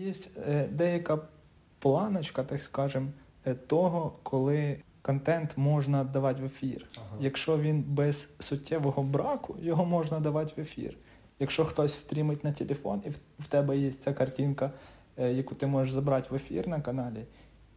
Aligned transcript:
Є 0.00 0.12
е, 0.48 0.66
деяка 0.68 1.18
планочка, 1.78 2.44
так 2.44 2.62
скажемо, 2.62 3.08
е, 3.46 3.54
того, 3.54 4.12
коли 4.22 4.76
контент 5.02 5.50
можна 5.56 6.04
давати 6.04 6.42
в 6.42 6.44
ефір. 6.44 6.86
Ага. 6.96 7.06
Якщо 7.20 7.58
він 7.58 7.82
без 7.88 8.28
суттєвого 8.38 9.02
браку, 9.02 9.56
його 9.62 9.84
можна 9.84 10.20
давати 10.20 10.52
в 10.56 10.60
ефір. 10.60 10.96
Якщо 11.38 11.64
хтось 11.64 11.94
стрімить 11.94 12.44
на 12.44 12.52
телефон, 12.52 13.02
і 13.06 13.10
в- 13.42 13.46
тебе 13.46 13.78
є 13.78 13.92
ця 13.92 14.12
картинка, 14.12 14.70
е, 15.18 15.32
яку 15.32 15.54
ти 15.54 15.66
можеш 15.66 15.92
забрати 15.94 16.28
в 16.30 16.34
ефір 16.34 16.68
на 16.68 16.80
каналі, 16.80 17.24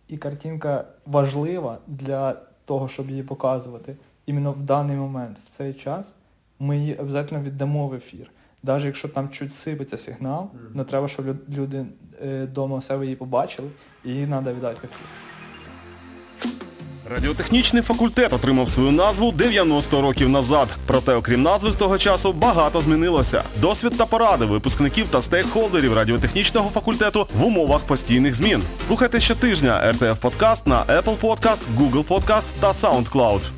і 0.07 0.17
картинка 0.17 0.85
важлива 1.05 1.77
для 1.87 2.33
того, 2.65 2.87
щоб 2.87 3.09
її 3.09 3.23
показувати, 3.23 3.95
іменно 4.25 4.51
в 4.51 4.63
даний 4.63 4.97
момент, 4.97 5.37
в 5.45 5.49
цей 5.49 5.73
час, 5.73 6.13
ми 6.59 6.77
її 6.77 6.95
обов'язково 6.95 7.41
віддамо 7.41 7.87
в 7.87 7.93
ефір. 7.93 8.31
Навіть 8.63 8.85
якщо 8.85 9.07
там 9.07 9.29
чуть 9.29 9.55
сипеться 9.55 9.97
сигнал, 9.97 10.41
Мгм. 10.53 10.71
але 10.75 10.83
треба, 10.83 11.07
щоб 11.07 11.25
люди 11.49 11.85
вдома 12.43 12.81
себе 12.81 13.03
її 13.05 13.15
побачили, 13.15 13.67
і 14.05 14.09
її 14.09 14.27
треба 14.27 14.53
віддати 14.53 14.79
ефір. 14.83 14.97
Радіотехнічний 17.11 17.83
факультет 17.83 18.33
отримав 18.33 18.69
свою 18.69 18.91
назву 18.91 19.31
90 19.31 20.01
років 20.01 20.29
назад. 20.29 20.67
Проте, 20.85 21.13
окрім 21.15 21.41
назви 21.41 21.71
з 21.71 21.75
того 21.75 21.97
часу, 21.97 22.33
багато 22.33 22.81
змінилося. 22.81 23.43
Досвід 23.61 23.93
та 23.97 24.05
поради 24.05 24.45
випускників 24.45 25.07
та 25.07 25.21
стейкхолдерів 25.21 25.93
радіотехнічного 25.93 26.69
факультету 26.69 27.27
в 27.39 27.43
умовах 27.45 27.81
постійних 27.81 28.33
змін. 28.33 28.61
Слухайте 28.87 29.19
щотижня 29.19 29.91
РТФ 29.91 30.19
Подкаст 30.19 30.67
на 30.67 30.83
Apple 30.85 31.17
Podcast, 31.21 31.59
Google 31.77 32.03
Podcast 32.07 32.45
та 32.59 32.71
SoundCloud. 32.71 33.51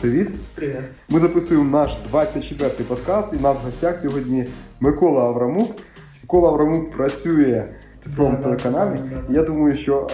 А, 0.00 0.02
Привіт. 0.02 0.28
Привіт. 0.54 0.76
Ми 1.08 1.20
записуємо 1.20 1.78
наш 1.78 1.92
24-й 2.12 2.84
подкаст, 2.84 3.32
і 3.32 3.36
нас 3.36 3.56
в 3.58 3.64
гостях 3.64 3.96
сьогодні 3.96 4.46
Микола 4.80 5.22
Аврамук. 5.22 5.76
Микола 6.22 6.48
Аврамук 6.48 6.90
працює 6.90 7.68
в 8.00 8.04
цифровому 8.04 8.42
телеканалі. 8.42 8.98
да, 8.98 9.16
да. 9.16 9.32
І 9.32 9.34
я 9.34 9.42
думаю, 9.42 9.76
що 9.76 10.06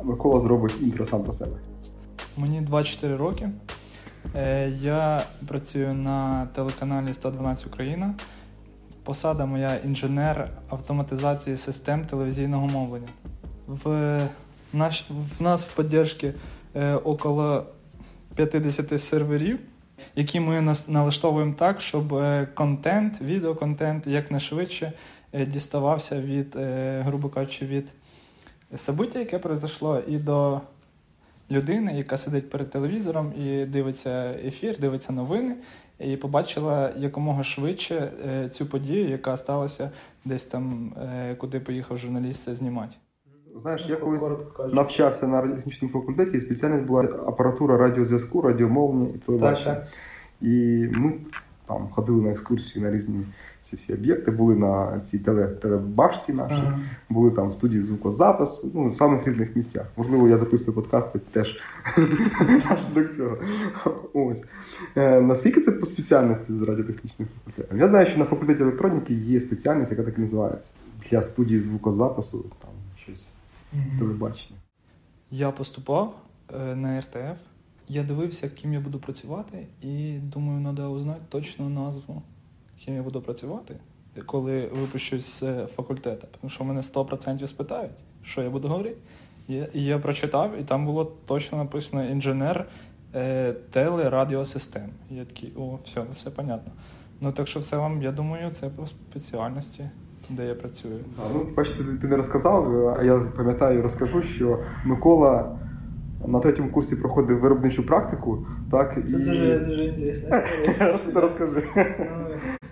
е, 0.00 0.02
Микола 0.04 0.40
зробить 0.40 0.74
інтро 0.80 1.06
сам 1.06 1.22
про 1.24 1.32
себе. 1.32 1.56
Мені 2.36 2.60
24 2.60 3.16
роки. 3.16 3.48
Е, 4.36 4.68
Я 4.70 5.22
працюю 5.48 5.94
на 5.94 6.46
телеканалі 6.54 7.14
112 7.14 7.66
Україна. 7.66 8.14
Посада 9.04 9.46
моя 9.46 9.70
інженер 9.84 10.48
автоматизації 10.68 11.56
систем 11.56 12.04
телевізійного 12.04 12.66
мовлення. 12.66 13.08
В, 13.66 14.18
наш, 14.72 15.04
в 15.38 15.42
нас 15.42 15.64
в 15.64 15.76
підтримці 15.76 16.32
е, 16.76 16.94
около 16.94 17.64
50 18.34 19.02
серверів, 19.02 19.58
які 20.16 20.40
ми 20.40 20.74
налаштовуємо 20.88 21.54
так, 21.58 21.80
щоб 21.80 22.14
е, 22.14 22.48
контент, 22.54 23.20
відеоконтент 23.20 24.06
якнайшвидше 24.06 24.92
е, 25.32 25.46
діставався 25.46 26.20
від, 26.20 26.56
е, 26.56 27.00
грубо 27.06 27.28
кажучи, 27.28 27.66
від 27.66 27.92
собиття, 28.76 29.18
яке 29.18 29.38
произошло, 29.38 30.02
і 30.08 30.18
до 30.18 30.60
людини, 31.50 31.96
яка 31.96 32.18
сидить 32.18 32.50
перед 32.50 32.70
телевізором 32.70 33.32
і 33.38 33.64
дивиться 33.64 34.34
ефір, 34.44 34.78
дивиться 34.78 35.12
новини, 35.12 35.56
і 35.98 36.16
побачила 36.16 36.90
якомога 36.98 37.44
швидше 37.44 38.12
цю 38.52 38.66
подію, 38.66 39.08
яка 39.08 39.36
сталася 39.36 39.90
десь 40.24 40.44
там, 40.44 40.92
куди 41.38 41.60
поїхав 41.60 41.98
журналіст 41.98 42.54
знімати. 42.54 42.96
Знаєш, 43.62 43.86
я 43.88 43.96
колись 43.96 44.36
навчався 44.72 45.26
на 45.26 45.40
радіотехнічному 45.40 45.92
факультеті, 45.94 46.36
і 46.36 46.40
спеціальність 46.40 46.84
була 46.84 47.02
апаратура 47.02 47.76
радіозв'язку, 47.76 48.40
радіомовлення 48.42 49.08
і 49.14 49.18
телебачення. 49.18 49.86
І 50.40 50.86
ми 50.92 51.12
там 51.66 51.88
ходили 51.90 52.22
на 52.22 52.30
екскурсії 52.30 52.84
на 52.84 52.90
різні 52.90 53.26
ці 53.60 53.76
всі 53.76 53.94
об'єкти, 53.94 54.30
були 54.30 54.56
на 54.56 55.00
цій 55.00 55.18
теле, 55.18 55.46
телебашті 55.46 56.32
нашій, 56.32 56.62
Ага. 56.66 56.80
були 57.08 57.30
там 57.30 57.50
в 57.50 57.54
студії 57.54 57.82
звукозапису, 57.82 58.70
ну, 58.74 58.88
в 58.88 58.96
самих 58.96 59.26
різних 59.26 59.56
місцях. 59.56 59.86
Можливо, 59.96 60.28
я 60.28 60.38
записую 60.38 60.74
подкасти 60.74 61.18
теж 61.18 61.60
наслідок 62.70 63.12
цього. 63.12 63.38
Ось. 64.14 64.42
Е, 64.96 65.20
наскільки 65.20 65.60
це 65.60 65.72
по 65.72 65.86
спеціальності 65.86 66.52
з 66.52 66.62
радіотехнічним 66.62 67.28
факультетом? 67.38 67.78
Я 67.78 67.88
знаю, 67.88 68.06
що 68.06 68.18
на 68.18 68.24
факультеті 68.24 68.62
електроніки 68.62 69.14
є 69.14 69.40
спеціальність, 69.40 69.90
яка 69.90 70.02
так 70.02 70.18
і 70.18 70.20
називається. 70.20 70.70
Для 71.10 71.22
студії 71.22 71.60
звукозапису, 71.60 72.38
там 72.38 72.70
телебачення. 73.98 74.58
Я 75.30 75.50
поступав 75.50 76.16
е, 76.54 76.74
на 76.74 77.00
РТФ. 77.00 77.38
Я 77.88 78.02
дивився, 78.02 78.48
ким 78.48 78.72
я 78.74 78.80
буду 78.80 78.98
працювати, 78.98 79.66
і 79.82 80.18
думаю, 80.18 80.74
треба 80.76 80.88
узнати 80.90 81.20
точну 81.28 81.68
назву, 81.68 82.22
ким 82.84 82.94
я 82.94 83.02
буду 83.02 83.20
працювати, 83.22 83.76
коли 84.26 84.66
випущусь 84.66 85.40
з 85.40 85.66
факультету. 85.66 86.26
Тому 86.40 86.50
що 86.50 86.64
мене 86.64 86.80
100% 86.80 87.46
спитають, 87.46 87.92
що 88.22 88.42
я 88.42 88.50
буду 88.50 88.68
говорити. 88.68 88.96
Я- 89.48 89.68
я 89.74 89.98
прочитав, 89.98 90.60
і 90.60 90.64
там 90.64 90.86
було 90.86 91.04
точно 91.04 91.58
написано 91.58 92.04
інженер 92.04 92.68
е, 93.14 93.52
телерадіосистем. 93.52 94.90
Я 95.10 95.24
такий, 95.24 95.52
о, 95.56 95.78
все, 95.84 96.04
все 96.14 96.30
понятно. 96.30 96.72
Ну 97.20 97.32
так 97.32 97.48
що 97.48 97.60
все 97.60 97.76
вам, 97.76 98.02
я 98.02 98.12
думаю, 98.12 98.50
це 98.50 98.68
по 98.68 98.86
спеціальності, 98.86 99.90
де 100.30 100.46
я 100.46 100.54
працюю. 100.54 100.94
А, 101.18 101.28
ну, 101.34 101.46
бачите, 101.56 101.84
ти, 102.00 102.06
не 102.06 102.16
розказав, 102.16 102.88
а 102.98 103.02
я 103.02 103.18
пам'ятаю 103.36 103.78
і 103.78 103.82
розкажу, 103.82 104.22
що 104.22 104.58
Микола 104.84 105.58
на 106.26 106.40
третьому 106.40 106.70
курсі 106.70 106.96
проходив 106.96 107.38
виробничу 107.40 107.86
практику, 107.86 108.46
так, 108.70 108.94
і... 108.98 109.00
дуже 109.00 109.84
інтересно. 109.84 110.28
Розкажи, 110.92 111.20
розкажи. 111.20 111.66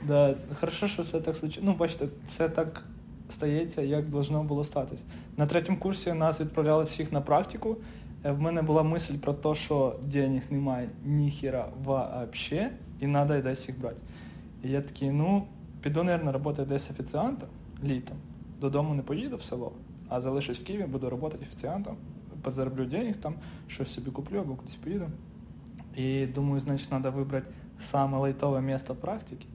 Да, 0.08 0.34
хорошо, 0.60 0.86
що 0.86 1.02
все 1.02 1.20
так 1.20 1.36
случилось. 1.36 1.66
Ну, 1.66 1.76
бачите, 1.78 2.06
все 2.28 2.48
так 2.48 2.82
стається, 3.28 3.82
як 3.82 4.06
должно 4.08 4.42
було 4.42 4.64
статись. 4.64 5.00
На 5.36 5.46
третьому 5.46 5.78
курсі 5.78 6.12
нас 6.12 6.40
відправляли 6.40 6.84
всіх 6.84 7.12
на 7.12 7.20
практику. 7.20 7.76
Е, 8.24 8.32
В 8.32 8.40
мене 8.40 8.62
була 8.62 8.82
мисль 8.82 9.14
про 9.14 9.32
те, 9.32 9.54
що 9.54 9.96
денег 10.02 10.42
немає 10.50 10.88
ніхіра 11.04 11.66
вообще, 11.84 12.70
і 13.00 13.04
треба 13.06 13.40
десь 13.40 13.68
їх 13.68 13.80
брати. 13.80 13.96
І 14.64 14.70
я 14.70 14.80
такий, 14.80 15.10
ну, 15.10 15.42
піду, 15.80 16.04
мабуть, 16.04 16.22
працювати 16.22 16.64
десь 16.64 16.90
офіціантом 16.90 17.48
літом. 17.84 18.16
Додому 18.60 18.94
не 18.94 19.02
поїду 19.02 19.36
в 19.36 19.42
село, 19.42 19.72
а 20.08 20.20
залишусь 20.20 20.60
в 20.60 20.64
Києві, 20.64 20.82
буду 20.82 21.06
працювати 21.06 21.38
офіціантом, 21.42 21.96
позароблю 22.42 22.84
денег 22.84 23.16
там, 23.16 23.34
щось 23.66 23.94
собі 23.94 24.10
куплю 24.10 24.38
або 24.38 24.54
кудись 24.54 24.74
поїду. 24.74 25.06
І 25.96 26.26
думаю, 26.26 26.60
значить, 26.60 26.88
треба 26.88 27.10
вибрати 27.10 27.46
саме 27.78 28.18
лайтове 28.18 28.60
місце 28.60 28.94
практики. 28.94 29.46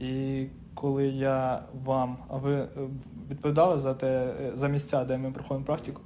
І 0.00 0.46
коли 0.74 1.06
я 1.06 1.62
вам, 1.84 2.16
а 2.28 2.36
ви 2.36 2.54
е, 2.54 2.68
відповідали 3.30 3.78
за 3.78 3.94
те, 3.94 4.34
е, 4.40 4.52
за 4.54 4.68
місця, 4.68 5.04
де 5.04 5.18
ми 5.18 5.32
проходимо 5.32 5.66
практику, 5.66 6.00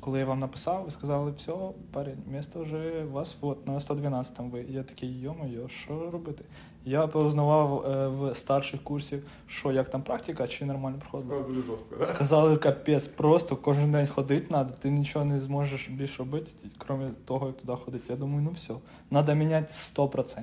коли 0.00 0.18
я 0.18 0.24
вам 0.24 0.40
написав, 0.40 0.84
ви 0.84 0.90
сказали, 0.90 1.32
все, 1.36 1.52
парень, 1.92 2.18
місто 2.26 2.62
вже 2.62 3.04
у 3.04 3.10
вас 3.10 3.36
от, 3.40 3.66
на 3.66 3.80
112 3.80 4.34
там 4.34 4.50
ви. 4.50 4.66
Я 4.68 4.82
такий, 4.82 5.20
йо-моє, 5.20 5.68
що 5.68 6.10
робити? 6.10 6.44
Я 6.84 7.06
познавав 7.06 7.86
е, 7.86 8.08
в 8.08 8.34
старших 8.34 8.82
курсів, 8.82 9.22
що 9.46 9.72
як 9.72 9.88
там 9.90 10.02
практика, 10.02 10.48
чи 10.48 10.64
нормально 10.64 10.96
проходило. 10.98 11.40
дуже 11.48 11.62
жорстко, 11.62 12.06
Сказали, 12.06 12.56
капець, 12.56 13.06
просто 13.06 13.56
кожен 13.56 13.92
день 13.92 14.06
ходити 14.06 14.46
треба, 14.46 14.70
ти 14.78 14.90
нічого 14.90 15.24
не 15.24 15.40
зможеш 15.40 15.88
більше 15.88 16.18
робити, 16.18 16.50
крім 16.78 16.98
того, 17.24 17.46
як 17.46 17.56
туди 17.56 17.72
ходити. 17.84 18.04
Я 18.08 18.16
думаю, 18.16 18.42
ну 18.42 18.50
все, 18.50 18.74
треба 19.10 19.34
міняти 19.34 19.72
100%. 19.72 20.42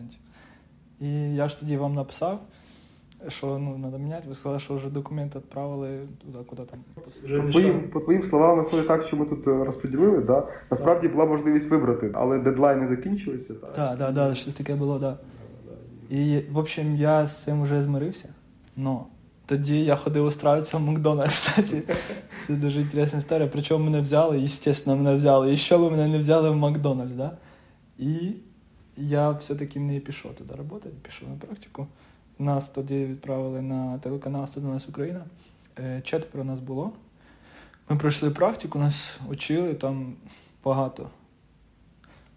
І 1.01 1.35
я 1.35 1.49
ж 1.49 1.59
тоді 1.59 1.77
вам 1.77 1.95
написав, 1.95 2.39
що 3.27 3.57
ну, 3.57 3.79
треба 3.81 3.97
міняти, 3.97 4.27
ви 4.27 4.35
сказали, 4.35 4.59
що 4.59 4.75
вже 4.75 4.89
документи 4.89 5.39
відправили 5.39 5.99
туди, 6.25 6.39
куди 6.47 6.61
там. 6.63 6.79
По 7.41 7.51
твоїм, 7.51 7.89
по 7.89 7.99
твоїм 7.99 8.23
словам, 8.23 8.57
виходить 8.57 8.87
так, 8.87 9.03
що 9.07 9.17
ми 9.17 9.25
тут 9.25 9.47
е, 9.47 9.63
розподілили, 9.63 10.17
да? 10.17 10.47
насправді 10.71 11.07
була 11.07 11.25
можливість 11.25 11.69
вибрати, 11.69 12.11
але 12.13 12.39
дедлайни 12.39 12.87
закінчилися. 12.87 13.53
Так, 13.53 13.73
Так, 13.73 13.99
так, 13.99 14.15
так, 14.15 14.35
щось 14.35 14.55
таке 14.55 14.75
було, 14.75 14.99
так. 14.99 15.01
Да. 15.01 15.17
І, 16.09 16.39
в 16.51 16.57
общем, 16.57 16.95
я 16.95 17.27
з 17.27 17.43
цим 17.43 17.63
вже 17.63 17.81
змирився. 17.81 18.29
Но 18.75 19.05
тоді 19.45 19.83
я 19.83 19.95
ходив 19.95 20.25
устраиватися 20.25 20.77
в 20.77 20.81
Макдональдс, 20.81 21.39
кстати. 21.39 21.83
Це 22.47 22.53
дуже 22.53 22.81
інтересна 22.81 23.19
історія. 23.19 23.49
Причому 23.51 23.85
мене 23.85 24.01
взяли, 24.01 24.43
естественно, 24.43 24.97
мене 24.97 25.15
взяли. 25.15 25.53
І 25.53 25.57
що 25.57 25.79
ви 25.79 25.89
мене 25.89 26.07
не 26.07 26.19
взяли 26.19 26.49
в 26.49 26.55
Макдональдс, 26.55 27.13
да? 27.13 27.37
І 27.97 28.31
я 28.97 29.31
все-таки 29.31 29.79
не 29.79 29.99
пішов 29.99 30.35
туди 30.35 30.53
працювати, 30.53 30.89
пішов 31.01 31.29
на 31.29 31.35
практику. 31.35 31.87
Нас 32.39 32.69
тоді 32.69 33.05
відправили 33.05 33.61
на 33.61 33.97
телеканал 33.97 34.47
112 34.47 34.89
Україна. 34.89 35.23
Е, 35.79 36.01
Четверо 36.01 36.43
нас 36.43 36.59
було. 36.59 36.91
Ми 37.89 37.97
пройшли 37.97 38.31
практику, 38.31 38.79
нас 38.79 39.19
учили 39.29 39.73
там 39.73 40.13
багато 40.63 41.09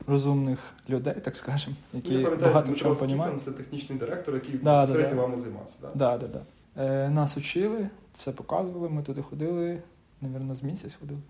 розумних 0.07 0.59
людей, 0.89 1.15
так 1.25 1.37
скажемо, 1.37 1.77
які 1.93 2.19
багато 2.43 2.73
в 2.73 2.77
чому 2.77 2.95
розуміють. 2.95 3.43
це 3.43 3.51
технічний 3.51 3.99
директор, 3.99 4.35
який 4.35 4.55
Да, 4.55 4.59
да, 4.65 4.81
безпосередньо 4.81 5.17
да. 5.17 5.23
вами 5.23 5.37
займався. 5.37 5.77
Так? 5.81 5.91
Да, 5.95 6.19
да, 6.19 6.27
да. 6.27 6.41
Е, 6.85 7.11
нас 7.11 7.37
учили, 7.37 7.89
все 8.13 8.33
показували, 8.33 8.89
ми 8.89 9.03
туди 9.03 9.23
ходили, 9.23 9.79
мабуть, 10.21 10.57
з 10.57 10.63
місяць 10.63 10.97
ходили. 11.01 11.21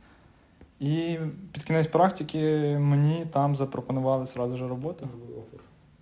І 0.81 1.19
під 1.53 1.63
кінець 1.63 1.87
практики 1.87 2.39
мені 2.81 3.27
там 3.33 3.57
запропонували 3.57 4.27
одразу 4.35 4.57
ж 4.57 4.69
роботу. 4.69 5.09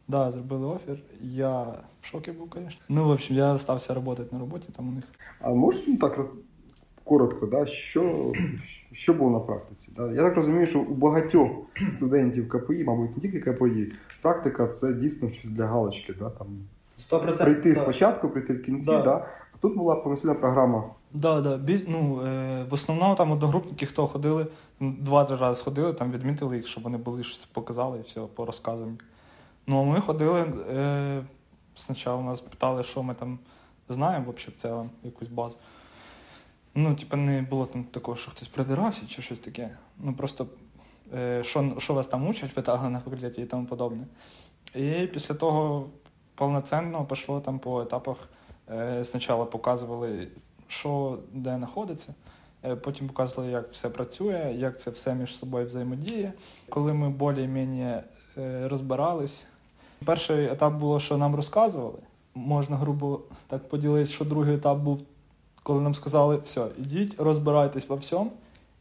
Да, 0.08 0.30
зробили 0.30 0.66
офер. 0.66 0.98
Я 1.22 1.62
в 2.00 2.06
шокі 2.06 2.32
був, 2.32 2.48
звісно. 2.54 2.80
Ну, 2.88 3.04
в 3.04 3.10
общем, 3.10 3.36
я 3.36 3.58
стався 3.58 3.92
працювати 3.94 4.22
на 4.32 4.38
роботі 4.38 4.68
там 4.76 4.88
у 4.88 4.92
них. 4.92 5.04
А 5.40 5.50
можеш 5.50 5.82
ну, 5.86 5.96
так 5.96 6.18
коротко, 7.10 7.46
да, 7.46 7.66
що, 7.66 8.32
що 8.92 9.14
було 9.14 9.30
на 9.30 9.40
практиці. 9.40 9.92
Да? 9.96 10.12
Я 10.12 10.22
так 10.22 10.36
розумію, 10.36 10.66
що 10.66 10.80
у 10.80 10.94
багатьох 10.94 11.50
студентів 11.90 12.48
КПІ, 12.48 12.84
мабуть, 12.84 13.16
не 13.16 13.22
тільки 13.22 13.40
КПІ, 13.40 13.92
практика 14.22 14.66
це 14.66 14.92
дійсно 14.92 15.30
щось 15.30 15.50
для 15.50 15.66
галочки. 15.66 16.14
Да? 16.18 16.30
Там, 16.30 16.46
100%. 16.98 17.44
прийти 17.44 17.72
так. 17.74 17.82
спочатку, 17.82 18.28
прийти 18.28 18.52
в 18.52 18.62
кінці. 18.62 18.86
Да. 18.86 19.02
Да? 19.02 19.26
А 19.54 19.56
тут 19.60 19.76
була 19.76 19.96
повноцінна 19.96 20.34
програма. 20.34 20.84
Да, 21.12 21.40
да. 21.40 21.56
Бі, 21.56 21.84
ну, 21.88 22.22
е, 22.26 22.64
в 22.70 22.74
основному 22.74 23.14
там 23.14 23.32
одногрупники, 23.32 23.86
хто 23.86 24.06
ходили, 24.06 24.46
два-три 24.80 25.36
рази 25.36 25.64
ходили, 25.64 25.92
там 25.92 26.12
відмітили 26.12 26.56
їх, 26.56 26.66
щоб 26.66 26.84
вони 26.84 26.98
були 26.98 27.22
щось 27.22 27.48
показали 27.52 27.98
і 27.98 28.02
все, 28.02 28.20
по 28.34 28.46
розказам. 28.46 28.98
Ну, 29.66 29.80
а 29.80 29.84
ми 29.84 30.00
ходили, 30.00 30.40
е, 30.40 31.22
спочатку 31.74 32.22
нас 32.22 32.40
питали, 32.40 32.82
що 32.82 33.02
ми 33.02 33.14
там 33.14 33.38
знаємо 33.88 34.24
взагалі 34.36 34.54
в 34.58 34.62
цілому, 34.62 34.90
якусь 35.02 35.28
базу. 35.28 35.56
Ну, 36.74 36.94
типу, 36.94 37.16
не 37.16 37.42
було 37.42 37.66
там 37.66 37.84
такого, 37.84 38.16
що 38.16 38.30
хтось 38.30 38.48
придирався 38.48 39.02
чи 39.08 39.22
щось 39.22 39.38
таке. 39.38 39.76
Ну 39.98 40.14
просто 40.14 40.46
е, 41.14 41.44
що, 41.44 41.74
що 41.78 41.94
вас 41.94 42.06
там 42.06 42.28
учать, 42.28 42.54
питали 42.54 42.88
на 42.88 43.00
факультеті 43.00 43.42
і 43.42 43.46
тому 43.46 43.66
подобне. 43.66 44.06
І 44.74 45.06
після 45.06 45.34
того 45.34 45.88
повноцінно 46.34 47.04
пішло 47.04 47.40
там 47.40 47.58
по 47.58 47.82
етапах. 47.82 48.16
Е, 48.70 49.04
спочатку 49.04 49.46
показували, 49.46 50.28
що 50.68 51.18
де 51.32 51.56
знаходиться, 51.56 52.14
е, 52.64 52.76
потім 52.76 53.08
показували, 53.08 53.52
як 53.52 53.72
все 53.72 53.88
працює, 53.88 54.54
як 54.56 54.80
це 54.80 54.90
все 54.90 55.14
між 55.14 55.36
собою 55.36 55.66
взаємодіє. 55.66 56.32
Коли 56.68 56.92
ми 56.92 57.10
більш-менш 57.10 58.04
е, 58.38 58.68
розбирались, 58.68 59.44
перший 60.04 60.46
етап 60.46 60.74
було, 60.74 61.00
що 61.00 61.16
нам 61.16 61.34
розказували. 61.34 61.98
Можна 62.34 62.76
грубо 62.76 63.20
так 63.46 63.68
поділити, 63.68 64.10
що 64.10 64.24
другий 64.24 64.54
етап 64.54 64.78
був, 64.78 65.02
коли 65.62 65.80
нам 65.80 65.94
сказали, 65.94 66.40
все, 66.44 66.66
ідіть, 66.78 67.20
розбирайтесь 67.20 67.88
во 67.88 67.96
всьому, 67.96 68.32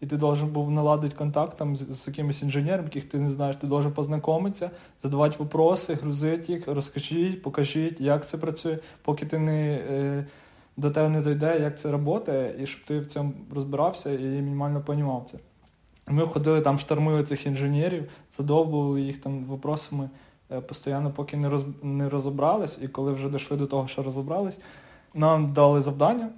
і 0.01 0.05
ти 0.05 0.17
должен 0.17 0.49
був 0.49 0.71
наладити 0.71 1.15
контакт 1.15 1.57
там, 1.57 1.75
з, 1.75 1.79
з 1.79 2.07
якимось 2.07 2.43
інженером, 2.43 2.85
яких 2.85 3.03
ти 3.03 3.19
не 3.19 3.29
знаєш, 3.29 3.55
ти 3.55 3.67
должен 3.67 3.91
познайомитися, 3.91 4.71
задавати 5.03 5.35
вопроси, 5.39 5.93
грузити 5.93 6.53
їх, 6.53 6.67
розкажіть, 6.67 7.41
покажіть, 7.41 8.01
як 8.01 8.27
це 8.27 8.37
працює, 8.37 8.77
поки 9.01 9.25
ти 9.25 9.39
не, 9.39 9.73
е, 9.73 10.27
до 10.77 10.91
тебе 10.91 11.09
не 11.09 11.21
дійде, 11.21 11.59
як 11.59 11.79
це 11.79 11.91
працює, 11.91 12.55
і 12.59 12.67
щоб 12.67 12.85
ти 12.85 12.99
в 12.99 13.07
цьому 13.07 13.33
розбирався 13.55 14.11
і 14.11 14.23
мінімально 14.23 14.83
розумів 14.87 15.25
це. 15.31 15.37
Ми 16.07 16.25
ходили 16.27 16.61
там, 16.61 16.79
штормили 16.79 17.23
цих 17.23 17.45
інженерів, 17.45 18.09
задовбували 18.31 19.01
їх 19.01 19.21
там 19.21 19.45
вопросами 19.45 20.09
е, 20.51 20.61
постійно, 20.61 21.13
поки 21.15 21.37
не, 21.37 21.49
роз, 21.49 21.65
не 21.83 22.09
розібрались, 22.09 22.77
і 22.81 22.87
коли 22.87 23.13
вже 23.13 23.29
дійшли 23.29 23.57
до 23.57 23.67
того, 23.67 23.87
що 23.87 24.03
розібрались, 24.03 24.59
нам 25.13 25.53
дали 25.53 25.81
завдання, 25.81 26.29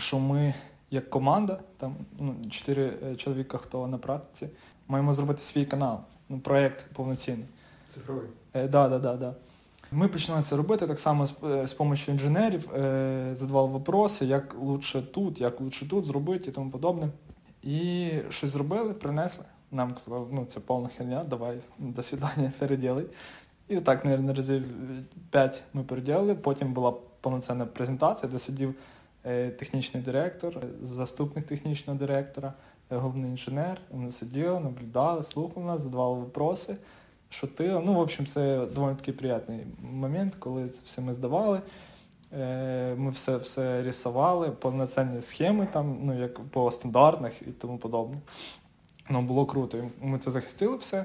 що 0.00 0.18
ми 0.18 0.54
як 0.90 1.10
команда, 1.10 1.60
там 1.76 1.96
ну, 2.18 2.34
чотири 2.50 2.92
е, 3.06 3.16
чоловіка, 3.16 3.58
хто 3.58 3.86
на 3.86 3.98
практиці, 3.98 4.48
маємо 4.88 5.14
зробити 5.14 5.42
свій 5.42 5.64
канал, 5.64 6.00
ну, 6.28 6.38
проєкт 6.38 6.86
повноцінний. 6.92 7.46
Цифровий. 7.88 8.28
Е, 8.54 8.68
да, 8.68 8.88
да, 8.88 8.98
да, 8.98 9.14
да. 9.14 9.34
Ми 9.92 10.08
почали 10.08 10.42
це 10.42 10.56
робити 10.56 10.86
так 10.86 10.98
само 10.98 11.26
з, 11.26 11.30
е, 11.30 11.66
допомогою 11.66 12.02
інженерів, 12.08 12.74
е, 12.74 13.30
задавали 13.34 13.68
вопроси, 13.68 14.24
як 14.24 14.54
лучше 14.60 15.02
тут, 15.02 15.40
як 15.40 15.60
лучше 15.60 15.88
тут 15.88 16.04
зробити 16.04 16.50
і 16.50 16.52
тому 16.52 16.70
подобне. 16.70 17.08
І 17.62 18.10
щось 18.30 18.50
зробили, 18.50 18.94
принесли. 18.94 19.44
Нам 19.72 19.94
сказали, 20.00 20.26
ну 20.32 20.44
це 20.44 20.60
повна 20.60 20.88
херня, 20.88 21.24
давай, 21.30 21.58
до 21.78 22.02
свидання, 22.02 22.52
переділай. 22.58 23.04
І 23.68 23.76
так, 23.76 24.04
мабуть, 24.04 24.36
разів 24.36 24.62
5 25.30 25.64
ми 25.74 25.82
переділили. 25.82 26.34
Потім 26.34 26.72
була 26.72 26.92
повноцінна 27.20 27.66
презентація, 27.66 28.32
де 28.32 28.38
сидів 28.38 28.68
е, 28.68 28.74
технічний 29.32 30.02
директор, 30.02 30.58
е, 30.58 30.66
заступник 30.82 31.44
технічного 31.44 31.98
директора, 31.98 32.52
е, 32.90 32.96
головний 32.96 33.30
інженер. 33.30 33.80
Вони 33.90 34.12
сиділи, 34.12 34.60
наблюдали, 34.60 35.22
слухали 35.22 35.66
нас, 35.66 35.80
задавали 35.80 36.18
вопроси, 36.18 36.76
шутили. 37.30 37.82
Ну, 37.84 37.94
в 37.94 37.98
общем, 37.98 38.26
це 38.26 38.66
доволі 38.74 38.94
такий 38.94 39.14
приємний 39.14 39.66
момент, 39.82 40.34
коли 40.38 40.68
це 40.68 40.78
все 40.84 41.00
ми 41.00 41.14
здавали. 41.14 41.60
Е, 42.38 42.94
Ми 42.94 43.10
все 43.10 43.36
все 43.36 43.82
рисували, 43.82 44.50
повноцінні 44.50 45.22
схеми, 45.22 45.68
там, 45.72 45.98
ну, 46.02 46.20
як 46.20 46.40
по 46.40 46.70
стандартних 46.70 47.42
і 47.42 47.50
тому 47.50 47.78
подобне. 47.78 48.16
Ну, 49.10 49.22
було 49.22 49.46
круто. 49.46 49.90
Ми 50.02 50.18
це 50.18 50.30
захистили 50.30 50.76
все. 50.76 51.04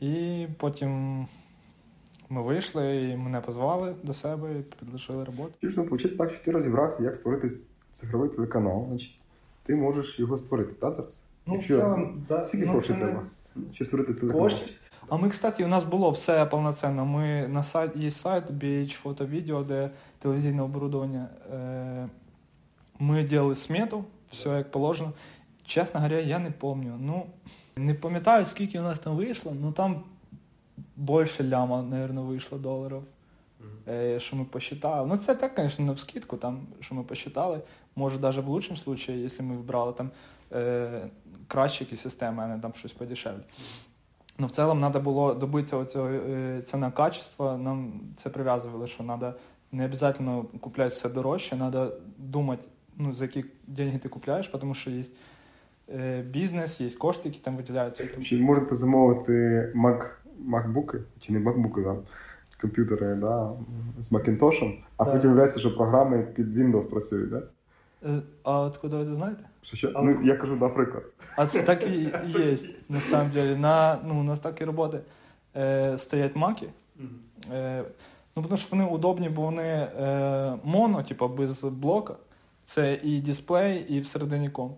І 0.00 0.46
потім 0.58 1.26
ми 2.32 2.42
вийшли 2.42 3.08
і 3.10 3.16
мене 3.16 3.40
позвали 3.40 3.94
до 4.02 4.14
себе 4.14 4.58
і 4.58 4.62
підлишили 4.62 5.24
роботу. 5.24 5.52
Чи 5.60 5.72
ну, 5.76 5.82
виходить 5.82 6.18
так, 6.18 6.30
що 6.30 6.44
ти 6.44 6.50
розібрався, 6.50 7.02
як 7.02 7.16
створити 7.16 7.48
цифровий 7.92 8.30
телеканал, 8.30 8.86
значить, 8.88 9.18
ти 9.62 9.76
можеш 9.76 10.18
його 10.18 10.38
створити, 10.38 10.72
так, 10.72 10.92
зараз? 10.92 11.20
Ну, 11.46 11.54
в 11.54 11.56
Якщо- 11.56 11.76
цілому, 11.76 12.14
да, 12.28 12.44
Скільки 12.44 12.66
ну, 12.66 12.72
грошей 12.72 12.96
це 12.96 13.00
треба? 13.02 13.22
Щоб 13.72 13.86
створити 13.86 14.14
телеканал? 14.14 14.48
Коштів. 14.48 14.80
А 15.08 15.16
ми, 15.16 15.28
кстати, 15.28 15.64
у 15.64 15.68
нас 15.68 15.84
було 15.84 16.10
все 16.10 16.46
повноцінно. 16.46 17.06
Ми 17.06 17.48
на 17.48 17.62
сайт 17.62 17.96
є 17.96 18.10
сайт 18.10 18.50
BH 18.50 18.92
фото 18.92 19.26
відео, 19.26 19.62
де 19.62 19.90
телевізійне 20.18 20.62
оборудовання. 20.62 21.28
Е, 21.54 22.08
Ми 22.98 23.22
робили 23.22 23.54
смету, 23.54 24.04
все 24.30 24.48
як 24.48 24.70
положено. 24.70 25.12
Чесно 25.64 26.00
говоря, 26.00 26.18
я 26.20 26.38
не 26.38 26.50
пам'ятаю. 26.50 26.98
Ну, 27.00 27.26
не 27.76 27.94
пам'ятаю, 27.94 28.46
скільки 28.46 28.80
у 28.80 28.82
нас 28.82 28.98
там 28.98 29.16
вийшло, 29.16 29.56
ну 29.60 29.72
там 29.72 30.02
більше 30.96 31.44
ляма, 31.44 31.82
мабуть, 31.82 32.26
вийшло 32.28 32.58
доларів. 32.58 33.02
Що 34.18 34.36
ми 34.36 34.44
посчитали. 34.44 35.08
Ну 35.08 35.16
це 35.16 35.34
так, 35.34 35.52
звісно, 35.56 35.84
на 35.84 35.92
вскидку, 35.92 36.36
там, 36.36 36.66
що 36.80 36.94
ми 36.94 37.02
посчитали. 37.02 37.60
Може, 37.96 38.18
навіть 38.18 38.44
в 38.44 38.48
лучшому 38.48 38.80
випадку, 38.86 39.12
якщо 39.12 39.42
ми 39.42 39.56
вибрали 39.56 39.92
там 39.92 40.10
е, 40.52 41.08
кращі 41.48 41.84
якісь 41.84 42.00
системи, 42.00 42.42
а 42.42 42.46
не 42.46 42.58
там 42.58 42.72
щось 42.74 42.92
подешевле. 42.92 43.40
Ну, 44.38 44.46
в 44.46 44.50
цілому 44.50 44.80
треба 44.80 45.00
було 45.00 45.34
добитися 45.34 45.76
оцього 45.76 46.08
е, 46.08 46.62
ціна 46.62 46.90
качества. 46.90 47.58
Нам 47.58 48.00
це 48.16 48.30
прив'язували, 48.30 48.86
що 48.86 49.04
треба 49.04 49.34
не 49.72 49.84
обов'язково 49.84 50.46
купляти 50.60 50.94
все 50.94 51.08
дорожче, 51.08 51.56
треба 51.56 51.90
думати, 52.18 52.64
ну, 52.96 53.14
за 53.14 53.24
які 53.24 53.44
деньги 53.66 53.98
ти 53.98 54.08
купляєш, 54.08 54.48
тому 54.48 54.74
що 54.74 54.90
є 54.90 55.04
е, 55.94 56.22
бізнес, 56.22 56.80
є 56.80 56.90
кошти, 56.90 57.28
які 57.28 57.40
там 57.40 57.56
виділяються. 57.56 58.08
Чи 58.24 58.38
можете 58.38 58.74
замовити 58.74 59.32
Mac, 59.76 60.06
MacBook, 60.48 61.00
чи 61.20 61.32
не 61.32 61.38
MacBook, 61.38 61.90
а 61.90 61.96
комп'ютери 62.60 63.14
да, 63.14 63.50
з 63.98 64.12
Macintosh, 64.12 64.78
а 64.96 65.04
Так. 65.04 65.14
потім 65.14 65.28
виявляється, 65.28 65.60
що 65.60 65.76
програми 65.76 66.26
під 66.34 66.58
Windows 66.58 66.82
працюють, 66.90 67.30
да? 67.30 67.42
Е, 68.06 68.22
а 68.42 68.60
откуда 68.60 68.96
ви 68.96 69.04
це 69.04 69.14
знаєте? 69.14 69.44
Що, 69.62 69.76
що? 69.76 69.92
А- 69.94 70.02
Ну, 70.02 70.18
я 70.24 70.36
кажу, 70.36 70.56
наприклад. 70.56 71.04
А 71.36 71.46
це 71.46 71.62
так 71.62 71.86
і 71.86 71.98
є, 72.38 72.58
на 72.88 73.00
самом 73.00 73.30
деле. 73.30 73.56
На, 73.56 73.98
ну, 74.08 74.20
у 74.20 74.22
нас 74.22 74.38
так 74.38 74.60
і 74.60 74.64
роботи. 74.64 75.00
Е, 75.56 75.98
стоять 75.98 76.36
маки. 76.36 76.66
Е, 77.52 77.82
ну, 78.36 78.42
тому 78.42 78.56
що 78.56 78.68
вони 78.76 78.90
удобні, 78.90 79.28
бо 79.28 79.42
вони 79.42 79.62
е, 79.62 80.52
моно, 80.64 81.02
типу, 81.02 81.28
без 81.28 81.64
блока. 81.64 82.14
Це 82.64 82.98
і 83.02 83.20
дисплей, 83.20 83.86
і 83.88 84.00
всередині 84.00 84.50
комп. 84.50 84.72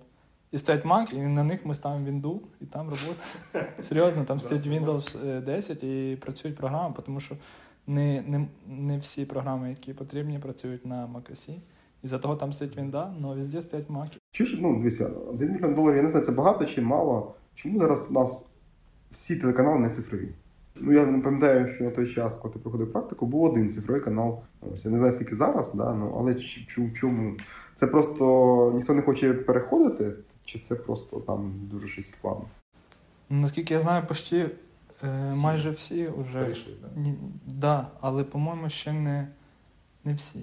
І 0.55 0.59
стоять 0.59 0.85
Mac, 0.85 1.15
і 1.15 1.27
на 1.27 1.45
них 1.45 1.67
ми 1.67 1.75
ставимо 1.75 2.09
Windows, 2.09 2.41
і 2.61 2.67
там 2.67 2.87
робота. 2.89 3.73
Серйозно, 3.89 4.25
там 4.25 4.41
стоїть 4.41 4.67
Windows 4.67 5.29
е, 5.29 5.41
10 5.41 5.85
і 5.85 6.19
працюють 6.21 6.57
програми, 6.57 6.95
тому 7.07 7.21
що 7.21 7.37
не, 7.87 8.23
не, 8.23 8.47
не 8.67 8.99
всі 8.99 9.25
програми, 9.25 9.71
які 9.71 9.93
потрібні, 9.93 10.39
працюють 10.39 10.87
на 10.87 11.07
macOS. 11.07 11.59
І 12.03 12.09
за 12.09 12.19
того 12.19 12.37
там 12.37 12.53
стоїть 12.53 12.79
Windows, 12.79 13.15
але 13.25 13.35
везде 13.35 13.63
стоять 13.63 13.91
Mac. 13.91 14.19
Чи 14.33 14.45
ж, 14.45 14.59
ну, 14.61 14.79
дивіться, 14.79 15.07
1 15.07 15.53
мільйон 15.53 15.75
доларів, 15.75 15.97
я 15.97 16.03
не 16.03 16.09
знаю, 16.09 16.27
це 16.27 16.33
багато 16.33 16.65
чи 16.65 16.83
мало. 16.83 17.35
Чому 17.55 17.79
зараз 17.79 18.07
у 18.11 18.13
нас 18.13 18.49
всі 19.11 19.37
телеканали 19.37 19.79
не 19.79 19.91
цифрові? 19.91 20.29
Ну, 20.75 20.93
я 20.93 21.07
не 21.07 21.23
пам'ятаю, 21.23 21.75
що 21.75 21.85
на 21.85 21.91
той 21.91 22.15
час, 22.15 22.37
коли 22.37 22.55
ти 22.55 22.61
проходив 22.61 22.93
практику, 22.93 23.27
був 23.27 23.43
один 23.43 23.71
цифровий 23.71 24.03
канал. 24.03 24.41
Я 24.85 24.91
не 24.91 24.99
знаю, 24.99 25.13
скільки 25.13 25.37
зараз, 25.37 25.75
да, 25.75 25.95
ну, 25.95 26.15
але 26.19 26.35
чому? 26.95 27.37
Це 27.75 27.87
просто 27.87 28.73
ніхто 28.75 28.95
не 28.95 29.03
хоче 29.03 29.33
переходити, 29.35 30.13
чи 30.45 30.59
це 30.59 30.75
просто 30.75 31.21
там 31.21 31.53
дуже 31.71 31.89
щось 31.89 32.11
складно? 32.11 32.45
Ну, 33.31 33.41
Наскільки 33.41 33.75
я 33.75 33.81
знаю, 33.81 34.07
почти 34.07 34.51
е, 35.03 35.35
майже 35.35 35.71
всі 35.71 36.09
вже. 36.09 36.41
Перейшли, 36.41 36.73
да? 36.83 37.01
Ні, 37.01 37.15
да, 37.47 37.87
але, 38.01 38.25
по-моєму, 38.25 38.71
ще 38.71 38.93
не, 38.93 39.29
не 40.05 40.15
всі. 40.15 40.41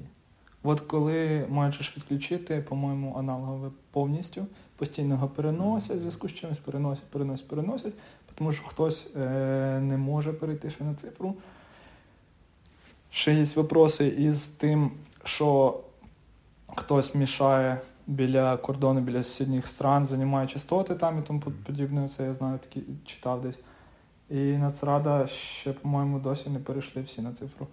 От 0.63 0.79
коли 0.79 1.45
маєш 1.49 1.97
відключити, 1.97 2.61
по-моєму, 2.61 3.15
аналогове 3.17 3.71
повністю, 3.91 4.47
постійно 4.75 5.13
його 5.13 5.27
переносять, 5.27 5.97
в 5.97 5.99
зв'язку 5.99 6.29
з 6.29 6.33
чимось 6.33 6.59
переносять, 6.59 7.03
переносять, 7.03 7.47
переносять, 7.47 7.93
тому 8.35 8.51
що 8.51 8.67
хтось 8.67 9.07
е, 9.15 9.79
не 9.79 9.97
може 9.97 10.33
перейти 10.33 10.69
ще 10.69 10.83
на 10.83 10.95
цифру. 10.95 11.35
Ще 13.11 13.33
є 13.33 13.45
вопроси 13.55 14.07
із 14.07 14.45
тим, 14.45 14.91
що 15.23 15.79
хтось 16.75 17.15
мішає 17.15 17.81
біля 18.07 18.57
кордону, 18.57 19.01
біля 19.01 19.23
сусідніх 19.23 19.67
стран, 19.67 20.07
займає 20.07 20.47
частоти 20.47 20.95
там 20.95 21.19
і 21.19 21.21
тому 21.21 21.39
подібне. 21.39 22.09
Це 22.17 22.23
я 22.23 22.33
знаю, 22.33 22.59
такі 22.59 22.81
читав 23.05 23.41
десь. 23.41 23.59
І 24.29 24.57
Нацрада 24.57 25.27
ще, 25.27 25.73
по-моєму, 25.73 26.19
досі 26.19 26.49
не 26.49 26.59
перейшли 26.59 27.01
всі 27.01 27.21
на 27.21 27.33
цифру. 27.33 27.67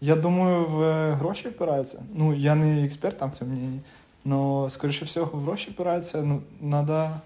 Я 0.00 0.16
думаю, 0.16 0.66
в 0.66 1.12
гроші 1.12 1.48
впираються. 1.48 2.02
Ну, 2.14 2.34
я 2.34 2.54
не 2.54 2.84
експерт 2.84 3.18
там 3.18 3.30
в 3.30 3.36
цьому 3.36 3.52
мненні, 3.52 3.80
Но, 4.24 4.70
скоріше 4.70 5.04
всього, 5.04 5.38
в 5.38 5.42
гроші 5.42 5.70
впираються, 5.70 6.22
ну, 6.22 6.42
треба 6.60 7.20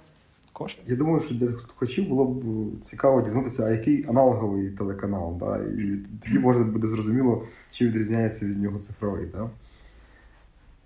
кошти. 0.52 0.82
Я 0.86 0.96
думаю, 0.96 1.20
що 1.20 1.34
для 1.34 1.58
слухачів 1.58 2.08
було 2.08 2.24
б 2.24 2.44
цікаво 2.82 3.22
дізнатися, 3.22 3.64
а 3.64 3.70
який 3.70 4.06
аналоговий 4.08 4.70
телеканал, 4.70 5.36
да? 5.40 5.56
і 5.56 5.98
тоді 6.24 6.38
можна 6.38 6.64
буде 6.64 6.86
зрозуміло, 6.86 7.42
чи 7.70 7.86
відрізняється 7.86 8.46
від 8.46 8.62
нього 8.62 8.78
цифровий. 8.78 9.26
Да? 9.26 9.50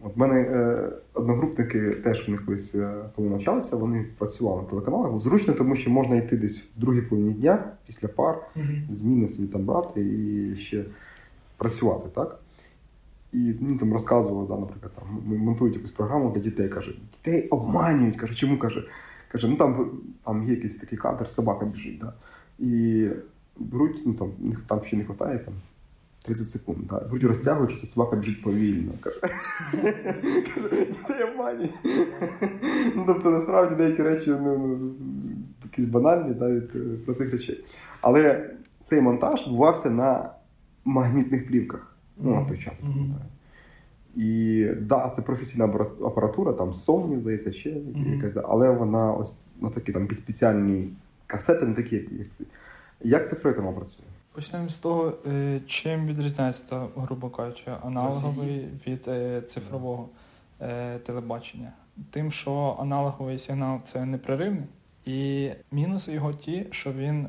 От 0.02 0.16
в 0.16 0.18
мене 0.18 0.40
е, 0.40 0.88
одногрупники 1.14 1.90
теж 1.90 2.28
в 2.28 2.30
них 2.30 2.46
колись, 2.46 2.74
е, 2.74 2.94
коли 3.16 3.28
навчалися, 3.28 3.76
вони 3.76 4.06
працювали 4.18 4.62
на 4.62 4.68
телеканалах. 4.68 5.20
Зручно, 5.20 5.54
тому 5.54 5.76
що 5.76 5.90
можна 5.90 6.16
йти 6.16 6.36
десь 6.36 6.60
в 6.60 6.80
другій 6.80 7.02
половині 7.02 7.34
дня 7.34 7.64
після 7.86 8.08
пар, 8.08 8.38
зміни 8.90 9.28
собі 9.28 9.48
там 9.48 9.64
брати 9.64 10.00
і 10.00 10.56
ще 10.56 10.84
працювати, 11.56 12.08
так? 12.14 12.38
І 13.32 13.54
ну, 13.60 13.78
там 13.78 13.92
розказували, 13.92 14.48
да, 14.48 14.56
наприклад, 14.56 14.92
там 14.94 15.38
монтують 15.38 15.74
якусь 15.74 15.90
програму 15.90 16.30
для 16.30 16.40
дітей. 16.40 16.68
Каже, 16.68 16.94
дітей 17.12 17.48
обманюють. 17.48 18.16
Каже, 18.16 18.34
чому 18.34 18.58
каже? 18.58 18.84
Каже, 19.28 19.48
ну 19.48 19.56
там 19.56 19.90
там 20.24 20.44
є 20.44 20.54
якийсь 20.54 20.74
такий 20.74 20.98
кадр, 20.98 21.30
собака 21.30 21.66
біжить. 21.66 21.98
Да? 21.98 22.12
І 22.58 23.06
беруть, 23.56 24.02
ну 24.06 24.14
там 24.14 24.28
там 24.66 24.84
ще 24.84 24.96
не 24.96 25.04
вистачає 25.04 25.38
там 25.38 25.54
30 26.24 26.48
секунд. 26.48 26.78
Да? 26.90 27.00
Беруть 27.00 27.24
розтягують, 27.24 27.78
собака 27.78 28.16
біжить 28.16 28.42
повільно. 28.42 28.92
Каже, 29.00 30.70
дітей 30.70 31.22
обманюють. 31.32 31.74
ну, 32.96 33.04
Тобто, 33.06 33.30
насправді 33.30 33.74
деякі 33.74 34.02
речі 34.02 34.30
ну, 34.30 34.58
ну, 34.58 34.92
якісь 35.64 35.84
банальні 35.84 36.34
да, 36.34 36.50
від 36.50 36.70
е, 36.74 36.78
простих 37.04 37.32
речей. 37.32 37.64
Але 38.00 38.50
цей 38.84 39.00
монтаж 39.00 39.46
відбувався 39.46 39.90
на 39.90 40.30
магнітних 40.84 41.46
плівках. 41.48 41.96
Ну, 42.16 42.34
на 42.34 42.44
той 42.44 42.58
час. 42.58 42.74
І 44.16 44.66
да, 44.80 45.12
це 45.16 45.22
професійна 45.22 45.64
апаратура, 46.04 46.52
там 46.52 46.70
Sony, 46.70 47.20
здається, 47.20 47.52
ще 47.52 47.70
якась, 48.14 48.32
да, 48.32 48.44
але 48.48 48.70
вона 48.70 49.12
ось 49.12 49.36
на 49.60 49.70
такі 49.70 49.92
там 49.92 50.10
спеціальні 50.10 50.88
касети, 51.26 51.66
не 51.66 51.74
такі, 51.74 51.96
як. 51.96 52.48
Як 53.02 53.28
цифровий 53.28 53.56
канал 53.56 53.74
працює? 53.74 54.06
Почнемо 54.32 54.68
з 54.68 54.78
того, 54.78 55.12
е, 55.26 55.60
чим 55.66 56.06
відрізняється, 56.06 56.86
грубо 56.96 57.30
кажучи, 57.30 57.72
аналоговий 57.82 58.68
від 58.86 59.08
е, 59.08 59.42
цифрового 59.42 60.08
е, 60.60 60.98
телебачення. 60.98 61.72
Тим, 62.10 62.32
що 62.32 62.76
аналоговий 62.80 63.38
сигнал 63.38 63.80
це 63.84 64.04
непреривний, 64.04 64.64
і 65.04 65.50
мінуси 65.72 66.12
його 66.12 66.32
ті, 66.32 66.66
що 66.70 66.92
він 66.92 67.28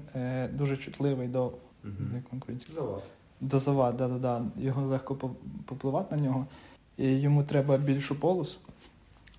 дуже 0.54 0.78
чутливий 0.78 1.28
до 1.28 1.48
mm-hmm. 1.48 3.00
до 3.42 3.60
завад, 3.60 3.98
да, 3.98 4.08
да, 4.08 4.18
да. 4.18 4.42
його 4.58 4.82
легко 4.82 5.16
попливати 5.66 6.16
на 6.16 6.22
нього 6.22 6.48
і 6.98 7.20
йому 7.20 7.44
треба 7.44 7.78
більшу 7.78 8.20
полосу. 8.20 8.58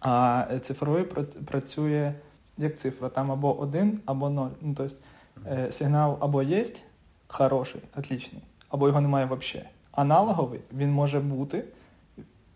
А 0.00 0.44
цифровий 0.62 1.04
працює 1.44 2.14
як 2.58 2.78
цифра, 2.78 3.08
там 3.08 3.32
або 3.32 3.58
один, 3.58 4.00
або 4.04 4.30
ноль. 4.30 4.50
Ну, 4.62 4.74
тобто 4.76 4.94
сигнал 5.72 6.18
або 6.20 6.42
є 6.42 6.64
хороший, 7.32 7.80
отличний, 7.96 8.42
або 8.68 8.88
його 8.88 9.00
немає 9.00 9.26
взагалі. 9.26 9.68
Аналоговий 9.92 10.60
він 10.72 10.92
може 10.92 11.20
бути, 11.20 11.64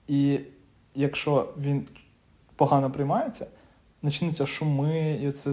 і 0.09 0.41
якщо 0.95 1.49
він 1.59 1.89
погано 2.57 2.91
приймається, 2.91 3.47
почнуться 4.01 4.47
шуми, 4.47 5.21
і 5.23 5.33
це 5.33 5.51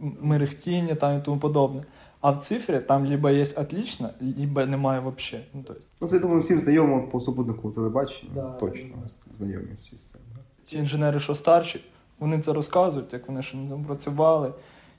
мерехтіння 0.00 0.94
там 0.94 1.18
і 1.18 1.22
тому 1.22 1.40
подобне. 1.40 1.84
А 2.20 2.30
в 2.30 2.38
цифрі 2.38 2.80
там 2.80 3.06
либо 3.06 3.30
є 3.30 3.46
отлично, 3.56 4.10
либо 4.38 4.66
немає 4.66 5.00
взагалі. 5.00 5.46
Ну, 5.54 5.62
то 5.62 5.74
ну, 6.00 6.08
це 6.08 6.16
я 6.16 6.22
думаю, 6.22 6.40
всім 6.40 6.60
знайомо 6.60 7.08
по 7.08 7.20
супутнику 7.20 7.70
телебачення. 7.70 8.30
Да, 8.34 8.50
Точно 8.50 8.96
знайомі 9.30 9.76
всі 9.82 9.96
з 9.96 10.10
цим. 10.10 10.20
Ті 10.64 10.78
інженери, 10.78 11.20
що 11.20 11.34
старші, 11.34 11.84
вони 12.18 12.38
це 12.38 12.52
розказують, 12.52 13.12
як 13.12 13.28
вони 13.28 13.42
ще 13.42 13.56
не 13.56 13.84
працювали, 13.84 14.52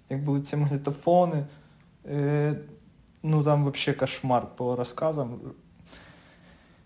як 0.10 0.24
були 0.24 0.42
ці 0.42 0.58
магнітофони. 0.58 1.46
Ну 3.24 3.44
там 3.44 3.72
взагалі 3.72 4.00
кошмар 4.00 4.48
по 4.56 4.76
розказам. 4.76 5.40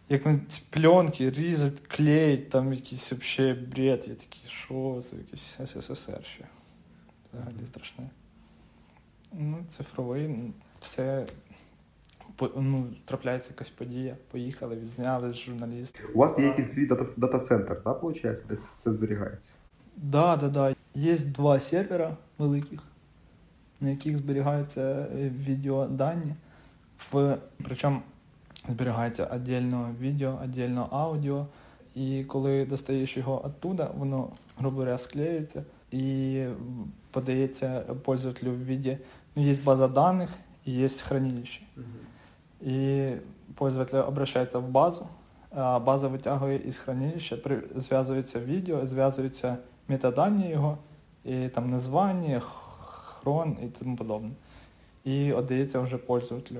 Як 0.09 0.25
вони 0.25 0.39
ці 0.49 0.61
пленки 0.69 1.29
різать, 1.29 1.79
клеїть, 1.87 2.49
там 2.49 2.73
якийсь 2.73 3.11
взагалі 3.11 3.53
бред. 3.53 4.05
Я 4.07 4.15
такий, 4.15 4.41
що 4.47 5.01
це 5.09 5.15
якийсь 5.15 5.57
СССР 5.65 6.25
ще. 6.25 6.47
Взагалі 7.33 7.67
страшне. 7.67 8.09
Ну, 9.33 9.57
цифровий, 9.69 10.53
все 10.79 11.25
ну, 12.55 12.87
трапляється 13.05 13.51
якась 13.51 13.69
подія. 13.69 14.17
Поїхали, 14.31 14.75
відзняли 14.75 15.31
з 15.31 15.35
журналістів. 15.35 16.09
У 16.15 16.19
вас 16.19 16.39
є 16.39 16.45
якийсь 16.45 16.71
свій 16.71 16.85
дата-центр, 17.17 17.83
так, 17.83 18.03
виходить, 18.03 18.43
де 18.49 18.55
це 18.55 18.91
зберігається? 18.91 19.51
Так, 19.51 20.03
да, 20.03 20.37
так, 20.37 20.51
да, 20.51 20.69
так. 20.69 20.77
Да. 20.95 21.01
Є 21.01 21.17
два 21.17 21.59
сервера 21.59 22.17
великих, 22.37 22.83
на 23.81 23.89
яких 23.89 24.17
зберігаються 24.17 24.81
е, 24.81 25.29
відеодані. 25.29 26.35
В... 27.11 27.37
Причому 27.63 28.01
зберігається 28.69 29.31
віддільно 29.35 29.95
відео, 29.99 30.39
віддільно 30.43 30.87
аудіо. 30.91 31.45
І 31.95 32.23
коли 32.23 32.65
достаєш 32.65 33.17
його 33.17 33.45
оттуда, 33.45 33.91
воно, 33.97 34.29
грубо 34.57 34.75
говоря, 34.75 34.97
склеюється 34.97 35.63
і 35.91 36.43
подається 37.11 37.79
пользователю 37.79 38.51
в 38.51 38.65
виде, 38.65 38.97
ну, 39.35 39.43
есть 39.43 39.63
база 39.63 39.87
данных 39.87 40.29
и 40.67 40.71
есть 40.71 41.01
хранилище. 41.01 41.61
Uh-huh. 41.77 43.19
Пользователь 43.55 43.97
обращается 43.97 44.59
в 44.59 44.69
базу, 44.69 45.07
а 45.51 45.79
база 45.79 46.07
витягує 46.07 46.57
із 46.57 46.77
хранилища, 46.77 47.37
зв'язується 47.75 48.39
відео, 48.39 48.85
зв'язуються 48.85 49.57
метадані 49.87 50.49
його, 50.49 50.77
і 51.25 51.47
там 51.47 51.69
названня, 51.69 52.27
хрон 53.25 53.57
і 53.63 53.79
тому 53.79 53.95
подобне. 53.95 54.29
І 55.03 55.33
віддається 55.33 55.79
вже 55.79 55.97
пользователю. 55.97 56.59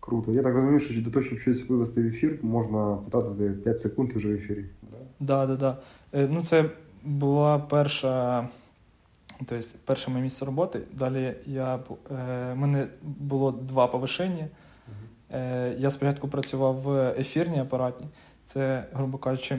Круто. 0.00 0.32
Я 0.32 0.42
так 0.42 0.54
розумію, 0.54 0.80
що 0.80 0.94
для 0.94 1.10
того, 1.10 1.24
щоб 1.24 1.38
щось 1.38 1.68
вивести 1.68 2.02
в 2.02 2.06
ефір, 2.06 2.38
можна 2.42 2.96
потратити 3.10 3.50
5 3.50 3.80
секунд 3.80 4.10
і 4.14 4.18
вже 4.18 4.28
в 4.28 4.32
ефірі. 4.32 4.64
Так, 4.90 5.00
да, 5.20 5.46
да, 5.46 5.56
да. 5.56 5.78
Ну, 6.28 6.44
це 6.44 6.70
була 7.04 7.58
перша 7.58 8.48
Тобто, 9.38 9.66
перше 9.84 10.10
моє 10.10 10.24
місце 10.24 10.44
роботи. 10.44 10.80
Далі 10.92 11.34
я, 11.46 11.78
е, 12.10 12.54
мене 12.54 12.86
було 13.02 13.52
два 13.52 13.86
повишення. 13.86 14.48
Е, 15.32 15.74
я 15.78 15.90
спочатку 15.90 16.28
працював 16.28 16.74
в 16.74 17.14
ефірній 17.18 17.60
апаратні. 17.60 18.06
Це, 18.46 18.84
грубо 18.92 19.18
кажучи, 19.18 19.58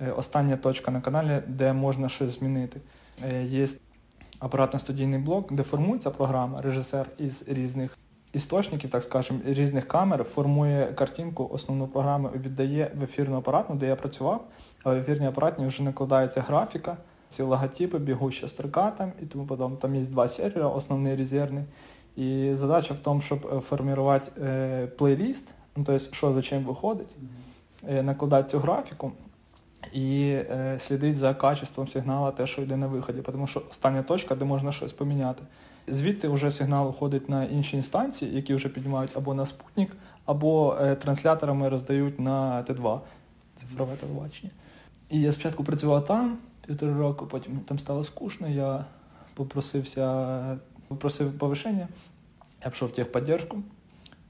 е, 0.00 0.10
остання 0.10 0.56
точка 0.56 0.90
на 0.90 1.00
каналі, 1.00 1.42
де 1.46 1.72
можна 1.72 2.08
щось 2.08 2.38
змінити. 2.38 2.80
Е, 3.24 3.44
є 3.44 3.66
апаратно-студійний 4.40 5.18
блок, 5.18 5.52
де 5.52 5.62
формується 5.62 6.10
програма, 6.10 6.62
режисер 6.62 7.06
із 7.18 7.44
різних 7.46 7.98
істочників, 8.32 8.90
так 8.90 9.02
скажемо, 9.02 9.40
різних 9.46 9.88
камер, 9.88 10.24
формує 10.24 10.86
картинку, 10.86 11.48
основну 11.52 11.86
програму 11.86 12.30
і 12.34 12.38
віддає 12.38 12.90
в 12.94 13.02
ефірну 13.02 13.36
апаратну, 13.36 13.76
де 13.76 13.86
я 13.86 13.96
працював, 13.96 14.44
а 14.84 14.94
в 14.94 14.96
ефірній 14.96 15.26
апаратні 15.26 15.66
вже 15.66 15.82
накладається 15.82 16.40
графіка 16.40 16.96
ці 17.28 17.42
логотипи, 17.42 17.98
бігуща 17.98 18.48
строка 18.48 18.90
там 18.90 19.12
і 19.22 19.26
тому 19.26 19.46
подобное. 19.46 19.80
Там 19.80 19.94
є 19.94 20.02
два 20.02 20.28
сервера, 20.28 20.68
основний 20.68 21.16
резервний. 21.16 21.64
І 22.16 22.50
задача 22.54 22.94
в 22.94 22.98
тому, 22.98 23.20
щоб 23.20 23.50
е, 23.52 23.60
формувати 23.60 24.42
е, 24.42 24.86
плейліст, 24.86 25.54
ну, 25.76 25.84
тобто, 25.86 26.14
що 26.14 26.32
за 26.32 26.42
чим 26.42 26.64
виходить, 26.64 27.16
е, 27.88 28.02
накладати 28.02 28.50
цю 28.50 28.58
графіку 28.58 29.12
і 29.92 30.28
е, 30.28 30.78
слідити 30.80 31.18
за 31.18 31.34
качеством 31.34 31.88
сигналу, 31.88 32.32
те, 32.32 32.46
що 32.46 32.62
йде 32.62 32.76
на 32.76 32.86
виході, 32.86 33.22
тому 33.22 33.46
що 33.46 33.62
остання 33.70 34.02
точка, 34.02 34.34
де 34.34 34.44
можна 34.44 34.72
щось 34.72 34.92
поміняти. 34.92 35.42
Звідти 35.88 36.28
вже 36.28 36.50
сигнал 36.50 36.88
уходить 36.88 37.28
на 37.28 37.44
інші 37.44 37.76
інстанції, 37.76 38.34
які 38.34 38.54
вже 38.54 38.68
піднімають 38.68 39.16
або 39.16 39.34
на 39.34 39.46
спутник, 39.46 39.96
або 40.24 40.76
е, 40.80 40.94
трансляторами 40.94 41.68
роздають 41.68 42.20
на 42.20 42.64
Т2, 42.68 43.00
цифрове 43.56 43.96
телебачення. 43.96 44.52
І 45.10 45.20
я 45.20 45.32
спочатку 45.32 45.64
працював 45.64 46.04
там, 46.04 46.38
півтори 46.66 46.92
року, 46.92 47.26
потім 47.26 47.60
там 47.60 47.78
стало 47.78 48.04
скучно, 48.04 48.48
я 48.48 48.84
попросився, 49.34 50.58
попросив 50.88 51.38
повишення, 51.38 51.88
я 52.64 52.70
пішов 52.70 52.88
в 52.88 52.92
техподдержку, 52.92 53.62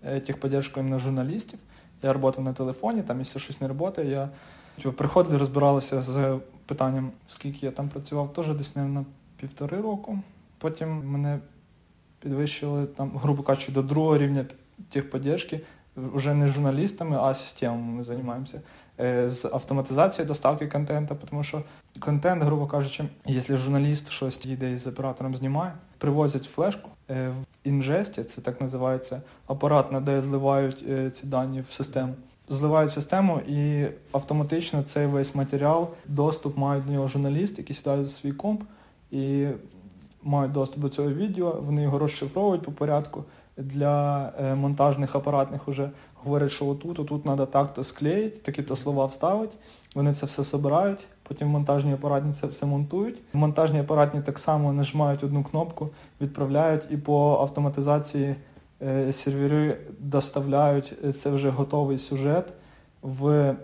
е, 0.05 0.21
техподдержку 0.21 0.81
іменно 0.81 0.99
журналістів. 0.99 1.59
Я 2.03 2.13
працював 2.13 2.45
на 2.45 2.53
телефоні, 2.53 3.03
там 3.03 3.19
якщо 3.19 3.39
щось 3.39 3.61
не 3.61 3.69
працює, 3.69 4.05
я 4.05 4.29
типу, 4.77 4.93
приходили, 4.93 5.39
розбиралися 5.39 6.03
з 6.03 6.39
питанням, 6.67 7.11
скільки 7.29 7.67
я 7.67 7.73
там 7.73 7.89
працював, 7.89 8.33
теж 8.33 8.49
десь 8.49 8.77
на 8.77 9.05
півтори 9.37 9.81
року. 9.81 10.19
Потім 10.59 11.11
мене 11.11 11.39
підвищили, 12.21 12.87
там, 12.87 13.11
грубо 13.15 13.43
кажучи, 13.43 13.73
до 13.73 13.83
другого 13.83 14.19
рівня 14.19 14.45
техподдержки, 14.89 15.61
вже 15.97 16.35
не 16.35 16.47
журналістами, 16.47 17.17
а 17.21 17.35
системами 17.35 17.93
ми 17.93 18.05
займаємося. 18.05 18.61
Е, 19.01 19.29
з 19.31 19.45
автоматизацією 19.45 20.29
доставки 20.29 20.67
контенту, 20.67 21.17
тому 21.31 21.43
що 21.43 21.63
контент, 22.01 22.43
грубо 22.43 22.67
кажучи, 22.67 23.05
якщо 23.27 23.57
журналіст 23.57 24.11
щось 24.11 24.47
їде 24.47 24.79
з 24.79 24.87
оператором 24.87 25.37
знімає, 25.37 25.73
привозять 25.99 26.45
флешку 26.45 26.91
е, 27.11 27.29
в 27.29 27.69
інжесті, 27.69 28.25
це 28.25 28.41
так 28.41 28.61
називається 28.61 29.23
апарат, 29.47 29.87
де 30.05 30.23
зливають 30.23 30.85
е, 30.89 31.11
ці 31.11 31.27
дані 31.27 31.61
в 31.61 31.73
систему. 31.73 32.15
Зливають 32.49 32.93
систему 32.93 33.41
і 33.49 33.87
автоматично 34.13 34.83
цей 34.83 35.07
весь 35.07 35.35
матеріал, 35.35 35.89
доступ 36.07 36.57
мають 36.57 36.87
до 36.87 36.93
нього 36.93 37.09
журналісти, 37.09 37.63
які 37.63 37.75
сідають 37.75 38.09
в 38.09 38.11
свій 38.11 38.33
комп 38.33 38.63
і 39.11 39.47
мають 40.23 40.53
доступ 40.53 40.79
до 40.79 40.89
цього 40.89 41.09
відео, 41.09 41.61
вони 41.67 41.83
його 41.83 41.99
розшифровують 41.99 42.63
по 42.63 42.73
порядку. 42.73 43.25
Для 43.57 44.29
е, 44.41 44.55
монтажних 44.55 45.15
апаратних 45.15 45.69
вже 45.69 45.91
говорять, 46.15 46.53
що 46.53 46.67
отут, 46.67 46.99
отут 46.99 47.23
треба 47.23 47.47
так-то 47.47 47.85
склеїти, 47.85 48.39
такі-то 48.39 48.77
слова 48.77 49.07
вставити. 49.07 49.57
Вони 49.95 50.15
це 50.15 50.27
все 50.27 50.43
збирають, 50.43 51.07
потім 51.23 51.49
монтажні 51.49 51.93
апаратні 51.93 52.33
це 52.33 52.47
все 52.47 52.67
монтують. 52.67 53.19
Монтажні 53.33 53.81
апаратні 53.81 54.21
так 54.23 54.39
само 54.39 54.73
нажимають 54.73 55.25
одну 55.25 55.45
кнопку, 55.45 55.89
відправляють 56.21 56.83
і 56.91 56.97
по 56.97 57.39
автоматизації 57.41 58.35
сервери 59.13 59.79
доставляють 59.99 60.95
е, 61.05 61.13
це 61.13 61.31
вже 61.31 61.51
готовий 61.51 61.99
сюжет 61.99 62.53
в 63.03 63.57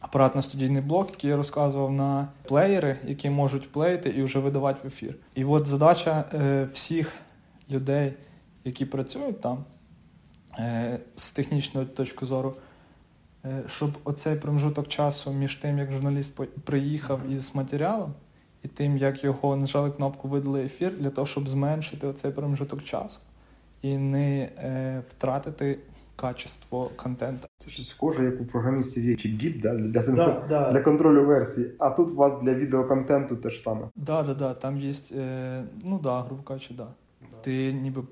апаратно-студійний 0.00 0.82
блок, 0.82 1.10
який 1.10 1.30
я 1.30 1.36
розказував 1.36 1.92
на 1.92 2.28
плеєри, 2.42 2.98
які 3.06 3.30
можуть 3.30 3.72
плеїти 3.72 4.08
і 4.08 4.22
вже 4.22 4.38
видавати 4.38 4.80
в 4.84 4.86
ефір. 4.86 5.16
І 5.34 5.44
от 5.44 5.66
задача 5.66 6.24
е, 6.34 6.68
всіх 6.72 7.12
людей, 7.70 8.12
які 8.64 8.84
працюють 8.84 9.40
там 9.40 9.64
е, 10.58 11.00
з 11.16 11.32
технічної 11.32 11.86
точки 11.86 12.26
зору, 12.26 12.56
е, 13.44 13.62
щоб 13.66 13.90
оцей 14.04 14.36
промежуток 14.36 14.88
часу 14.88 15.32
між 15.32 15.54
тим, 15.54 15.78
як 15.78 15.92
журналіст 15.92 16.40
приїхав 16.64 17.20
із 17.30 17.54
матеріалом, 17.54 18.14
і 18.62 18.68
тим, 18.68 18.96
як 18.96 19.24
його 19.24 19.56
нажали 19.56 19.90
кнопку 19.90 20.28
видали 20.28 20.64
ефір, 20.64 20.92
для 20.98 21.10
того, 21.10 21.26
щоб 21.26 21.48
зменшити 21.48 22.06
оцей 22.06 22.30
промежуток 22.30 22.84
часу 22.84 23.18
і 23.82 23.96
не 23.96 24.42
е, 24.42 25.02
втратити 25.10 25.78
качество 26.16 26.90
контенту. 26.96 27.48
Це 27.58 27.70
щось 27.70 27.88
схоже, 27.88 28.24
як 28.24 28.40
у 28.40 28.44
програмістів 28.44 29.04
є 29.04 29.16
чи 29.16 29.28
гід 29.28 29.60
да, 29.60 29.74
для, 29.74 30.00
Да, 30.02 30.44
да. 30.48 30.72
для 30.72 30.80
контролю 30.80 31.26
версії. 31.26 31.70
А 31.78 31.90
тут 31.90 32.10
у 32.10 32.14
вас 32.14 32.42
для 32.42 32.54
відеоконтенту 32.54 33.36
те 33.36 33.50
ж 33.50 33.58
саме. 33.60 33.88
Да, 33.96 34.22
да, 34.22 34.34
да, 34.34 34.54
там 34.54 34.78
є, 34.78 34.94
е, 35.12 35.64
ну 35.84 35.98
да, 35.98 36.20
грубо 36.22 36.42
кажучи, 36.42 36.74
да. 36.74 36.86
Ти 37.42 37.72
ніби, 37.72 38.02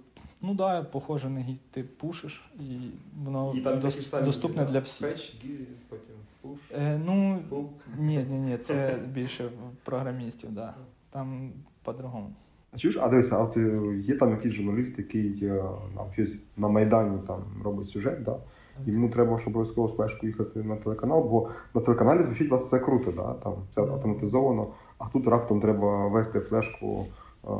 ну 0.42 0.54
да, 0.54 0.82
похоже 0.82 1.30
на 1.30 1.40
гід, 1.40 1.60
ти 1.70 1.82
пушиш, 1.82 2.50
і 2.60 2.78
воно 3.24 3.52
дос- 3.52 4.24
доступне 4.24 4.64
для 4.64 4.80
всіх. 4.80 5.08
Потім 5.88 6.14
пуш, 6.42 6.58
Е, 6.78 7.00
ну, 7.06 7.38
пул. 7.48 7.66
ні, 7.98 8.18
ні, 8.30 8.38
ні, 8.38 8.58
це 8.58 8.96
більше 9.14 9.50
програмістів, 9.84 10.52
да. 10.52 10.74
Там 11.10 11.50
по-другому. 11.82 12.30
А 12.72 12.78
чуєш, 12.78 12.98
а 13.00 13.08
дивися, 13.08 13.36
а 13.36 13.42
от 13.42 13.56
е, 13.56 13.80
є 14.00 14.16
там 14.16 14.30
якийсь 14.30 14.54
журналіст, 14.54 14.98
який 14.98 15.38
е, 15.42 15.62
щось 16.12 16.38
на 16.56 16.68
Майдані 16.68 17.18
там 17.26 17.40
робить 17.64 17.88
сюжет, 17.88 18.22
да? 18.22 18.36
і 18.86 18.90
йому 18.90 19.08
треба, 19.08 19.38
щоб 19.40 19.52
обов'язково 19.52 19.88
з 19.88 19.96
флешкою 19.96 20.32
їхати 20.32 20.62
на 20.62 20.76
телеканал, 20.76 21.22
бо 21.22 21.48
на 21.74 21.80
телеканалі 21.80 22.22
звучить 22.22 22.50
вас 22.50 22.64
все 22.64 22.78
круто, 22.78 23.12
да? 23.12 23.32
там 23.32 23.54
все 23.70 23.80
автоматизовано, 23.80 24.66
а 24.98 25.04
тут 25.08 25.26
раптом 25.26 25.60
треба 25.60 26.08
вести 26.08 26.40
флешку. 26.40 27.06
е, 27.44 27.50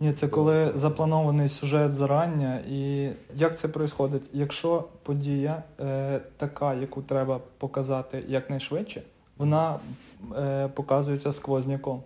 Ні, 0.00 0.12
це 0.12 0.28
коли 0.28 0.72
запланований 0.74 1.48
сюжет 1.48 1.92
зарання, 1.92 2.60
і 2.70 3.08
як 3.36 3.58
це 3.58 3.68
відбувається? 3.68 4.28
Якщо 4.32 4.84
подія 5.02 5.62
е, 5.80 6.20
така, 6.36 6.74
яку 6.74 7.02
треба 7.02 7.40
показати 7.58 8.24
якнайшвидше, 8.28 9.02
вона 9.38 9.76
е, 10.38 10.68
показується 10.68 11.32
сквозняком. 11.32 12.02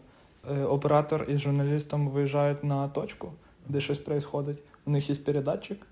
Е, 0.50 0.64
оператор 0.64 1.24
із 1.28 1.40
журналістом 1.40 2.08
виїжджають 2.08 2.64
на 2.64 2.88
точку, 2.88 3.32
де 3.68 3.80
щось 3.80 3.98
відбувається. 4.08 4.62
У 4.86 4.90
них 4.90 5.10
є 5.10 5.16
передатчик, 5.16 5.86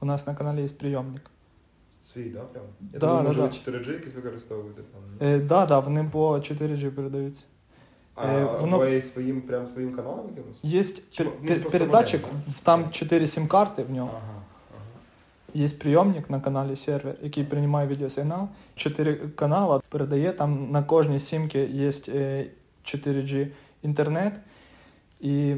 у 0.00 0.06
нас 0.06 0.26
на 0.26 0.34
каналі 0.34 0.62
є 0.62 0.68
прийомник. 0.68 1.30
Свій, 2.12 2.24
да, 2.24 2.40
прям? 2.40 2.64
Я 2.92 2.98
Да, 2.98 3.06
думаю, 3.06 3.22
да, 3.22 3.28
може 3.28 3.38
да. 3.40 3.72
4G 3.78 3.92
якісь 3.92 4.14
використовуєте 4.14 4.82
там. 4.82 5.28
ні? 5.28 5.34
Е, 5.34 5.38
да, 5.40 5.66
да, 5.66 5.78
вони 5.78 6.04
по 6.12 6.34
4G 6.38 6.90
передаються. 6.90 7.42
А 8.14 8.26
е, 8.26 8.44
воно- 8.60 8.78
ви 8.78 9.02
своїм, 9.02 9.40
прям 9.42 9.66
своїм 9.66 9.96
каналом 9.96 10.26
якимось? 10.36 10.64
Є 10.64 10.82
пер- 10.82 11.26
ну, 11.42 11.48
пер- 11.48 11.70
передатчик, 11.70 12.20
в- 12.48 12.60
там 12.62 12.90
4 12.90 13.26
сім-карти 13.26 13.82
в 13.82 13.90
нього. 13.90 14.10
Ага, 14.12 14.22
ага. 14.70 14.82
Є 15.54 15.68
прийомник 15.68 16.30
на 16.30 16.40
каналі 16.40 16.76
сервер, 16.76 17.14
який 17.22 17.44
приймає 17.44 17.88
відеосигнал. 17.88 18.48
Чотири 18.74 19.14
канали 19.14 19.80
передає, 19.88 20.32
там 20.32 20.68
на 20.70 20.82
кожній 20.82 21.18
сімці 21.18 21.58
є 21.58 21.92
е, 22.08 22.46
4G 22.84 23.46
інтернет. 23.82 24.32
І 25.20 25.56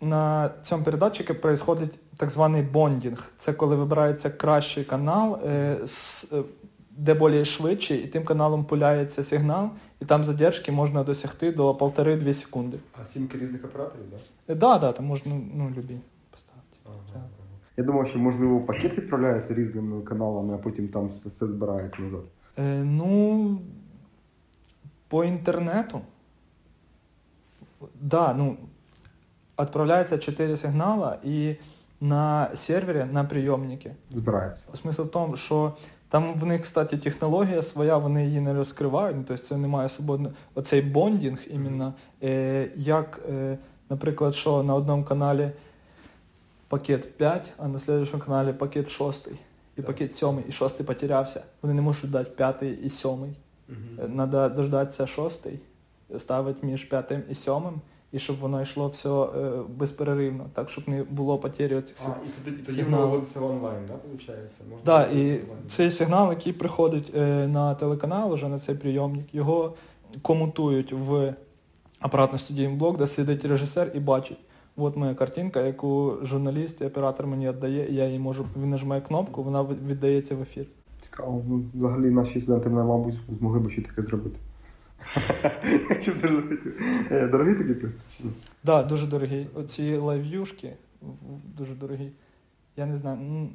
на 0.00 0.50
цьому 0.62 0.84
передатчику 0.84 1.32
відбувається 1.32 1.98
так 2.16 2.30
званий 2.30 2.62
бондінг. 2.62 3.24
Це 3.38 3.52
коли 3.52 3.76
вибирається 3.76 4.30
кращий 4.30 4.84
канал, 4.84 5.40
е, 5.46 5.78
е, 6.32 6.42
де 6.90 7.14
більш 7.14 7.48
швидший, 7.48 7.98
і 7.98 8.06
тим 8.06 8.24
каналом 8.24 8.64
пуляється 8.64 9.22
сигнал, 9.24 9.70
і 10.00 10.04
там 10.04 10.24
задержки 10.24 10.72
можна 10.72 11.04
досягти 11.04 11.52
до 11.52 11.72
1,5-2 11.72 12.32
секунди. 12.32 12.78
А 13.02 13.06
сімки 13.06 13.38
різних 13.38 13.64
операторів, 13.64 14.04
так? 14.10 14.20
Так, 14.20 14.28
Е, 14.48 14.54
да, 14.54 14.78
да, 14.78 14.92
там 14.92 15.06
можна 15.06 15.32
ну, 15.54 15.68
любі 15.76 15.96
поставити. 16.30 16.76
Ага. 16.84 17.24
Я 17.76 17.84
думав, 17.84 18.08
що 18.08 18.18
можливо 18.18 18.60
пакет 18.60 18.98
відправляється 18.98 19.54
різними 19.54 20.02
каналами, 20.02 20.54
а 20.54 20.58
потім 20.58 20.88
там 20.88 21.08
все, 21.08 21.28
все 21.28 21.46
збирається 21.46 22.02
назад. 22.02 22.22
Е, 22.58 22.84
ну, 22.84 23.60
по 25.08 25.24
інтернету. 25.24 26.00
Да, 28.00 28.34
ну, 28.34 28.56
відправляється 29.60 30.18
4 30.18 30.56
сигнала 30.56 31.18
і 31.24 31.56
на 32.00 32.48
сервері, 32.56 33.04
на 33.12 33.24
прийомники. 33.24 33.94
Збирається. 34.10 34.62
Смисл 34.74 35.02
в 35.02 35.10
тому, 35.10 35.36
що 35.36 35.72
там 36.08 36.34
в 36.34 36.46
них, 36.46 36.62
кстати, 36.62 36.96
технологія 36.96 37.62
своя, 37.62 37.96
вони 37.96 38.26
її 38.26 38.40
не 38.40 38.54
розкривають, 38.54 39.26
тобто 39.26 39.44
це 39.44 39.56
немає 39.56 39.88
свободно. 39.88 40.32
Оцей 40.54 40.82
бондінг 40.82 41.38
іменно, 41.50 41.94
е, 42.22 42.68
як, 42.76 43.20
е, 43.30 43.58
наприклад, 43.90 44.34
що 44.34 44.62
на 44.62 44.74
одному 44.74 45.04
каналі 45.04 45.50
пакет 46.68 47.16
5, 47.16 47.52
а 47.58 47.68
на 47.68 47.78
слідчому 47.78 48.22
каналі 48.22 48.52
пакет 48.52 48.90
6, 48.90 49.28
і 49.28 49.30
Так. 49.76 49.86
пакет 49.86 50.14
7, 50.14 50.42
і 50.48 50.52
6 50.52 50.84
потерявся. 50.84 51.42
Вони 51.62 51.74
не 51.74 51.82
можуть 51.82 52.10
дати 52.10 52.30
5 52.30 52.62
і 52.84 52.90
7. 52.90 53.34
Мгм. 53.68 54.14
Треба 54.14 54.48
дождатися 54.48 55.06
6, 55.06 55.46
ставити 56.18 56.66
між 56.66 56.84
5 56.84 57.12
і 57.30 57.34
7, 57.34 57.54
і 58.12 58.18
щоб 58.18 58.38
воно 58.38 58.62
йшло 58.62 58.88
все 58.88 59.08
е, 59.08 59.50
безперервно, 59.76 60.46
так, 60.52 60.70
щоб 60.70 60.88
не 60.88 61.02
було 61.04 61.38
потері 61.38 61.80
цих 61.80 61.96
А, 62.06 62.08
і 62.08 62.28
це 62.28 62.52
тоді- 62.66 62.82
воно 62.82 62.98
виводиться 63.00 63.40
в 63.40 63.44
онлайн, 63.44 63.86
да, 63.88 63.94
виходить? 64.12 64.50
Да, 64.84 65.06
і 65.06 65.20
онлайн. 65.20 65.42
цей 65.68 65.90
сигнал, 65.90 66.30
який 66.30 66.52
приходить 66.52 67.12
е, 67.16 67.46
на 67.46 67.74
телеканал, 67.74 68.32
уже 68.32 68.48
на 68.48 68.58
цей 68.58 68.74
прийомник, 68.74 69.34
його 69.34 69.74
комутують 70.22 70.92
в 70.92 71.34
апаратно-студійний 72.00 72.76
блок, 72.76 72.98
де 72.98 73.06
сидить 73.06 73.44
режисер 73.44 73.90
і 73.94 74.00
бачить. 74.00 74.38
От 74.76 74.96
моя 74.96 75.14
картинка, 75.14 75.60
яку 75.60 76.14
журналіст 76.22 76.80
і 76.80 76.84
оператор 76.84 77.26
мені 77.26 77.48
віддає, 77.48 77.90
і 77.90 77.94
я 77.94 78.06
її 78.06 78.18
можу, 78.18 78.46
він 78.62 78.70
нажимає 78.70 79.00
кнопку, 79.00 79.42
вона 79.42 79.62
віддається 79.62 80.36
в 80.36 80.42
ефір. 80.42 80.66
Цікаво, 81.00 81.42
ну, 81.48 81.64
взагалі 81.74 82.10
наші 82.10 82.40
студенти, 82.40 82.68
мабуть, 82.68 83.18
змогли 83.38 83.60
б 83.60 83.70
ще 83.70 83.82
таке 83.82 84.02
зробити. 84.02 84.38
Якщо 85.90 86.12
б 86.12 86.18
ти 86.18 86.28
захотів. 86.28 86.80
Е, 87.10 87.26
Дорогий 87.28 87.54
такий 87.54 87.74
пристрій? 87.74 88.02
чи 88.18 88.24
ні? 88.24 88.30
Да, 88.64 88.82
дуже 88.82 89.06
дорогі. 89.06 89.46
Оці 89.54 89.96
лайв'юшки 89.96 90.72
дуже 91.56 91.74
дорогі. 91.74 92.10
Я 92.76 92.86
не 92.86 92.96
знаю. 92.96 93.48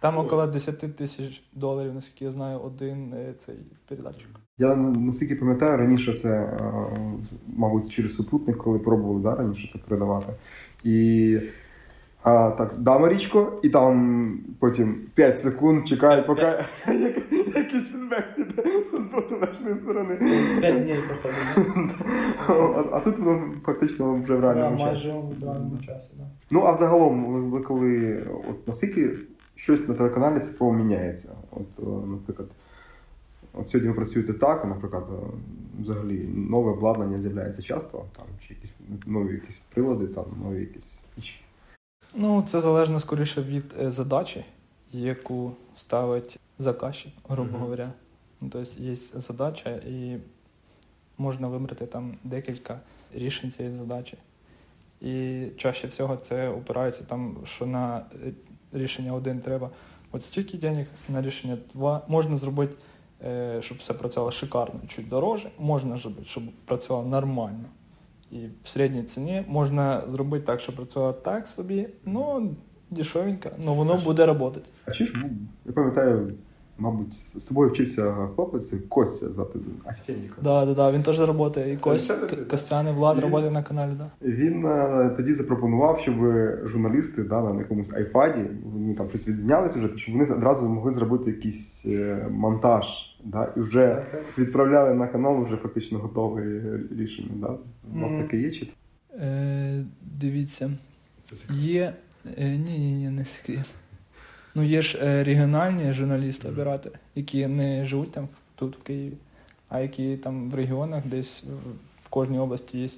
Там 0.00 0.18
около 0.18 0.46
10 0.46 0.96
тисяч 0.96 1.42
доларів, 1.52 1.94
наскільки 1.94 2.24
я 2.24 2.30
знаю, 2.30 2.58
один 2.58 3.12
е, 3.14 3.34
цей 3.38 3.54
передатчик. 3.88 4.28
Я 4.58 4.76
на- 4.76 4.90
наскільки 4.90 5.36
пам'ятаю, 5.36 5.76
раніше 5.76 6.12
це, 6.16 6.28
е, 6.28 6.60
мабуть, 7.56 7.92
через 7.92 8.16
супутник, 8.16 8.56
коли 8.58 8.78
пробували 8.78 9.20
да, 9.20 9.34
раніше 9.34 9.70
це 9.72 9.78
передавати. 9.78 10.32
І 10.84 11.38
а, 12.22 12.50
так, 12.50 12.74
да, 12.78 12.98
Марічко, 12.98 13.60
і 13.62 13.68
там 13.68 14.38
потім 14.58 14.96
5 15.14 15.40
секунд 15.40 15.88
чекають, 15.88 16.26
поки 16.26 16.40
як- 16.86 17.32
якийсь 17.56 17.92
фідбек 17.92 18.34
піде 18.36 18.62
з 18.82 19.08
протилежної 19.08 19.74
сторони. 19.74 20.16
П'ять 20.60 20.82
днів 20.84 21.02
проходить. 21.08 21.96
А, 22.92 23.00
тут 23.00 23.18
воно 23.18 23.42
фактично 23.64 24.14
вже 24.22 24.34
в 24.36 24.40
реальному 24.40 24.76
часі. 24.76 24.84
майже 24.84 25.12
в 25.12 25.42
реальному 25.44 25.78
часі, 25.86 26.08
да. 26.18 26.24
Ну, 26.50 26.60
а 26.60 26.72
взагалом, 26.72 27.50
ви, 27.50 27.60
коли 27.60 28.22
от 28.48 28.68
наскільки 28.68 29.10
щось 29.54 29.88
на 29.88 29.94
телеканалі 29.94 30.40
цифрово 30.40 30.72
міняється? 30.72 31.28
От, 31.50 31.86
наприклад, 32.10 32.48
от 33.54 33.68
сьогодні 33.68 33.88
ви 33.90 33.94
працюєте 33.96 34.32
так, 34.32 34.64
наприклад, 34.64 35.04
взагалі 35.80 36.28
нове 36.34 36.72
обладнання 36.72 37.18
з'являється 37.18 37.62
часто, 37.62 38.04
там, 38.16 38.26
чи 38.48 38.54
якісь 38.54 38.72
нові 39.06 39.32
якісь 39.32 39.60
прилади, 39.74 40.06
там, 40.06 40.24
нові 40.44 40.60
якісь. 40.60 40.82
Ну, 42.14 42.44
це 42.48 42.60
залежно 42.60 43.00
скоріше 43.00 43.42
від 43.42 43.74
е, 43.80 43.90
задачі, 43.90 44.44
яку 44.92 45.52
ставить 45.76 46.38
заказчик, 46.58 47.12
грубо 47.28 47.50
Мгм. 47.50 47.60
говоря. 47.60 47.92
Тобто 48.40 48.82
є 48.82 48.94
задача 49.14 49.70
і 49.70 50.16
можна 51.18 51.48
вибрати 51.48 51.86
там 51.86 52.14
декілька 52.24 52.80
рішень 53.14 53.52
цієї 53.52 53.76
задачі. 53.76 54.16
І 55.00 55.46
чаще 55.56 55.86
всього 55.86 56.16
це 56.16 56.48
опирається 56.48 57.04
там, 57.04 57.36
що 57.44 57.66
на 57.66 57.98
е, 57.98 58.32
рішення 58.72 59.12
один 59.12 59.40
треба 59.40 59.70
От 60.12 60.24
стільки 60.24 60.58
денег 60.58 60.86
на 61.08 61.22
рішення 61.22 61.58
два. 61.74 62.02
Можна 62.08 62.36
зробити, 62.36 62.76
е, 63.24 63.62
щоб 63.62 63.78
все 63.78 63.94
працювало 63.94 64.30
шикарно, 64.30 64.80
чуть 64.88 65.08
дороже, 65.08 65.50
можна 65.58 65.96
зробити, 65.96 66.26
щоб 66.26 66.44
працювало 66.64 67.08
нормально. 67.08 67.64
І 68.32 68.46
в 68.62 68.68
середній 68.68 69.02
ціні 69.02 69.44
можна 69.48 70.02
зробити 70.10 70.46
так, 70.46 70.60
щоб 70.60 70.76
працювало 70.76 71.12
так 71.12 71.48
собі, 71.48 71.88
ну, 72.04 72.54
дешевенько, 72.90 73.50
але 73.62 73.76
воно 73.76 74.00
буде 74.04 74.24
працювати. 74.24 74.60
А 74.86 74.90
чи 74.90 75.04
ж, 75.04 75.24
я 75.66 75.72
пам'ятаю, 75.72 76.32
мабуть, 76.78 77.14
з 77.34 77.44
тобою 77.44 77.70
вчився 77.70 78.28
хлопець, 78.34 78.72
Костя 78.88 79.28
звати. 79.28 79.58
Офігенника. 79.90 80.34
Да, 80.42 80.66
да, 80.66 80.74
да, 80.74 80.92
він 80.92 81.02
теж 81.02 81.16
працює. 81.16 81.72
І 81.72 81.76
Кость, 81.76 82.06
Це 82.06 82.14
працює. 82.14 82.44
Костяний 82.44 82.92
Влад 82.92 83.20
працює 83.20 83.50
на 83.50 83.62
каналі, 83.62 83.90
да. 83.98 84.10
Він 84.22 84.66
е, 84.66 85.10
тоді 85.16 85.34
запропонував, 85.34 86.00
щоб 86.00 86.14
журналісти 86.64 87.22
да, 87.22 87.40
на 87.40 87.58
якомусь 87.58 87.92
айпаді, 87.92 88.44
вони 88.64 88.94
там 88.94 89.08
щось 89.08 89.28
відзнялись 89.28 89.76
вже, 89.76 89.96
щоб 89.96 90.14
вони 90.14 90.34
одразу 90.34 90.68
могли 90.68 90.92
зробити 90.92 91.30
якийсь 91.30 91.86
е, 91.86 92.28
монтаж. 92.30 93.11
Да, 93.24 93.52
і 93.56 93.60
вже 93.60 94.06
відправляли 94.38 94.94
на 94.94 95.06
канал 95.06 95.44
вже 95.44 95.56
фактично 95.56 95.98
готове 95.98 96.42
рішення. 96.98 97.30
Да? 97.34 97.48
У 97.92 97.96
Мгм. 97.98 98.22
таке 98.22 98.36
є 98.40 98.50
чи? 98.50 98.68
Е, 99.20 99.84
дивіться, 100.02 100.70
є. 101.50 101.92
Е, 102.38 102.48
ні, 102.56 102.78
ні, 102.78 102.92
ні, 102.92 103.10
не 103.10 103.24
секрет. 103.24 103.66
Ну, 104.54 104.62
є 104.62 104.82
ж 104.82 104.98
е, 105.02 105.24
регіональні 105.24 105.92
журналісти, 105.92 106.48
оператори, 106.48 106.94
які 107.14 107.46
не 107.46 107.84
живуть 107.84 108.12
там 108.12 108.28
тут, 108.54 108.78
в 108.78 108.82
Києві, 108.82 109.12
а 109.68 109.80
які 109.80 110.16
там 110.16 110.50
в 110.50 110.54
регіонах, 110.54 111.06
десь 111.06 111.44
в- 112.04 112.08
кожній 112.08 112.38
області 112.38 112.78
є 112.78 112.88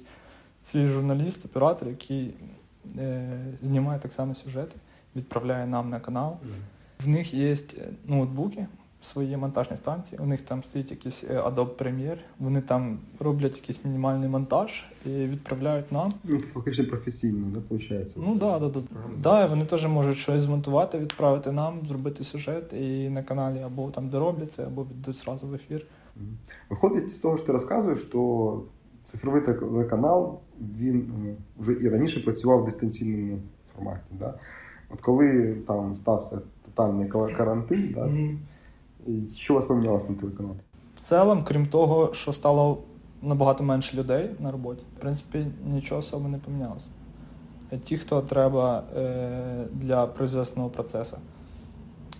свій 0.63 0.85
журналіст, 0.85 1.45
оператор, 1.45 1.87
який 1.87 2.33
е, 2.99 3.29
знімає 3.63 3.99
так 3.99 4.13
само 4.13 4.35
сюжети, 4.35 4.75
відправляє 5.15 5.65
нам 5.67 5.89
на 5.89 5.99
канал. 5.99 6.37
В 7.05 7.07
них 7.07 7.33
є 7.33 7.51
е, 7.53 7.57
ноутбуки, 8.07 8.65
свої 9.05 9.37
монтажні 9.37 9.77
станції, 9.77 10.21
у 10.21 10.25
них 10.25 10.41
там 10.41 10.63
стоїть 10.63 10.91
якийсь 10.91 11.23
е, 11.23 11.41
Adobe 11.41 11.75
Premiere, 11.75 12.17
вони 12.39 12.61
там 12.61 12.99
роблять 13.19 13.55
якийсь 13.55 13.85
мінімальний 13.85 14.29
монтаж 14.29 14.85
і 15.05 15.09
відправляють 15.09 15.91
нам. 15.91 16.13
Ну, 16.23 16.39
фактично 16.53 16.85
професійно, 16.85 17.47
да, 17.53 17.59
виходить? 17.69 18.13
Ну 18.15 18.35
да, 18.35 18.59
да, 18.59 18.69
да. 18.69 18.81
Да, 19.17 19.45
вони 19.45 19.65
теж 19.65 19.87
можуть 19.87 20.17
щось 20.17 20.41
змонтувати, 20.41 20.99
відправити 20.99 21.51
нам, 21.51 21.79
зробити 21.87 22.23
сюжет 22.23 22.73
і 22.73 23.09
на 23.09 23.23
каналі 23.23 23.59
або 23.59 23.91
там 23.91 24.09
доробляться, 24.09 24.67
або 24.67 24.83
віддуть 24.83 25.15
зразу 25.15 25.47
в 25.47 25.53
ефір. 25.53 25.85
Виходить 26.69 27.15
з 27.15 27.19
того, 27.19 27.37
що 27.37 27.45
ти 27.45 27.51
розказуєш, 27.51 27.99
що 27.99 28.61
цифровий 29.05 29.41
телеканал 29.41 30.39
він 30.79 31.11
е, 31.25 31.35
вже 31.57 31.73
і 31.73 31.89
раніше 31.89 32.19
працював 32.19 32.61
в 32.61 32.65
дистанційному 32.65 33.39
форматі. 33.75 34.01
Да? 34.11 34.33
От 34.89 35.01
коли 35.01 35.57
там 35.67 35.95
стався 35.95 36.41
тотальний 36.65 37.09
карантин, 37.09 37.91
да, 37.95 38.09
і 39.05 39.29
що 39.35 39.53
у 39.53 39.55
вас 39.57 39.65
помінялося 39.65 40.09
на 40.09 40.15
телеканалі? 40.15 40.57
В 40.95 41.09
цілому, 41.09 41.43
крім 41.43 41.65
того, 41.65 42.13
що 42.13 42.33
стало 42.33 42.77
набагато 43.21 43.63
менше 43.63 43.97
людей 43.97 44.29
на 44.39 44.51
роботі, 44.51 44.83
в 44.97 44.99
принципі, 45.01 45.45
нічого 45.65 45.99
особо 45.99 46.27
не 46.27 46.37
помінялося. 46.37 46.85
Е, 47.71 47.77
Ті, 47.77 47.97
хто 47.97 48.21
треба 48.21 48.83
е, 48.97 49.65
для 49.73 50.07
производственного 50.07 50.69
процесу, 50.69 51.17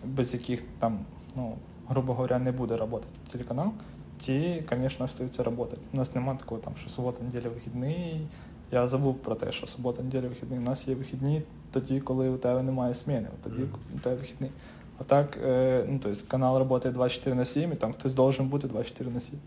без 0.05 0.33
яких 0.33 0.63
там, 0.79 0.99
ну, 1.35 1.53
грубо 1.87 2.13
говоря, 2.13 2.39
не 2.39 2.51
буде 2.51 2.77
працювати 2.77 3.07
телеканал, 3.31 3.71
ті, 4.19 4.63
звісно, 4.71 5.05
остаються 5.05 5.43
працювати. 5.43 5.77
У 5.93 5.97
нас 5.97 6.15
немає 6.15 6.37
такого, 6.39 6.61
там, 6.61 6.73
що 6.75 6.89
субота, 6.89 7.23
неділя 7.23 7.49
вихідний. 7.49 8.27
Я 8.71 8.87
забув 8.87 9.15
про 9.15 9.35
те, 9.35 9.51
що 9.51 9.67
субота, 9.67 10.03
неділя 10.03 10.27
вихідний. 10.27 10.59
У 10.59 10.61
нас 10.61 10.87
є 10.87 10.95
вихідні 10.95 11.43
тоді, 11.71 11.99
коли 11.99 12.29
у 12.29 12.37
тебе 12.37 12.63
немає 12.63 12.93
зміни, 12.93 13.27
тоді 13.43 13.63
у 13.95 13.99
тебе 13.99 14.15
вихідний. 14.15 14.51
А 14.99 15.03
так, 15.03 15.37
е, 15.37 15.85
ну, 15.87 15.99
то 15.99 16.09
есть 16.09 16.27
канал 16.27 16.57
работает 16.57 16.95
24 16.95 17.35
на 17.35 17.45
7, 17.45 17.73
и 17.73 17.75
там 17.75 17.93
хтось 17.93 18.13
должен 18.13 18.47
бути 18.47 18.67
24 18.67 19.11
на 19.11 19.19
7. 19.19 19.39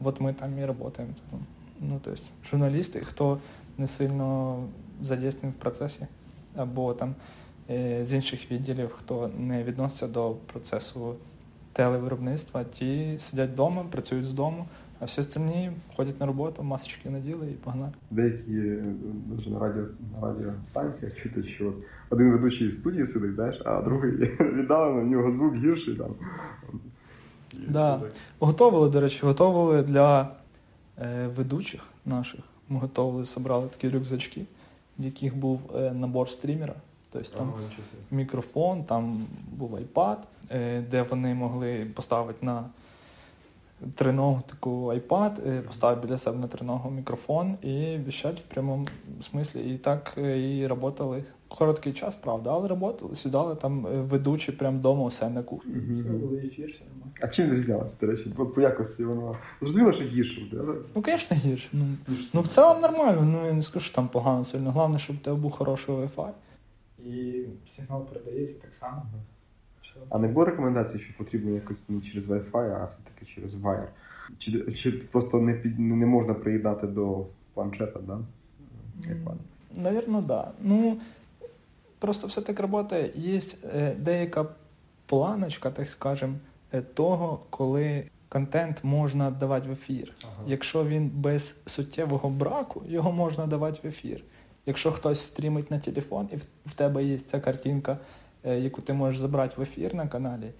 Вот 0.00 0.20
ми 0.20 0.32
там 0.32 0.58
і 0.58 0.64
працюємо. 0.64 1.08
Ну, 1.80 2.00
то 2.04 2.10
есть 2.10 2.24
журналісти, 2.50 3.00
хто 3.00 3.38
не 3.78 3.86
сильно 3.86 4.58
задействований 5.02 5.56
в 5.58 5.60
процесі, 5.60 6.06
або 6.56 6.94
там 6.94 7.14
е, 7.70 8.06
з 8.06 8.12
інших 8.12 8.50
відділів, 8.50 8.90
хто 8.96 9.30
не 9.38 9.64
відноситься 9.64 10.06
до 10.06 10.30
процесу 10.52 11.14
телевиробництва, 11.72 12.64
ті 12.64 13.18
сидять 13.18 13.50
вдома, 13.50 13.84
працюють 13.90 14.26
з 14.26 14.32
дому, 14.32 14.66
а 15.00 15.04
всі 15.04 15.20
остальні 15.20 15.72
ходять 15.96 16.20
на 16.20 16.26
роботу, 16.26 16.62
масочки 16.62 17.10
наділи 17.10 17.46
і 17.50 17.54
погнали. 17.54 17.92
Деякі 18.10 18.52
е, 18.52 18.84
даже 19.26 19.50
на 19.50 19.58
радіо 19.58 19.84
на 20.20 20.28
радіостанціях 20.28 21.16
чути, 21.16 21.42
що 21.42 21.72
один 22.10 22.32
ведучий 22.32 22.68
в 22.68 22.74
студії 22.74 23.06
сидить, 23.06 23.34
знаєш, 23.34 23.62
а 23.64 23.82
другий 23.82 24.12
віддалено, 24.40 25.00
в 25.00 25.06
нього 25.06 25.32
звук 25.32 25.56
гірший 25.56 25.96
там. 25.96 26.14
Да. 27.68 28.00
Готовили, 28.38 28.90
до 28.90 29.00
речі, 29.00 29.26
готовили 29.26 29.82
для 29.82 30.28
е, 30.98 31.26
ведучих 31.36 31.82
наших. 32.06 32.40
Ми 32.68 32.80
готовили, 32.80 33.24
зібрали 33.24 33.68
такі 33.68 33.88
рюкзачки, 33.88 34.44
в 34.98 35.04
яких 35.04 35.36
був 35.36 35.60
е, 35.76 35.92
набор 35.92 36.30
стрімера. 36.30 36.74
Тобто 37.12 37.36
там 37.36 37.52
мікрофон, 38.10 38.84
там 38.84 39.26
був 39.52 39.74
iPad, 39.74 40.16
е, 40.50 40.82
де 40.90 41.02
вони 41.02 41.34
могли 41.34 41.86
поставити 41.94 42.46
на 42.46 42.64
триногу 43.94 44.42
таку 44.46 44.70
iPad, 44.92 45.48
е, 45.48 45.60
поставити 45.60 46.06
біля 46.06 46.18
себе 46.18 46.38
на 46.38 46.46
триногу 46.46 46.90
мікрофон 46.90 47.56
і 47.62 47.98
віщати 48.06 48.42
в 48.48 48.54
прямому 48.54 48.86
смислі. 49.30 49.74
І 49.74 49.78
так 49.78 50.14
е, 50.18 50.60
і 50.62 50.68
працювали. 50.68 51.24
Короткий 51.48 51.92
час, 51.92 52.16
правда, 52.16 52.50
але 52.52 52.68
працювали, 52.68 53.16
сідали 53.16 53.54
там 53.54 53.86
е, 53.86 53.90
ведучі 54.00 54.52
прямо 54.52 54.78
вдома 54.78 55.06
все 55.06 55.28
на 55.28 55.42
кухні. 55.42 55.74
Все, 55.94 56.08
були 56.08 56.38
ефір, 56.38 56.70
все 56.74 56.84
нормально. 56.84 57.12
А 57.22 57.28
чим 57.28 57.46
відрізнялося, 57.46 57.96
до 58.00 58.06
речі? 58.06 58.32
По, 58.36 58.46
по 58.46 58.60
якості 58.60 59.04
воно. 59.04 59.36
Зрозуміло, 59.60 59.92
що 59.92 60.04
гірше. 60.04 60.48
да? 60.52 60.62
Ну, 60.94 61.02
звісно, 61.06 61.36
гірше. 61.36 61.68
Ну, 61.72 61.86
ну 62.34 62.40
в 62.40 62.48
цілому 62.48 62.80
нормально, 62.80 63.22
ну 63.22 63.46
я 63.46 63.52
не 63.52 63.62
скажу, 63.62 63.86
що 63.86 63.94
там 63.94 64.08
погано 64.08 64.44
сильно. 64.44 64.72
Головне, 64.72 64.98
щоб 64.98 65.16
у 65.16 65.18
тебе 65.18 65.36
був 65.36 65.50
хороший 65.50 65.94
Wi-Fi. 65.94 66.30
І 67.06 67.44
сигнал 67.76 68.06
передається 68.06 68.54
так 68.62 68.74
само. 68.80 69.02
А 70.08 70.18
не 70.18 70.28
було 70.28 70.46
рекомендацій, 70.46 70.98
що 70.98 71.16
потрібно 71.18 71.50
якось 71.50 71.88
не 71.88 72.00
через 72.00 72.26
Wi-Fi, 72.26 72.70
а 72.70 72.84
все-таки 72.84 73.34
через 73.34 73.54
Wire? 73.54 73.88
Чи, 74.38 74.72
чи 74.72 74.92
просто 74.92 75.40
не, 75.40 75.54
під, 75.54 75.78
не 75.78 76.06
можна 76.06 76.34
приєднати 76.34 76.86
до 76.86 77.26
планшета, 77.54 78.00
да? 78.00 78.20
iPad? 79.00 79.36
Наверное, 79.76 80.22
да. 80.22 80.52
Ну, 80.62 81.00
просто 81.98 82.26
все 82.26 82.40
так 82.40 82.56
працює. 82.70 83.10
Є 83.14 83.40
е, 83.74 83.94
деяка 83.94 84.46
планочка, 85.06 85.70
так 85.70 85.88
скажем, 85.88 86.38
е, 86.72 86.82
того, 86.82 87.40
коли 87.50 88.04
контент 88.28 88.84
можна 88.84 89.30
давати 89.30 89.68
в 89.68 89.72
ефір. 89.72 90.12
Ага. 90.22 90.32
Якщо 90.46 90.84
він 90.84 91.10
без 91.14 91.54
суттєвого 91.66 92.30
браку, 92.30 92.82
його 92.88 93.12
можна 93.12 93.46
давати 93.46 93.80
в 93.82 93.86
ефір. 93.86 94.24
Якщо 94.66 94.92
хтось 94.92 95.20
стрімить 95.20 95.70
на 95.70 95.78
телефон, 95.78 96.28
і 96.32 96.36
в, 96.66 96.74
тебе 96.74 97.04
є 97.04 97.18
ця 97.18 97.40
картинка, 97.40 97.98
яку 98.44 98.82
ти 98.82 98.92
можеш 98.92 99.20
забрати 99.20 99.54
в 99.56 99.62
ефір 99.62 99.94
на 99.94 100.06
каналі, 100.06 100.50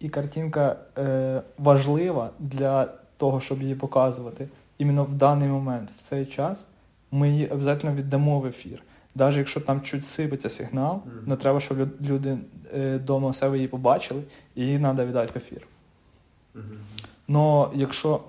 і 0.00 0.08
картинка 0.08 0.76
е, 0.98 1.42
важлива 1.58 2.30
для 2.38 2.88
того, 3.16 3.40
щоб 3.40 3.62
її 3.62 3.74
показувати 3.74 4.48
іменно 4.78 5.04
в 5.04 5.14
даний 5.14 5.48
момент, 5.48 5.90
в 5.96 6.02
цей 6.02 6.26
час, 6.26 6.64
ми 7.10 7.30
її 7.30 7.46
обов'язково 7.48 7.94
віддамо 7.94 8.40
в 8.40 8.46
ефір. 8.46 8.82
Навіть 9.14 9.36
якщо 9.36 9.60
там 9.60 9.80
чуть 9.80 10.06
сипеться 10.06 10.50
сигнал, 10.50 10.94
Мгм. 10.94 11.26
не 11.26 11.36
треба, 11.36 11.60
щоб 11.60 11.78
люди 12.00 12.38
вдома 12.74 13.28
у 13.28 13.32
себе 13.32 13.56
її 13.56 13.68
побачили, 13.68 14.22
і 14.54 14.62
її 14.62 14.78
треба 14.78 15.04
віддати 15.04 15.32
в 15.34 15.36
ефір. 15.36 15.66
Мгм. 16.54 16.78
Но 17.28 17.70
якщо 17.74 18.20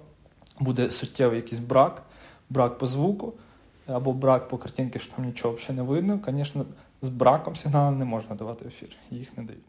буде 0.59 0.91
суттєвий 0.91 1.37
якийсь 1.37 1.61
брак, 1.61 2.01
брак 2.49 2.77
по 2.77 2.87
звуку, 2.87 3.33
або 3.87 4.13
брак 4.13 4.47
по 4.47 4.57
картинці, 4.57 4.99
що 4.99 5.13
там 5.15 5.25
нічого 5.25 5.53
взагалі 5.55 5.77
не 5.77 5.83
видно, 5.83 6.19
звісно, 6.27 6.65
з 7.01 7.09
браком 7.09 7.55
сигналу 7.55 7.97
не 7.97 8.05
можна 8.05 8.35
давати 8.35 8.65
в 8.65 8.67
ефір, 8.67 8.89
їх 9.11 9.37
не 9.37 9.43
дають. 9.43 9.63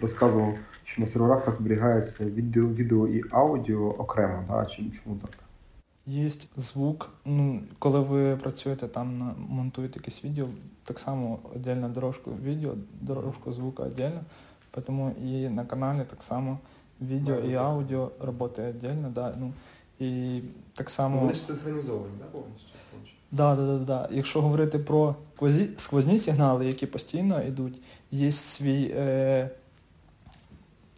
Розказував, 0.00 0.54
що 0.84 1.00
на 1.00 1.06
серверах 1.06 1.52
зберігається 1.52 2.24
відео, 2.24 2.68
відео 2.68 3.08
і 3.08 3.22
аудіо 3.30 3.94
окремо, 3.98 4.44
да? 4.48 4.66
Чи 4.66 4.76
чому 4.76 5.16
так? 5.16 5.30
Є 6.06 6.30
звук, 6.56 7.10
ну, 7.24 7.62
коли 7.78 8.00
ви 8.00 8.36
працюєте 8.36 8.88
там, 8.88 9.18
на, 9.18 9.34
монтуєте 9.48 10.00
якесь 10.00 10.24
відео, 10.24 10.48
так 10.84 10.98
само 10.98 11.38
віддільна 11.56 11.88
дорожка 11.88 12.30
відео, 12.44 12.74
дорожка 13.00 13.52
звука 13.52 13.84
віддільно, 13.84 14.20
тому 14.86 15.14
і 15.24 15.48
на 15.48 15.64
каналі 15.64 16.04
так 16.10 16.22
само 16.22 16.58
відео 17.00 17.40
і 17.40 17.54
аудіо 17.54 18.10
працює 18.20 18.68
віддільно, 18.68 19.10
да, 19.14 19.34
ну, 19.38 19.52
і 19.98 20.40
так 20.74 20.90
само... 20.90 21.20
Вони 21.20 21.34
ж 21.34 21.40
синхронізовані, 21.40 22.12
да, 22.18 22.24
повністю? 22.24 22.77
Да, 23.32 23.56
да, 23.56 23.62
да, 23.62 23.78
да. 23.78 24.08
Якщо 24.10 24.42
говорити 24.42 24.78
про 24.78 25.14
сквозні 25.76 26.18
сигнали, 26.18 26.66
які 26.66 26.86
постійно 26.86 27.42
йдуть, 27.42 27.78
є 28.10 28.32
свій, 28.32 28.94
е, 28.96 29.50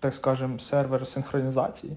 так 0.00 0.14
скажем, 0.14 0.60
сервер 0.60 1.06
синхронізації, 1.06 1.96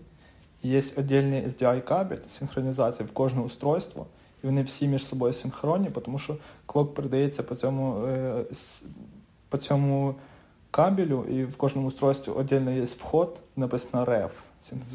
є 0.63 0.79
віддільний 0.79 1.47
SDI 1.47 1.81
кабель 1.81 2.17
синхронізації 2.29 3.07
в 3.07 3.11
кожне 3.11 3.41
устройство, 3.41 4.05
і 4.43 4.47
вони 4.47 4.63
всі 4.63 4.87
між 4.87 5.05
собою 5.05 5.33
синхронні, 5.33 5.89
тому 5.89 6.19
що 6.19 6.37
клок 6.65 6.95
передається 6.95 7.43
по 7.43 7.55
цьому, 7.55 8.05
е, 8.05 8.45
по 9.49 9.57
цьому 9.57 10.15
кабелю, 10.71 11.25
і 11.29 11.43
в 11.43 11.57
кожному 11.57 11.87
устройстві 11.87 12.31
отдельно 12.31 12.71
є 12.71 12.83
вход, 12.83 13.39
написано 13.55 14.05
REF, 14.05 14.29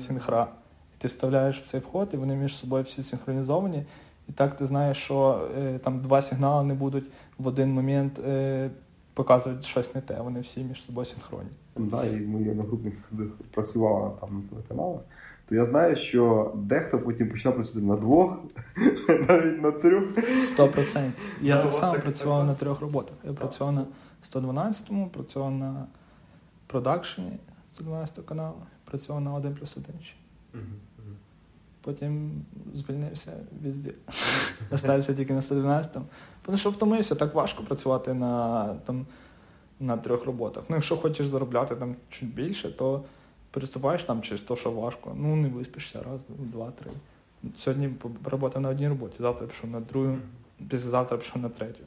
синхра. 0.07 0.47
І 0.95 1.01
ти 1.01 1.09
вставляєш 1.09 1.61
в 1.61 1.67
цей 1.67 1.81
вход, 1.81 2.09
і 2.13 2.17
вони 2.17 2.35
між 2.35 2.57
собою 2.57 2.85
всі 2.85 3.03
синхронізовані. 3.03 3.85
І 4.29 4.33
так 4.33 4.57
ти 4.57 4.67
знаєш, 4.67 4.99
що 4.99 5.49
е, 5.59 5.79
там 5.79 6.01
два 6.01 6.23
сигнали 6.23 6.65
не 6.65 6.75
будуть 6.75 7.11
в 7.39 7.47
один 7.47 7.73
момент 7.73 8.19
е, 8.19 8.71
показувати 9.15 9.63
щось 9.63 9.95
не 9.95 10.01
те. 10.01 10.21
Вони 10.21 10.41
всі 10.41 10.65
між 10.65 10.83
собою 10.83 11.07
синхронні. 11.07 11.51
Да, 11.77 12.05
і 12.05 12.17
ми 12.17 12.55
на 12.55 12.63
крупних 12.63 12.95
працювали 13.51 14.11
там 14.21 14.37
на 14.37 14.49
телеканалах, 14.49 15.01
то 15.49 15.55
я 15.55 15.65
знаю, 15.65 15.97
що 15.97 16.53
дехто 16.55 16.99
потім 16.99 17.31
почав 17.31 17.55
працювати 17.55 17.87
на 17.87 17.97
двох, 17.97 18.39
навіть 19.29 19.63
на 19.63 19.71
трьох. 19.71 20.05
Сто 20.45 20.69
процентів. 20.69 21.23
Я 21.43 21.63
так 21.63 21.73
само 21.73 21.95
працював 21.95 22.47
на 22.47 22.55
трьох 22.55 22.81
роботах. 22.81 23.17
Я 23.25 23.33
працював 23.33 23.73
на 23.75 23.87
112-му, 24.33 25.09
працював 25.09 25.51
на 25.51 25.87
продакшені 26.67 27.33
112 27.73 28.25
каналу, 28.25 28.57
працював 28.85 29.21
на 29.21 29.35
1 29.35 29.55
плюс 29.55 29.77
1 29.77 30.01
ще. 30.03 30.17
Мгм, 30.55 30.65
мгм. 30.65 30.79
Потім 31.89 32.31
звільнився 32.75 33.33
везде. 33.63 33.91
Остався 34.71 35.15
тільки 35.15 35.33
на 35.33 35.41
112-му. 35.41 36.05
Тому 36.43 36.59
що 36.59 36.71
втомився, 36.71 37.15
так 37.15 37.35
важко 37.35 37.63
працювати 37.63 38.15
на, 38.15 38.65
там, 38.75 39.07
на 39.81 39.97
трьох 39.97 40.27
роботах. 40.27 40.65
Ну, 40.69 40.77
якщо 40.77 40.97
хочеш 40.97 41.27
заробляти 41.27 41.77
там 41.77 41.97
чуть 42.11 42.35
більше, 42.35 42.77
то 42.77 43.05
переступаєш 43.51 44.03
там 44.03 44.23
через 44.23 44.41
те, 44.41 44.57
що 44.57 44.71
важко. 44.71 45.13
Ну, 45.17 45.37
не 45.37 45.49
виспишся 45.49 46.03
раз, 46.03 46.21
два, 46.29 46.71
три. 46.71 46.91
Сьогодні 47.59 47.89
поработав 48.23 48.63
на 48.63 48.69
одній 48.69 48.89
роботі, 48.89 49.17
завтра 49.19 49.47
пішов 49.47 49.71
на 49.71 49.81
другу, 49.81 50.17
післязавтра 50.69 51.17
пішов 51.17 51.43
на 51.43 51.49
третю. 51.49 51.85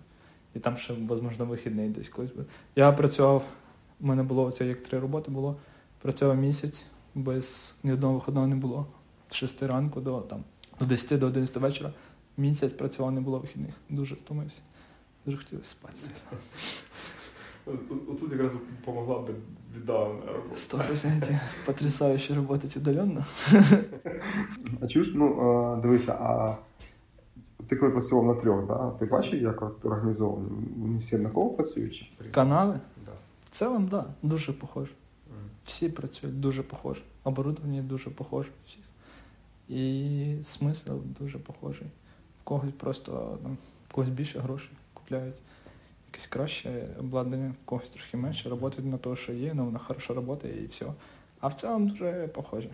І 0.55 0.59
там 0.59 0.77
ще, 0.77 0.93
можливо, 0.93 1.45
вихідний 1.45 1.89
десь 1.89 2.09
колись 2.09 2.31
буде. 2.31 2.45
Я 2.75 2.91
працював, 2.91 3.43
у 3.99 4.07
мене 4.07 4.23
було 4.23 4.51
це 4.51 4.65
як 4.65 4.83
три 4.83 4.99
роботи 4.99 5.31
було. 5.31 5.55
Працював 6.01 6.37
місяць, 6.37 6.85
без 7.15 7.75
ні 7.83 7.93
одного 7.93 8.13
виходного 8.13 8.47
не 8.47 8.55
було. 8.55 8.87
З 9.31 9.35
6 9.35 9.63
ранку 9.63 10.01
до 10.01 10.21
там 10.21 10.43
до 10.79 10.85
10 10.85 11.19
до 11.19 11.27
11 11.27 11.57
вечора. 11.57 11.93
Місяць 12.37 12.73
працював, 12.73 13.11
не 13.11 13.21
було 13.21 13.39
вихідних. 13.39 13.75
Дуже 13.89 14.15
втомився. 14.15 14.61
Дуже 15.25 15.37
хотілося 15.37 15.69
спати 15.69 15.95
сильно. 15.95 16.41
Отут 18.09 18.31
якраз 18.31 18.51
допомогла 18.79 19.19
б 19.19 19.29
віддалена 19.75 20.25
робота. 20.25 20.55
Сто 20.55 20.77
процентів. 20.77 21.35
Потрясающе 21.65 22.35
роботи 22.35 22.79
удаленно. 22.79 23.25
А 24.81 24.87
чуєш, 24.87 25.11
ну 25.15 25.79
дивися, 25.81 26.11
а 26.13 26.55
ти 27.67 27.75
коли 27.75 27.91
працював 27.91 28.25
на 28.25 28.41
трьох, 28.41 28.67
да, 28.67 28.91
ти 28.91 29.05
бачив, 29.05 29.41
як 29.41 29.85
організовані? 29.85 30.49
Вони 30.77 30.97
всі 30.99 31.15
однаково 31.15 31.49
працюють? 31.49 32.11
Канали? 32.31 32.79
Да. 33.05 33.11
В 33.51 33.57
цілому, 33.57 33.89
так, 33.89 33.89
да, 33.89 34.27
дуже 34.27 34.53
похоже. 34.53 34.91
Всі 35.65 35.89
працюють 35.89 36.39
дуже 36.39 36.63
похоже. 36.63 37.01
Оборудовання 37.23 37.81
дуже 37.81 38.09
похоже 38.09 38.49
всіх. 38.67 38.83
І 39.71 40.35
смисл 40.43 40.91
дуже 41.19 41.39
похожий. 41.39 41.87
В 42.41 42.43
когось 42.43 42.71
просто 42.71 43.39
там, 43.43 43.57
в 43.89 43.93
когось 43.93 44.09
більше 44.09 44.39
грошей 44.39 44.71
купляють. 44.93 45.35
Якесь 46.07 46.27
краще 46.27 46.87
обладнання, 46.99 47.53
в 47.63 47.65
когось 47.65 47.89
трошки 47.89 48.17
менше, 48.17 48.49
працюють 48.49 48.85
на 48.85 48.97
те, 48.97 49.15
що 49.15 49.33
є, 49.33 49.51
але 49.53 49.63
воно 49.63 49.79
хорошо 49.79 50.13
працює 50.13 50.61
і 50.63 50.65
все. 50.65 50.85
А 51.39 51.47
в 51.47 51.53
цілому 51.53 51.89
дуже 51.89 52.27
похоже. 52.27 52.69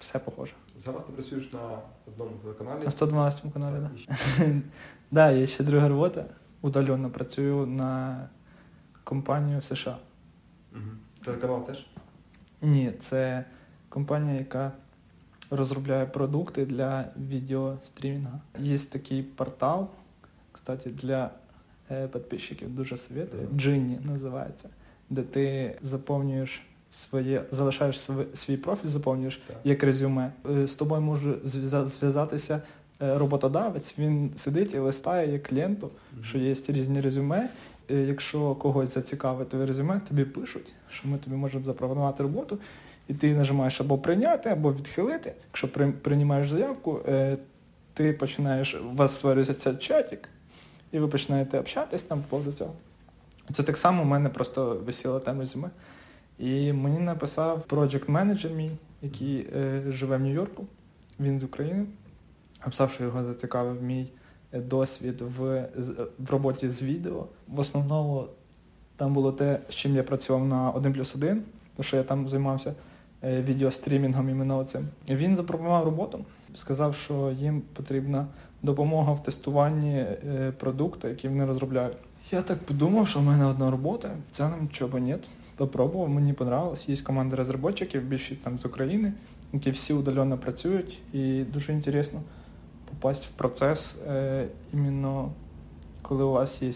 Все 0.00 0.18
похоже. 0.18 0.52
Зараз 0.84 1.02
ти 1.02 1.12
працюєш 1.12 1.52
на 1.52 1.78
одному 2.06 2.30
телеканалі. 2.42 2.84
На 2.84 2.90
112 2.90 3.52
каналі, 3.52 3.82
так. 3.82 4.16
Да. 4.38 4.60
да, 5.10 5.30
є 5.30 5.46
ще 5.46 5.64
друга 5.64 5.88
робота. 5.88 6.24
Удаленно 6.60 7.10
працюю 7.10 7.66
на 7.66 8.28
компанію 9.04 9.58
в 9.58 9.64
США. 9.64 9.98
Мгм. 10.72 10.98
Телеканал 11.24 11.66
теж? 11.66 11.86
Ні, 12.62 12.92
це 13.00 13.44
компанія, 13.88 14.38
яка 14.38 14.72
розробляє 15.50 16.06
продукти 16.06 16.66
для 16.66 17.08
відеострімінга. 17.30 18.40
Є 18.58 18.78
такий 18.78 19.22
портал, 19.22 19.88
кстати, 20.52 20.90
для 20.90 21.30
е, 21.90 22.08
підписчиків 22.08 22.74
дуже 22.74 22.96
советую. 22.96 23.48
Джинні 23.56 23.98
називається, 24.04 24.68
де 25.10 25.22
ти 25.22 25.76
заповнюєш 25.82 26.62
своє, 26.90 27.42
залишаєш 27.50 28.00
свій, 28.34 28.56
профіль, 28.56 28.88
заповнюєш 28.88 29.40
Так. 29.46 29.56
як 29.64 29.82
резюме. 29.82 30.32
Е, 30.50 30.66
З 30.66 30.74
тобою 30.74 31.00
може 31.02 31.34
зв'язатися 31.44 32.62
е, 33.02 33.18
роботодавець, 33.18 33.94
він 33.98 34.32
сидить 34.36 34.74
і 34.74 34.78
листає 34.78 35.32
як 35.32 35.42
клієнту, 35.42 35.90
що 36.22 36.38
є 36.38 36.54
різні 36.68 37.00
резюме. 37.00 37.48
Е, 37.90 37.94
Якщо 37.94 38.54
когось 38.54 38.94
зацікавить 38.94 39.48
твоє 39.48 39.66
резюме, 39.66 40.00
тобі 40.08 40.24
пишуть, 40.24 40.72
що 40.90 41.08
ми 41.08 41.18
тобі 41.18 41.36
можемо 41.36 41.64
запропонувати 41.64 42.22
роботу, 42.22 42.58
і 43.08 43.14
ти 43.14 43.34
нажимаєш 43.34 43.80
або 43.80 43.98
прийняти, 43.98 44.50
або 44.50 44.72
відхилити. 44.72 45.32
Якщо 45.46 45.72
при, 45.72 45.92
приймаєш 45.92 46.50
заявку, 46.50 47.00
е, 47.08 47.36
ти 47.94 48.12
починаєш, 48.12 48.74
у 48.74 48.96
вас 48.96 49.16
створюється 49.16 49.74
чатик, 49.74 50.28
і 50.92 50.98
ви 50.98 51.08
починаєте 51.08 51.58
общатись 51.58 52.02
там 52.02 52.20
по 52.20 52.28
поводу 52.28 52.52
цього. 52.52 52.72
Це 53.52 53.62
так 53.62 53.76
само 53.76 54.02
у 54.02 54.04
мене 54.04 54.28
просто 54.28 54.82
висіла 54.84 55.20
тема 55.20 55.40
резюме. 55.40 55.70
І 56.38 56.72
мені 56.72 56.98
написав 56.98 57.64
project 57.68 58.10
менеджер 58.10 58.52
мій, 58.52 58.70
який 59.02 59.48
е, 59.56 59.82
живе 59.88 60.16
в 60.16 60.20
Нью-Йорку. 60.20 60.66
Він 61.20 61.40
з 61.40 61.44
України. 61.44 61.86
Написав, 62.60 62.90
що 62.90 63.04
його 63.04 63.24
зацікавив 63.24 63.82
мій 63.82 64.06
е, 64.52 64.60
досвід 64.60 65.20
в, 65.20 65.68
в 66.18 66.30
роботі 66.30 66.68
з 66.68 66.82
відео. 66.82 67.26
В 67.48 67.60
основному 67.60 68.26
там 68.96 69.14
було 69.14 69.32
те, 69.32 69.58
з 69.68 69.74
чим 69.74 69.96
я 69.96 70.02
працював 70.02 70.46
на 70.46 70.70
1 70.70 70.92
плюс 70.92 71.14
1, 71.14 71.42
тому 71.76 71.84
що 71.84 71.96
я 71.96 72.02
там 72.02 72.28
займався 72.28 72.70
е, 72.70 72.74
відеострімінгом 73.24 74.28
іменно 74.28 74.64
цим. 74.64 74.88
Він 75.08 75.36
запропонував 75.36 75.84
роботу, 75.84 76.24
сказав, 76.54 76.94
що 76.94 77.30
їм 77.30 77.62
потрібна 77.72 78.26
допомога 78.62 79.12
в 79.12 79.22
тестуванні 79.22 79.96
е, 79.96 80.52
продукту, 80.58 81.08
який 81.08 81.30
вони 81.30 81.46
розробляють. 81.46 81.96
Я 82.30 82.42
так 82.42 82.58
подумав, 82.58 83.08
що 83.08 83.18
в 83.18 83.22
мене 83.22 83.44
одна 83.44 83.70
робота, 83.70 84.10
в 84.32 84.36
цілому 84.36 84.68
чого 84.72 84.98
ні. 84.98 85.16
Попробував, 85.56 86.08
мені 86.08 86.32
понравилось. 86.32 86.88
Є 86.88 86.96
команда 86.96 87.36
розробників, 87.36 88.02
більшість 88.02 88.42
там 88.42 88.58
з 88.58 88.64
України, 88.64 89.12
які 89.52 89.70
всі 89.70 89.92
удаленно 89.92 90.38
працюють, 90.38 90.98
і 91.12 91.42
дуже 91.42 91.72
інтересно 91.72 92.20
попасть 92.84 93.24
в 93.24 93.30
процес 93.30 93.96
е, 94.08 94.46
іменно 94.72 95.30
коли 96.10 96.24
у 96.24 96.30
вас 96.30 96.62
є 96.62 96.72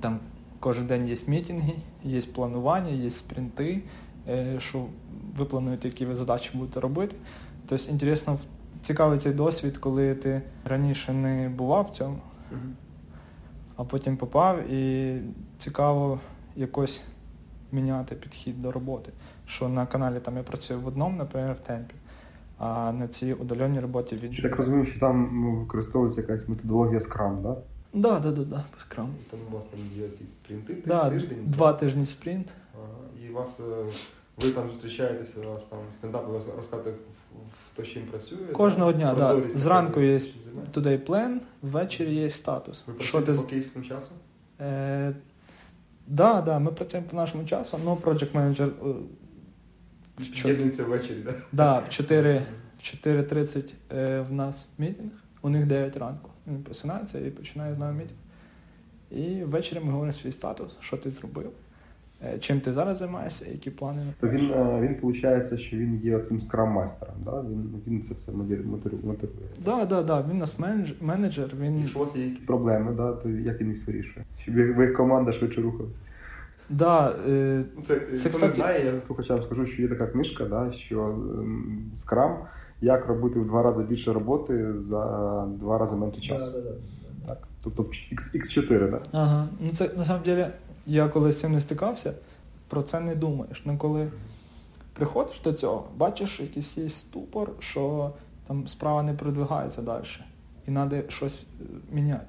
там 0.00 0.18
кожен 0.60 0.86
день 0.86 1.08
є 1.08 1.16
мітинги, 1.26 1.74
є 2.04 2.20
планування, 2.20 2.90
є 2.90 3.10
спринти, 3.10 3.82
е, 4.28 4.56
що 4.60 4.86
ви 5.38 5.44
плануєте, 5.44 5.88
які 5.88 6.06
ви 6.06 6.14
задачі 6.14 6.50
будете 6.54 6.80
робити. 6.80 7.16
Тобто 7.66 7.90
інтересно, 7.90 8.38
цікавий 8.82 9.18
цей 9.18 9.32
досвід, 9.32 9.78
коли 9.78 10.14
ти 10.14 10.42
раніше 10.64 11.12
не 11.12 11.48
бував 11.48 11.84
в 11.92 11.96
цьому, 11.96 12.18
а 13.76 13.84
потім 13.84 14.16
попав 14.16 14.70
і 14.72 15.14
цікаво 15.58 16.20
якось 16.56 17.02
міняти 17.72 18.14
підхід 18.14 18.62
до 18.62 18.72
роботи. 18.72 19.12
Що 19.46 19.68
на 19.68 19.86
каналі 19.86 20.20
там 20.20 20.36
я 20.36 20.42
працюю 20.42 20.80
в 20.80 20.86
одному, 20.86 21.16
наприклад, 21.16 21.56
в 21.62 21.66
темпі, 21.66 21.94
а 22.58 22.92
на 22.92 23.08
цій 23.08 23.32
удаленній 23.32 23.80
роботі 23.80 24.16
від 24.16 24.34
Я 24.34 24.42
так 24.42 24.56
розумію, 24.56 24.84
що 24.84 25.00
там 25.00 25.30
ну, 25.32 25.60
використовується 25.60 26.20
якась 26.20 26.48
методологія 26.48 26.98
Scrum, 26.98 27.42
да? 27.42 27.56
Да, 27.94 28.18
да, 28.20 28.30
да, 28.32 28.44
да, 28.44 28.64
по 28.74 28.80
скрам. 28.80 29.08
Там 29.30 29.40
у 29.50 29.54
вас 29.54 29.64
там 29.64 29.80
є 29.96 30.08
ці 30.08 30.24
спринти, 30.24 30.74
ти- 30.74 30.88
Да, 30.88 31.10
тиждень. 31.10 31.38
два 31.46 31.72
тижні 31.72 32.06
спринт. 32.06 32.54
Ага. 32.74 33.26
І 33.28 33.32
вас, 33.32 33.60
е, 33.60 33.84
ви 34.40 34.50
там 34.50 34.68
зустрічаєтеся, 34.68 35.40
у 35.40 35.48
вас 35.48 35.64
там 35.64 35.78
стендапи, 35.98 36.32
ви 36.32 36.40
розказуєте, 36.56 37.00
хто 37.72 37.84
з 37.84 37.88
чим 37.88 38.02
працює. 38.02 38.38
Кожного 38.38 38.92
так? 38.92 39.00
дня, 39.00 39.14
да. 39.14 39.40
Зранку 39.58 40.00
є? 40.00 40.18
Today 40.74 41.06
plan, 41.06 41.38
ввечері 41.62 42.14
є 42.14 42.30
статус. 42.30 42.82
Ви 42.86 43.04
Що 43.04 43.22
ти 43.22 43.32
по 43.32 43.42
київському 43.42 43.84
часу? 43.84 44.06
Е, 44.60 45.14
да, 46.06 46.40
да, 46.40 46.58
ми 46.58 46.72
працюємо 46.72 47.08
по 47.10 47.16
нашому 47.16 47.44
часу, 47.44 47.78
але 47.84 47.94
Project 47.94 48.62
е, 48.62 48.74
в 50.18 50.32
чо- 50.32 50.48
П'ятниця 50.48 50.84
ввечері, 50.84 51.20
так? 51.20 51.36
да, 51.52 51.78
в 51.78 51.88
4 51.88 52.46
в 52.78 52.82
4.30 52.82 53.72
е, 53.92 54.20
в 54.20 54.32
нас 54.32 54.66
мітинг, 54.78 55.12
у 55.42 55.48
них 55.48 55.66
9 55.66 55.96
ранку. 55.96 56.30
Він 56.46 56.62
просинається 56.62 57.18
і 57.18 57.30
починає 57.30 57.74
з 57.74 57.78
нами 57.78 57.92
мітинг. 57.92 58.20
І 59.10 59.44
ввечері 59.44 59.80
ми 59.80 59.90
говоримо 59.92 60.12
свій 60.12 60.32
статус, 60.32 60.76
що 60.80 60.96
ти 60.96 61.10
зробив, 61.10 61.50
чим 62.40 62.60
ти 62.60 62.72
зараз 62.72 62.98
займаєшся, 62.98 63.44
які 63.50 63.70
плани. 63.70 64.14
То 64.20 64.28
він, 64.28 64.50
е, 64.50 64.80
він 64.80 64.96
виходить, 65.02 65.60
що 65.60 65.76
він 65.76 65.94
є 65.94 66.18
цим 66.18 66.40
скрам-майстером, 66.40 67.14
да? 67.24 67.40
він, 67.42 67.82
він 67.86 68.02
це 68.02 68.14
все 68.14 68.32
моторує. 68.32 69.02
Да, 69.64 69.84
да, 69.84 70.02
да, 70.02 70.22
він 70.22 70.36
у 70.36 70.40
нас 70.40 70.56
менеджер, 71.00 71.50
він 71.60 71.78
Якщо 71.80 71.98
у 71.98 72.02
вас 72.02 72.16
є 72.16 72.24
якісь 72.24 72.44
Проблеми, 72.44 72.92
да? 72.96 73.12
то 73.12 73.28
як 73.28 73.60
він 73.60 73.70
їх 73.70 73.86
вирішує? 73.86 74.24
Щоб 74.42 74.54
ви 74.54 74.86
команда 74.88 75.32
швидше 75.32 75.60
рухалися. 75.60 75.94
да, 76.70 77.14
е, 77.28 77.64
Це, 77.82 78.00
Це, 78.18 78.30
хто 78.30 78.46
не 78.46 78.52
знає, 78.52 78.86
я 78.86 78.92
Слухачам 79.06 79.42
скажу, 79.42 79.66
що 79.66 79.82
є 79.82 79.88
така 79.88 80.06
книжка, 80.06 80.44
да, 80.44 80.72
що 80.72 81.04
ем, 81.04 81.90
Scrum, 81.96 82.36
як 82.80 83.06
робити 83.06 83.40
в 83.40 83.46
два 83.46 83.62
рази 83.62 83.84
більше 83.84 84.12
роботи 84.12 84.80
за 84.80 85.46
два 85.46 85.78
рази 85.78 85.96
менше 85.96 86.20
часу. 86.20 86.52
Так. 87.26 87.48
Тобто 87.64 87.82
X, 87.82 88.34
X4, 88.34 88.90
да? 88.90 89.00
Ага. 89.12 89.48
Ну 89.60 89.70
це 89.72 89.90
на 89.96 90.04
самом 90.04 90.22
деле, 90.22 90.50
я 90.88 91.08
коли 91.08 91.32
з 91.32 91.40
цим 91.40 91.52
не 91.52 91.60
стикався, 91.60 92.12
про 92.68 92.82
це 92.82 93.00
не 93.00 93.14
думаєш. 93.14 93.62
Ну 93.64 93.78
коли 93.78 94.10
приходиш 94.92 95.40
до 95.40 95.52
цього, 95.52 95.88
бачиш 95.96 96.40
якийсь 96.40 96.78
є 96.78 96.88
ступор, 96.88 97.50
що 97.58 98.12
там 98.46 98.68
справа 98.68 99.02
не 99.02 99.14
продвигається 99.14 99.82
далі. 99.82 100.04
І 100.68 100.70
треба 100.70 101.02
щось 101.08 101.34
е, 101.34 101.64
міняти. 101.92 102.26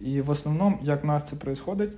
І 0.00 0.20
в 0.20 0.30
основному, 0.30 0.78
як 0.82 1.04
в 1.04 1.06
нас 1.06 1.22
це 1.28 1.36
відбувається, 1.36 1.96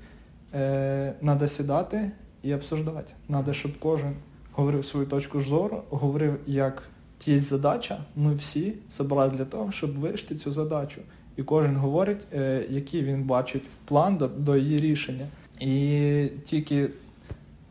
треба 1.20 1.48
сідати 1.48 2.10
і 2.42 2.54
обсуждати. 2.54 3.12
Треба, 3.26 3.52
щоб 3.52 3.78
кожен 3.78 4.14
говорив 4.52 4.84
свою 4.84 5.06
точку 5.06 5.40
зору, 5.40 5.82
говорив, 5.90 6.40
як 6.46 6.82
є 7.26 7.38
задача, 7.38 7.98
ми 8.16 8.34
всі 8.34 8.74
зібралися 8.98 9.36
для 9.36 9.44
того, 9.44 9.72
щоб 9.72 9.98
вирішити 9.98 10.34
цю 10.34 10.52
задачу. 10.52 11.00
І 11.36 11.42
кожен 11.42 11.76
говорить, 11.76 12.26
е, 12.32 12.66
який 12.70 13.02
він 13.02 13.22
бачить 13.22 13.62
план 13.84 14.16
до, 14.16 14.28
до 14.28 14.56
її 14.56 14.78
рішення. 14.78 15.26
І 15.60 16.30
тільки 16.44 16.88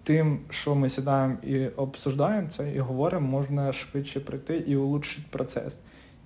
тим, 0.03 0.39
що 0.49 0.75
ми 0.75 0.89
сідаємо 0.89 1.37
і 1.43 1.67
обсуждаємо 1.67 2.47
це, 2.57 2.71
і 2.71 2.79
говоримо, 2.79 3.27
можна 3.27 3.73
швидше 3.73 4.19
прийти 4.19 4.57
і 4.57 4.75
улучшити 4.75 5.27
процес. 5.29 5.77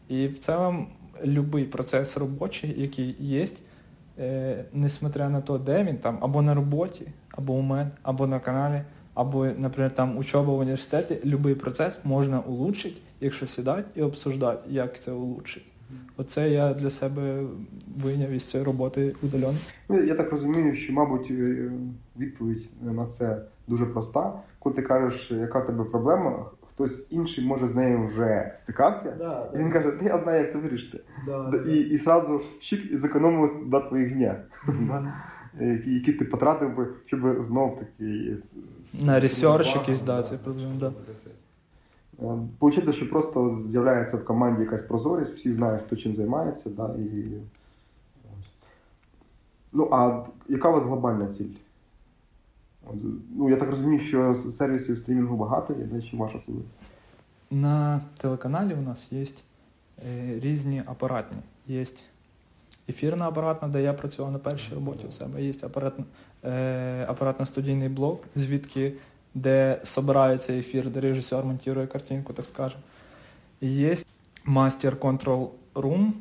І 0.08 0.28
в 0.28 0.39
цілому 0.39 0.88
будь-який 1.26 1.65
процес 1.65 2.17
робочий, 2.17 2.82
який 2.82 3.15
є, 3.19 3.47
е, 4.19 4.65
несмотря 4.74 5.30
на 5.30 5.41
те, 5.41 5.58
де 5.58 5.84
він 5.84 5.97
там, 5.97 6.17
або 6.21 6.41
на 6.41 6.54
роботі, 6.54 7.08
або 7.32 7.54
у 7.54 7.62
мене, 7.62 7.91
або 8.04 8.28
на 8.28 8.39
каналі, 8.39 8.82
або, 9.13 9.45
наприклад, 9.45 9.95
там 9.95 10.17
учоба 10.17 10.54
в 10.54 10.60
університеті, 10.60 11.13
будь-який 11.24 11.56
процес 11.56 11.97
можна 12.04 12.39
улучшити, 12.39 12.95
якщо 13.21 13.45
сідати 13.45 13.84
і 13.95 14.02
обсуждати, 14.02 14.69
як 14.69 15.00
це 15.00 15.12
улучшити. 15.12 15.71
Оце 16.18 16.50
я 16.50 16.74
для 16.74 16.90
себе 16.90 17.44
вийняв 18.04 18.30
із 18.32 18.44
цієї 18.44 18.66
роботи 18.66 19.16
удалено. 19.24 19.58
Ну, 19.90 20.04
я 20.04 20.16
так 20.16 20.32
розумію, 20.32 20.76
що, 20.76 20.94
мабуть, 20.94 21.28
е, 21.32 21.72
відповідь 22.20 22.70
на 22.82 23.06
це 23.06 23.42
дуже 23.68 23.86
проста. 23.86 24.34
Коли 24.60 24.76
ти 24.76 24.82
кажеш, 24.82 25.32
яка 25.32 25.60
в 25.60 25.66
тебе 25.66 25.84
проблема, 25.84 26.46
хтось 26.70 27.08
інший 27.10 27.46
може 27.46 27.68
з 27.68 27.76
нею 27.76 28.06
вже 28.06 28.56
стикався, 28.62 29.16
Да, 29.18 29.50
і 29.56 29.58
він 29.58 29.72
каже, 29.72 29.94
я 30.02 30.24
знаю, 30.24 30.42
як 30.42 30.52
це 30.52 30.58
вирішити. 30.58 31.00
Да, 31.26 31.64
І 31.68 31.80
і 31.80 31.98
сразу 31.98 32.42
щик 32.60 32.92
і 32.92 32.98
зекономив 32.98 33.70
до 33.70 33.80
твоїх 33.80 34.14
дня, 34.14 34.36
які, 35.60 35.94
які 35.94 36.14
ти 36.14 36.26
потратив 36.26 36.76
би, 36.76 36.88
щоб 37.06 37.44
знов 37.44 37.80
таки 37.80 38.38
на 39.04 39.20
ресерч 39.20 39.76
якийсь, 39.76 40.02
да, 40.02 40.24
це 40.24 40.38
проблема, 40.38 40.74
да. 40.80 40.92
Получається, 42.60 42.94
що 42.94 43.10
просто 43.10 43.60
з'являється 43.68 44.18
в 44.18 44.26
команді 44.26 44.62
якась 44.62 44.82
прозорість, 44.82 45.34
всі 45.34 45.52
знають, 45.52 45.84
хто 45.86 45.96
чим 45.96 46.16
займається, 46.16 46.70
да, 46.70 46.96
і 46.96 47.42
Ну, 49.74 49.90
а 49.92 50.24
яка 50.50 50.70
у 50.70 50.74
вас 50.74 50.84
глобальна 50.84 51.28
ціль? 51.28 51.54
Ну, 53.36 53.50
я 53.50 53.56
так 53.56 53.70
розумію, 53.70 54.00
що 54.00 54.36
сервісів 54.36 54.98
стрімінгу 54.98 55.38
багато, 55.38 55.74
є 55.94 56.02
чи 56.02 56.18
ваша 56.18 56.38
особливо? 56.38 56.68
На 57.52 58.02
телеканалі 58.18 58.74
у 58.74 58.82
нас 58.82 59.12
є 59.12 59.26
е, 60.08 60.40
різні 60.40 60.84
апаратні. 60.86 61.42
Є 61.68 61.86
ефірна 62.90 63.28
апаратна, 63.28 63.68
де 63.68 63.84
я 63.84 63.94
працював 63.94 64.32
на 64.32 64.40
першій 64.40 64.74
роботі 64.74 65.06
у 65.08 65.12
себе. 65.12 65.44
Є 65.44 65.54
апаратно, 65.64 66.06
е, 66.44 67.06
апаратно-студійний 67.06 67.90
блок, 67.90 68.24
звідки 68.36 68.94
де 69.34 69.82
збирається 69.84 70.54
ефір, 70.54 70.89
де 70.89 71.00
режисер 71.00 71.46
монтує 71.46 71.88
картинку, 71.88 72.34
так 72.34 72.46
скажемо. 72.46 72.84
Є 73.62 73.96
Master 74.48 74.96
Control 74.96 75.48
Room. 75.76 76.12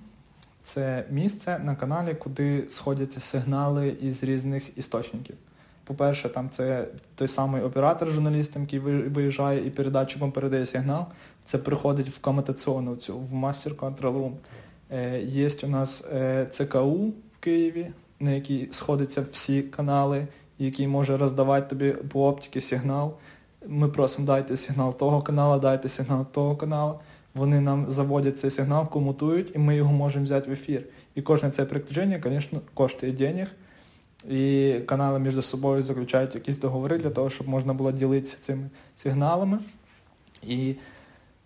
Це 0.62 1.05
місце 1.11 1.59
на 1.64 1.77
каналі, 1.77 2.14
куди 2.14 2.64
сходяться 2.68 3.20
сигнали 3.20 3.96
із 4.03 4.25
різних 4.25 4.79
істочників. 4.79 5.37
По-перше, 5.85 6.29
там 6.29 6.51
це 6.51 6.88
той 7.14 7.29
самий 7.29 7.62
оператор 7.62 8.11
журналістом, 8.11 8.62
який 8.62 8.79
виїжджає 9.09 9.66
і 9.66 9.70
передатчиком 9.70 10.33
передає 10.33 10.66
сигнал. 10.66 11.07
Це 11.44 11.59
приходить 11.59 12.09
в 12.09 12.18
комутаційну 12.20 12.92
в 13.09 13.35
Master 13.35 13.75
Control 13.75 14.01
Room. 14.01 14.33
Є 15.25 15.49
у 15.62 15.66
нас 15.66 16.05
е, 16.12 16.46
ЦКУ 16.51 17.12
в 17.33 17.38
Києві, 17.40 17.90
на 18.20 18.31
якій 18.31 18.68
сходяться 18.70 19.25
всі 19.33 19.62
канали, 19.62 20.27
який 20.64 20.88
може 20.88 21.16
роздавати 21.16 21.68
тобі 21.68 21.92
по 21.92 22.29
оптиці 22.29 22.61
сигнал. 22.61 23.14
Ми 23.66 23.88
просимо 23.88 24.27
дайте 24.27 24.57
сигнал 24.57 24.96
того 24.96 25.23
каналу, 25.23 25.61
дайте 25.61 25.88
сигнал 25.88 26.27
того 26.33 26.57
каналу. 26.57 27.01
Вони 27.35 27.61
нам 27.61 27.90
заводять 27.90 28.38
цей 28.38 28.51
сигнал, 28.51 28.88
комутують, 28.88 29.53
і 29.55 29.59
ми 29.59 29.77
його 29.77 29.92
можемо 29.92 30.25
взяти 30.25 30.51
в 30.51 30.53
ефір. 30.53 30.85
І 31.14 31.23
кожне 31.23 31.51
це 31.51 31.64
приключення, 31.64 32.20
звісно, 32.25 32.61
коштує 32.75 33.12
денег. 33.12 33.51
І 34.29 34.75
канали 34.87 35.18
між 35.18 35.44
собою 35.44 35.83
заключають 35.83 36.35
якісь 36.35 36.59
договори 36.59 36.99
для 36.99 37.11
того, 37.11 37.31
щоб 37.31 37.49
можна 37.49 37.75
було 37.75 37.92
ділитися 37.92 38.37
цими 38.40 38.70
сигналами. 38.96 39.59
І 40.42 40.75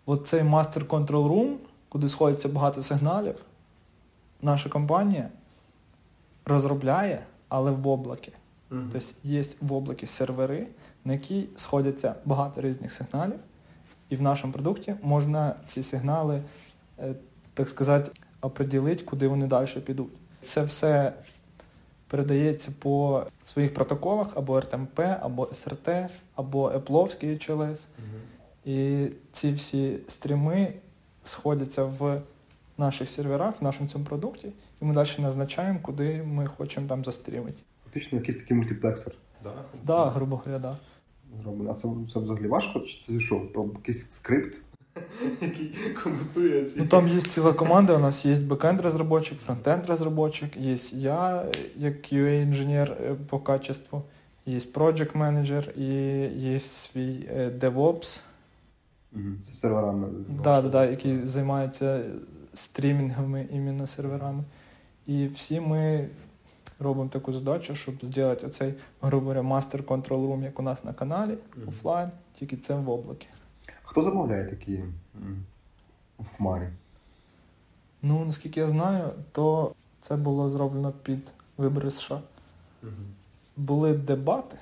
от 0.07 0.29
цей 0.29 0.43
Master 0.43 0.87
Control 0.87 1.29
Room, 1.29 1.55
куди 1.89 2.09
сходиться 2.09 2.49
багато 2.49 2.83
сигналів, 2.83 3.35
наша 4.43 4.69
компанія 4.69 5.29
розробляє, 6.47 7.23
але 7.49 7.71
в 7.71 7.89
облакі. 7.89 8.33
Mm-hmm. 8.75 8.89
Тобто 8.93 9.09
є 9.25 9.45
в 9.61 9.73
облакі 9.73 10.07
сервери, 10.07 10.67
на 11.05 11.13
які 11.13 11.49
сходяться 11.57 12.15
багато 12.25 12.61
різних 12.61 12.93
сигналів, 12.93 13.39
і 14.09 14.17
в 14.17 14.23
нашому 14.23 14.53
продукті 14.53 14.95
можна 15.03 15.55
ці 15.69 15.83
сигнали, 15.83 16.43
е, 16.99 17.15
так 17.55 17.69
сказати, 17.69 18.11
оприділити, 18.41 19.05
куди 19.05 19.29
вони 19.29 19.47
далі 19.47 19.81
підуть. 19.85 20.13
Це 20.43 20.63
все 20.63 21.13
передається 22.09 22.71
по 22.79 23.27
своїх 23.45 23.75
протоколах 23.75 24.29
або 24.35 24.61
РТМП, 24.61 25.01
або 25.21 25.49
СРТ, 25.55 25.89
або 26.35 26.71
Епловський 26.71 27.31
HLS. 27.31 27.71
Mm-hmm. 27.71 28.21
І 28.65 29.09
ці 29.33 29.53
всі 29.53 29.99
стріми 30.09 30.73
сходяться 31.25 31.85
в 31.85 32.21
наших 32.79 33.09
серверах, 33.09 33.61
в 33.61 33.65
нашому 33.65 33.89
цьому 33.89 34.05
продукті, 34.05 34.49
і 34.83 34.85
ми 34.85 34.95
далі 34.95 35.09
назначаємо, 35.19 35.79
куди 35.83 36.23
ми 36.23 36.47
хочемо 36.47 36.89
там 36.89 37.05
застрімити 37.05 37.63
фактично 37.95 38.19
якийсь 38.19 38.37
такий 38.37 38.57
мультиплексор. 38.57 39.15
Так, 39.43 39.67
да, 39.87 40.11
грубо 40.11 40.37
говоря, 40.37 40.59
да. 40.59 40.77
Зроблено. 41.43 41.71
А 41.71 41.75
це, 41.75 41.89
це 42.13 42.21
взагалі 42.21 42.47
важко? 42.47 42.81
Чи 42.81 43.01
це 43.01 43.21
що? 43.21 43.43
Якийсь 43.75 44.11
скрипт? 44.11 44.61
Який 45.41 45.75
коментує 46.03 46.67
Ну 46.77 46.87
Там 46.87 47.09
є 47.09 47.21
ціла 47.21 47.53
команда, 47.53 47.97
у 47.97 47.99
нас 47.99 48.25
є 48.25 48.37
бекенд 48.37 48.81
розробочик, 48.81 49.39
фронтенд 49.39 49.87
розробочик, 49.87 50.57
є 50.57 50.79
я, 50.93 51.47
як 51.77 51.95
QA-інженер 51.95 52.93
е, 52.93 53.17
по 53.29 53.39
качеству, 53.39 54.03
є 54.47 54.59
project 54.59 55.17
менеджер 55.17 55.73
і 55.77 55.85
є 56.37 56.61
свій 56.61 57.29
е, 57.31 57.51
DevOps. 57.61 58.21
Це 59.43 59.55
серверами. 59.55 60.09
Да, 60.45 60.63
да, 60.63 60.69
да, 60.69 60.87
який 60.87 61.27
займається 61.27 62.05
стрімінгами 62.55 63.47
іменно 63.53 63.87
серверами. 63.87 64.45
І 65.07 65.27
всі 65.27 65.61
ми 65.61 66.09
робимо 66.79 67.09
таку 67.09 67.33
задачу, 67.33 67.75
щоб 67.75 67.95
зробити 68.03 68.47
оцей, 68.47 68.75
грубо 69.03 69.21
говоря, 69.21 69.43
мастер 69.43 69.87
контрол 69.87 70.27
рум, 70.27 70.43
як 70.43 70.61
у 70.61 70.63
нас 70.63 70.85
на 70.85 70.93
каналі, 70.93 71.33
mm-hmm. 71.33 71.69
офлайн, 71.69 72.11
тільки 72.33 72.57
це 72.57 72.75
в 72.75 72.91
облакі. 72.91 73.27
Хто 73.83 74.03
замовляє 74.03 74.45
такі 74.45 74.85
в 76.19 76.37
хмарі? 76.37 76.69
Ну, 78.03 78.25
наскільки 78.25 78.61
я 78.61 78.69
знаю, 78.69 79.11
то 79.33 79.73
це 80.01 80.17
було 80.17 80.51
зроблено 80.51 80.93
під 81.03 81.21
вибори 81.57 81.91
США. 81.91 82.21
Mm-hmm. 82.85 82.89
Були 83.57 83.95
дебати 83.95 84.57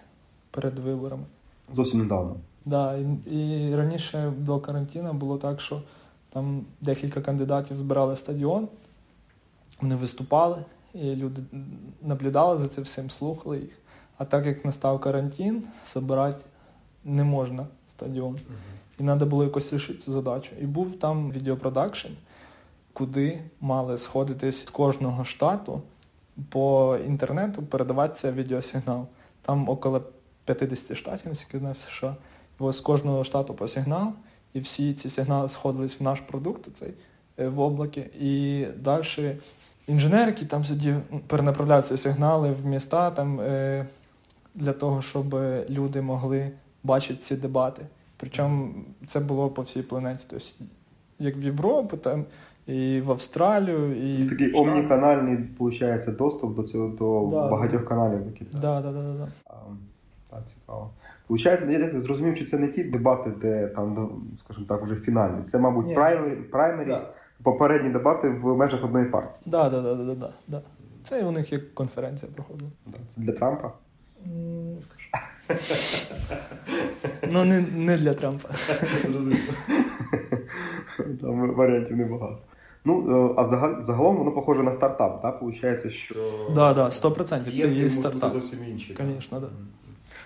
перед 0.51 0.79
виборами. 0.79 1.25
Зовсім 1.73 1.99
недавно. 1.99 2.37
Да, 2.65 2.97
і, 3.27 3.69
і 3.71 3.77
раніше 3.77 4.33
до 4.39 4.61
карантину 4.61 5.13
було 5.13 5.39
так, 5.39 5.61
що 5.61 5.83
там 6.31 6.65
декілька 6.81 7.21
кандидатів 7.21 7.77
збирали 7.77 8.17
стадіон, 8.17 8.69
вони 9.81 9.97
виступали, 9.97 10.65
і 10.95 11.17
люди 11.17 11.43
наблюдали 12.03 12.59
за 12.59 12.69
цим 12.69 12.85
всім, 12.85 13.11
слухали 13.11 13.59
їх. 13.59 13.79
А 14.19 14.25
так 14.25 14.47
як 14.47 14.65
настав 14.65 15.01
карантин, 15.01 15.65
збирати 15.87 16.45
не 17.05 17.25
можна 17.25 17.67
стадіон. 17.89 18.39
І 19.01 19.05
треба 19.05 19.27
було 19.27 19.45
якось 19.45 19.73
рішити 19.73 19.99
цю 19.99 20.13
задачу. 20.13 20.53
І 20.61 20.67
був 20.67 20.99
там 20.99 21.33
відеопродакшн, 21.33 22.09
куди 22.93 23.41
мали 23.61 23.99
сходитись 23.99 24.67
з 24.67 24.71
кожного 24.71 25.25
штату 25.25 25.83
по 26.49 26.99
інтернету 27.07 27.63
передаватися 27.63 28.33
відеосигнал. 28.33 29.07
Там 29.43 29.69
около 29.69 30.03
50 30.45 30.97
штатів, 30.97 31.29
наскільки 31.29 31.59
знаю, 31.59 31.75
в 31.79 31.81
США. 31.81 32.17
Ось 32.59 32.77
з 32.77 32.81
кожного 32.81 33.25
штату 33.25 33.55
по 33.55 33.69
сигнал, 33.69 34.13
і 34.53 34.61
всі 34.61 34.95
ці 34.95 35.11
сигнали 35.11 35.49
сходились 35.49 36.01
в 36.01 36.03
наш 36.03 36.21
продукт, 36.21 36.77
цей 36.77 36.95
е, 37.39 37.49
в 37.49 37.61
облакі. 37.61 38.01
І 38.21 38.65
далі 38.77 39.37
інженер, 39.87 40.29
який 40.29 40.47
там 40.47 40.65
сидів, 40.65 40.97
перенаправляв 41.27 41.83
ці 41.83 41.97
сигнали 41.97 42.53
в 42.63 42.67
міста 42.67 43.11
там, 43.11 43.41
е, 43.41 43.87
для 44.55 44.73
того, 44.73 45.03
щоб 45.03 45.37
люди 45.71 46.03
могли 46.03 46.51
бачити 46.85 47.21
ці 47.21 47.37
дебати. 47.37 47.83
Причому 48.17 48.75
це 49.07 49.21
було 49.21 49.49
по 49.49 49.63
всій 49.63 49.83
планеті. 49.83 50.27
Тобто, 50.31 50.45
як 51.19 51.37
в 51.39 51.43
Європу, 51.43 51.97
там, 51.97 52.25
і 52.67 53.01
в 53.01 53.11
Австралію, 53.11 53.97
і. 53.97 54.29
Такий 54.29 54.55
омніканальний, 54.55 55.39
виходить, 55.59 56.17
доступ 56.17 56.57
до 56.57 56.63
цього 56.63 56.89
до 56.89 57.29
да, 57.31 57.49
багатьох 57.49 57.85
каналів. 57.85 58.21
Так, 58.39 58.49
да, 58.61 58.81
да, 58.81 58.93
да, 58.93 59.03
да. 59.03 59.29
Так, 60.31 60.49
цікаво. 60.49 60.91
Получається, 61.27 61.71
я 61.71 61.79
так 61.79 62.01
зрозумів, 62.01 62.37
що 62.37 62.45
це 62.45 62.59
не 62.59 62.69
ті 62.69 62.85
дебати, 62.85 63.33
де 63.41 63.67
там, 63.67 63.95
ну, 63.95 64.23
скажімо 64.45 64.67
так, 64.69 64.83
вже 64.83 64.95
фінальні. 64.95 65.43
Це, 65.43 65.59
мабуть, 65.59 65.95
праймеріс. 66.51 66.99
Попередні 67.43 67.91
дебати 67.91 68.29
в 68.29 68.57
межах 68.57 68.85
одної 68.85 69.05
партії. 69.07 69.43
Да, 69.47 69.71
да, 69.71 69.83
да, 69.83 69.95
да, 69.95 70.15
да, 70.15 70.31
да. 70.49 70.63
Це 71.05 71.21
і 71.21 71.25
у 71.25 71.31
них 71.31 71.53
як 71.53 71.75
конференція 71.75 72.33
проходила. 72.35 72.71
Да. 72.87 72.99
Це 73.15 73.21
для 73.21 73.33
Трампа. 73.33 73.73
Не 74.27 74.77
скажу. 74.83 75.09
Ну, 77.33 77.45
не, 77.45 77.61
не 77.61 77.97
для 77.97 78.15
Трампа. 78.15 78.49
Там 81.21 81.55
варіантів 81.55 81.97
небагато. 81.97 82.39
Ну, 82.85 83.27
е, 83.31 83.35
а 83.37 83.43
взагал- 83.43 83.83
загалом 83.83 84.17
воно 84.17 84.33
похоже 84.33 84.63
на 84.63 84.73
стартап, 84.73 85.23
так? 85.23 85.41
Получається, 85.41 85.91
що. 85.91 86.15
Да, 86.55 86.75
да, 86.75 86.87
100%. 86.91 87.61
Це 87.61 87.69
є 87.69 87.91
стартап. 87.91 88.33
зовсім 88.33 88.59
інші. 88.69 88.95
так? 88.95 89.07
Звісно, 89.07 89.41
да. 89.41 89.47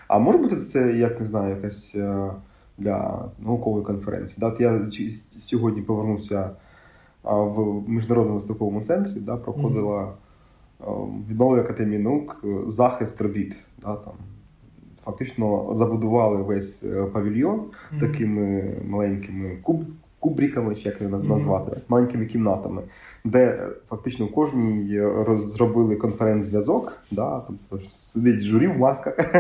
А 0.08 0.18
може 0.18 0.38
бути 0.38 0.56
це, 0.56 0.92
як 0.92 1.20
не 1.20 1.26
знаю, 1.26 1.56
якась 1.56 1.92
е, 1.94 2.30
для 2.78 3.24
наукової 3.38 3.84
конференції. 3.84 4.36
Да? 4.40 4.46
От 4.46 4.60
я 4.60 4.80
сьогодні 5.38 5.82
повернувся 5.82 6.50
в 7.34 7.88
міжнародному 7.88 8.34
виставковому 8.34 8.80
центрі, 8.80 9.20
да, 9.20 9.36
проходила 9.36 10.12
е, 10.80 10.84
від 11.30 11.38
Малої 11.40 11.60
академії 11.62 12.02
наук 12.02 12.40
е, 12.44 12.48
захист 12.66 13.20
робіт. 13.20 13.56
Да, 13.82 13.94
там. 13.94 14.14
Фактично 15.04 15.74
забудували 15.74 16.42
весь 16.42 16.82
е, 16.84 17.04
павільйон 17.12 17.60
Мгм. 17.92 18.00
такими 18.00 18.74
маленькими 18.88 19.56
куб, 19.62 19.84
кубриками, 20.20 20.74
чи 20.74 20.82
як 20.88 21.00
його 21.00 21.18
назвати, 21.18 21.80
маленькими 21.88 22.26
кімнатами, 22.26 22.82
де 23.24 23.44
е, 23.46 23.68
фактично 23.88 24.26
в 24.26 24.32
кожній 24.32 24.96
е, 24.96 25.06
роз- 25.06 25.38
зробили 25.38 25.96
конференц-зв'язок, 25.96 26.92
да, 27.10 27.42
тобто 27.70 27.88
сидить 27.90 28.40
журі 28.40 28.66
в 28.66 28.78
масках, 28.78 29.14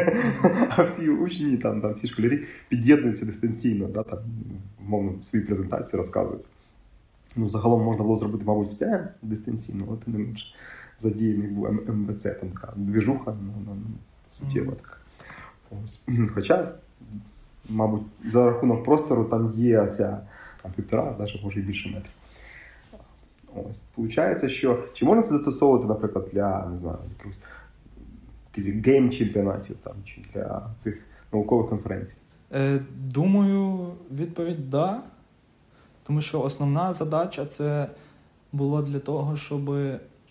а 0.76 0.82
всі 0.82 1.10
учні, 1.10 1.56
там, 1.56 1.80
там 1.80 1.92
всі 1.92 2.06
школярі 2.06 2.40
під'єднуються 2.68 3.26
дистанційно, 3.26 3.86
да, 3.88 4.02
там, 4.02 4.18
мовно, 4.88 5.12
свої 5.22 5.44
презентації 5.44 5.96
розказують. 5.96 6.44
Ну, 7.36 7.48
загалом 7.48 7.82
можна 7.82 8.02
було 8.02 8.16
зробити, 8.16 8.44
мабуть, 8.44 8.68
все 8.68 9.08
дистанційно, 9.22 9.84
але 9.88 9.96
тим 9.96 10.12
не 10.14 10.18
менше 10.18 10.46
задіяний 10.98 11.48
був 11.48 11.72
МВЦ, 11.88 12.22
там 12.22 12.50
така 12.50 12.72
двіжуха 12.76 13.30
на, 13.30 13.70
на, 13.70 13.74
на 13.74 13.86
суттєва 14.28 14.72
така. 14.72 14.96
Ось. 15.84 16.00
Хоча, 16.34 16.72
мабуть, 17.68 18.02
за 18.24 18.46
рахунок 18.46 18.84
простору 18.84 19.24
там 19.24 19.52
є 19.56 19.86
ця 19.86 20.20
там, 20.62 20.72
півтора, 20.72 21.16
навіть 21.18 21.44
може 21.44 21.60
і 21.60 21.62
більше 21.62 21.88
метрів. 21.88 22.12
Ось. 23.70 23.80
Получається, 23.80 24.48
що 24.48 24.84
чи 24.92 25.04
можна 25.04 25.22
це 25.22 25.28
застосовувати, 25.28 25.88
наприклад, 25.88 26.28
для 26.32 26.66
не 26.66 26.76
знаю, 26.76 26.98
якихось 27.18 27.38
якихось 28.56 28.86
гейм-чемпіонатів 28.86 29.74
там, 29.82 29.94
чи 30.04 30.24
для 30.34 30.70
цих 30.82 31.04
наукових 31.32 31.68
конференцій? 31.68 32.14
Е, 32.52 32.80
думаю, 32.96 33.92
відповідь 34.10 34.70
да. 34.70 35.02
Тому 36.06 36.20
що 36.20 36.42
основна 36.42 36.92
задача 36.92 37.46
це 37.46 37.90
було 38.52 38.82
для 38.82 38.98
того, 38.98 39.36
щоб 39.36 39.70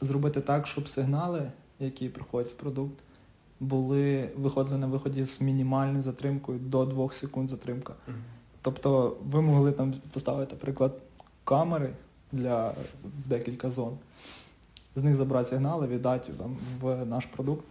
зробити 0.01 0.41
так, 0.41 0.67
щоб 0.67 0.87
сигнали, 0.87 1.51
які 1.79 2.09
приходять 2.09 2.51
в 2.51 2.55
продукт, 2.55 2.99
були 3.59 4.29
виходили 4.37 4.77
на 4.77 4.87
виході 4.87 5.23
з 5.23 5.41
мінімальною 5.41 6.01
затримкою 6.01 6.59
до 6.59 6.85
2 6.85 7.11
секунд 7.11 7.49
затримка. 7.49 7.93
Тобто 8.61 9.17
ви 9.31 9.41
могли 9.41 9.71
там 9.71 9.93
поставити, 10.13 10.55
наприклад, 10.55 10.91
камери 11.43 11.89
для 12.31 12.73
декілька 13.25 13.69
зон, 13.69 13.97
з 14.95 15.03
них 15.03 15.15
забрати 15.15 15.49
сигнали, 15.49 15.87
віддати 15.87 16.33
там, 16.33 16.57
в 16.81 17.05
наш 17.05 17.25
продукт, 17.25 17.65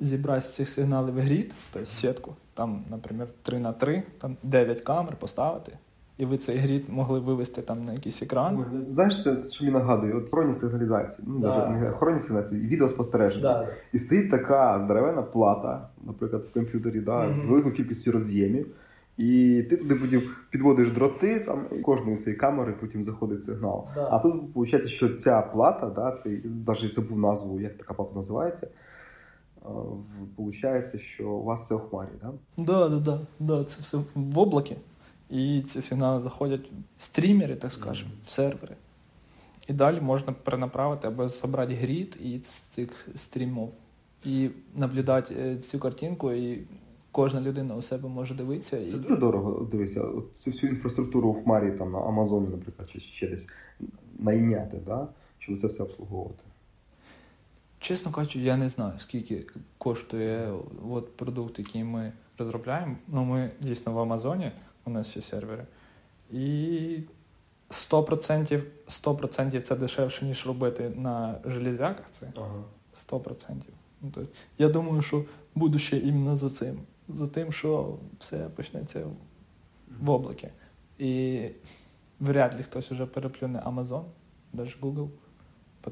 зібрати 0.00 0.40
з 0.40 0.54
цих 0.54 0.68
сигналів 0.68 1.20
грід, 1.20 1.54
тобто 1.72 1.90
сітку, 1.90 2.34
там, 2.54 2.84
наприклад, 2.90 3.28
3 3.42 3.58
на 3.58 3.72
3, 3.72 4.02
там 4.18 4.36
9 4.42 4.80
камер 4.80 5.16
поставити, 5.16 5.78
і 6.18 6.24
ви 6.24 6.38
цей 6.38 6.56
грід 6.56 6.84
могли 6.88 7.20
вивести 7.20 7.62
там 7.62 7.84
на 7.84 7.92
якийсь 7.92 8.22
екран. 8.22 8.64
Ой, 8.74 8.86
Знаєш, 8.86 9.22
це 9.22 9.48
що 9.48 9.64
мені 9.64 9.76
нагадує? 9.76 10.12
От 10.14 10.26
охоронні 10.26 10.54
сигналізації, 10.54 11.28
ну 11.30 11.38
Да. 11.38 11.68
навіть 11.68 11.80
не 11.82 11.90
охоронні 11.90 12.20
сигналізації, 12.20 12.66
відеоспостереження. 12.66 13.68
І 13.92 13.98
стоїть 13.98 14.30
така 14.30 14.82
здоровена 14.84 15.22
плата, 15.22 15.88
наприклад, 16.06 16.42
в 16.50 16.52
комп'ютері, 16.52 17.00
да, 17.00 17.24
Мгм. 17.26 17.36
з 17.36 17.46
великою 17.46 17.74
кількістю 17.74 18.12
роз'ємів. 18.12 18.66
І 19.16 19.62
ти 19.70 19.76
туди 19.76 19.94
потім 19.94 20.22
підводиш 20.50 20.90
дроти, 20.90 21.40
там 21.40 21.66
і 21.78 21.80
кожної 21.80 22.16
цієї 22.16 22.36
камери 22.36 22.74
потім 22.80 23.02
заходить 23.02 23.44
сигнал. 23.44 23.86
Да. 23.94 24.08
А 24.12 24.18
тут 24.18 24.34
виходить, 24.54 24.88
що 24.88 25.08
ця 25.16 25.42
плата, 25.42 25.86
да, 25.86 26.10
це 26.22 26.30
навіть 26.66 26.94
забув 26.94 27.18
назву, 27.18 27.60
як 27.60 27.76
така 27.76 27.94
плата 27.94 28.14
називається. 28.14 28.68
Виходить, 30.38 31.00
що 31.00 31.28
у 31.30 31.44
вас 31.44 31.66
це 31.66 31.74
у 31.74 31.78
хмарі, 31.78 32.08
да? 32.22 32.32
Да, 32.58 32.88
да, 32.88 32.96
да, 32.98 33.20
да, 33.40 33.64
це 33.64 33.76
все 33.80 33.98
в 34.14 34.38
облакі. 34.38 34.76
І 35.30 35.62
ці 35.62 35.82
сигнали 35.82 36.20
заходять 36.20 36.70
в 36.98 37.02
стрімери, 37.02 37.56
так 37.56 37.72
скажемо, 37.72 38.10
в 38.26 38.30
сервери. 38.30 38.76
І 39.68 39.72
далі 39.72 40.00
можна 40.00 40.32
перенаправити 40.32 41.08
або 41.08 41.28
зібрати 41.28 41.74
грід 41.74 42.18
із 42.24 42.42
цих 42.48 43.08
стрімів 43.14 43.68
і 44.24 44.50
наблюдати 44.74 45.34
е, 45.38 45.56
цю 45.56 45.78
картинку, 45.78 46.32
і 46.32 46.60
кожна 47.12 47.40
людина 47.40 47.76
у 47.76 47.82
себе 47.82 48.08
може 48.08 48.34
дивитися. 48.34 48.78
І... 48.78 48.90
Це 48.90 48.98
дуже 48.98 49.16
дорого 49.16 49.64
дивися, 49.64 50.00
цю 50.44 50.50
всю 50.50 50.72
інфраструктуру 50.72 51.32
в 51.32 51.44
хмарі 51.44 51.70
там 51.70 51.92
на 51.92 51.98
Амазоні, 51.98 52.48
наприклад, 52.48 52.90
чи 52.92 53.00
ще 53.00 53.28
десь 53.28 53.46
найняти, 54.18 54.80
да? 54.86 55.08
щоб 55.38 55.60
це 55.60 55.66
все 55.66 55.82
обслуговувати. 55.82 56.42
Чесно 57.78 58.12
кажучи, 58.12 58.38
я 58.38 58.56
не 58.56 58.68
знаю, 58.68 58.92
скільки 58.98 59.46
коштує 59.78 60.52
от 60.90 61.16
продукт, 61.16 61.58
який 61.58 61.84
ми 61.84 62.12
розробляємо. 62.38 62.96
Ну, 63.08 63.24
ми 63.24 63.50
дійсно 63.60 63.92
в 63.92 63.98
Амазоні, 63.98 64.52
у 64.88 64.90
нас 64.90 65.16
є 65.16 65.22
сервери. 65.22 65.66
І 66.30 67.00
100%, 67.70 68.62
100% 68.88 69.60
це 69.60 69.76
дешевше, 69.76 70.24
ніж 70.24 70.46
робити 70.46 70.92
на 70.96 71.40
железяках. 71.44 72.10
Це 72.10 72.32
Ага. 72.36 72.64
100%. 73.08 73.54
Ну, 74.00 74.10
тобто, 74.14 74.30
я 74.58 74.68
думаю, 74.68 75.02
що 75.02 75.24
будуще 75.54 75.98
іменно 75.98 76.36
за 76.36 76.50
цим. 76.50 76.80
За 77.08 77.26
тим, 77.26 77.52
що 77.52 77.98
все 78.18 78.38
почнеться 78.38 79.06
в 80.00 80.10
облакі. 80.10 80.48
І 80.98 81.42
вряд 82.20 82.54
ли 82.54 82.62
хтось 82.62 82.90
вже 82.90 83.06
переплюне 83.06 83.58
Amazon, 83.58 84.04
навіть 84.52 84.80
Google, 84.80 85.08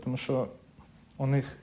тому 0.05 0.17
що 0.17 0.49
у 1.17 1.27
них 1.27 1.57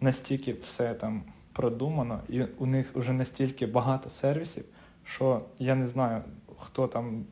настільки 0.00 0.52
все 0.52 0.94
там 0.94 1.22
продумано, 1.52 2.20
і 2.28 2.42
у 2.42 2.66
них 2.66 2.96
вже 2.96 3.12
настільки 3.12 3.66
багато 3.66 4.10
сервісів, 4.10 4.64
що 5.04 5.42
я 5.58 5.74
не 5.74 5.86
знаю, 5.86 6.22
хто 6.58 6.86
там 6.86 7.24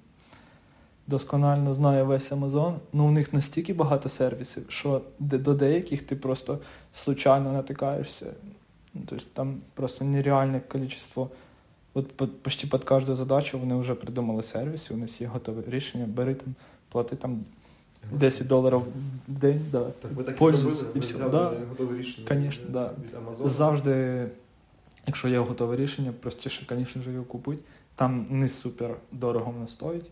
досконально 1.06 1.74
знає 1.74 2.02
весь 2.02 2.32
Amazon, 2.32 2.74
але 2.94 3.02
у 3.02 3.10
них 3.10 3.32
настільки 3.32 3.74
багато 3.74 4.08
сервісів, 4.08 4.64
що 4.68 5.00
до 5.18 5.54
деяких 5.54 6.02
ти 6.02 6.16
просто 6.16 6.58
случайно 6.94 7.52
натикаєшся. 7.52 8.26
Ну, 8.94 9.00
Тобто 9.06 9.24
там 9.32 9.56
просто 9.74 10.04
нереальне 10.04 10.60
кількість. 10.72 11.12
От 11.94 12.12
по- 12.16 12.26
почти 12.26 12.66
під 12.66 12.84
кожну 12.84 13.16
задачу 13.16 13.58
вони 13.58 13.74
вже 13.74 13.94
придумали 13.94 14.42
сервіси, 14.42 14.94
у 14.94 14.96
них 14.96 15.20
є 15.20 15.26
готове 15.26 15.62
рішення, 15.68 16.06
бери 16.06 16.34
там, 16.34 16.54
плати 16.88 17.16
там 17.16 17.40
10 18.12 18.46
доларів 18.46 18.78
в 19.28 19.32
день, 19.40 19.60
да. 19.72 19.84
Так 19.84 20.12
ви 20.12 20.24
так 20.24 20.34
і 20.34 20.38
пользуйся, 20.38 20.84
і 20.94 20.98
все. 20.98 21.14
Да. 21.18 21.52
готове 21.68 21.98
рішення 21.98 22.28
Конечно, 22.28 22.64
да. 22.68 22.90
від 23.04 23.14
Амазону? 23.14 23.48
Завжди, 23.48 24.26
якщо 25.06 25.28
є 25.28 25.38
готове 25.38 25.76
рішення, 25.76 26.12
простіше, 26.20 26.66
звісно 26.68 27.12
його 27.12 27.24
купити. 27.24 27.62
Там 27.94 28.26
не 28.30 28.48
супер 28.48 28.96
дорого 29.12 29.50
воно 29.52 29.68
стоїть. 29.68 30.10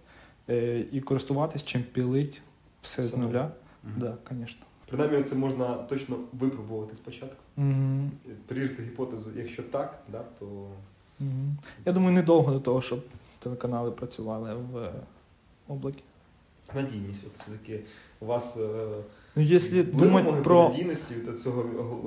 Е, 0.48 0.84
і 0.92 1.00
користуватись, 1.00 1.64
чим 1.64 1.82
пілить 1.82 2.42
все 2.82 3.06
з 3.06 3.16
нуля. 3.16 3.50
Мгм. 3.84 3.94
Да, 3.96 4.14
звісно. 4.30 4.66
Принаймні 4.88 5.22
це 5.22 5.34
можна 5.34 5.74
точно 5.74 6.16
випробувати 6.32 6.96
спочатку. 6.96 7.36
Перевірити 8.46 8.82
гіпотезу, 8.82 9.30
якщо 9.36 9.62
так, 9.62 10.02
да, 10.08 10.24
то 10.38 10.68
Мгм. 11.20 11.56
Я 11.86 11.92
думаю, 11.92 12.12
недовго 12.14 12.52
до 12.52 12.60
того, 12.60 12.80
щоб 12.80 13.04
телеканали 13.38 13.90
працювали 13.90 14.54
в 14.54 14.76
е, 14.76 14.92
облакі. 15.68 16.02
надійність. 16.74 17.24
От 17.26 17.42
все-таки 17.42 17.80
у 18.20 18.26
вас 18.26 18.56
е, 18.56 18.86
Ну, 19.36 19.42
були 19.42 19.82
думати 19.82 20.24
вимоги 20.24 20.42
про 20.42 20.68
надійності 20.68 21.14
від 21.14 21.40
цього 21.40 21.64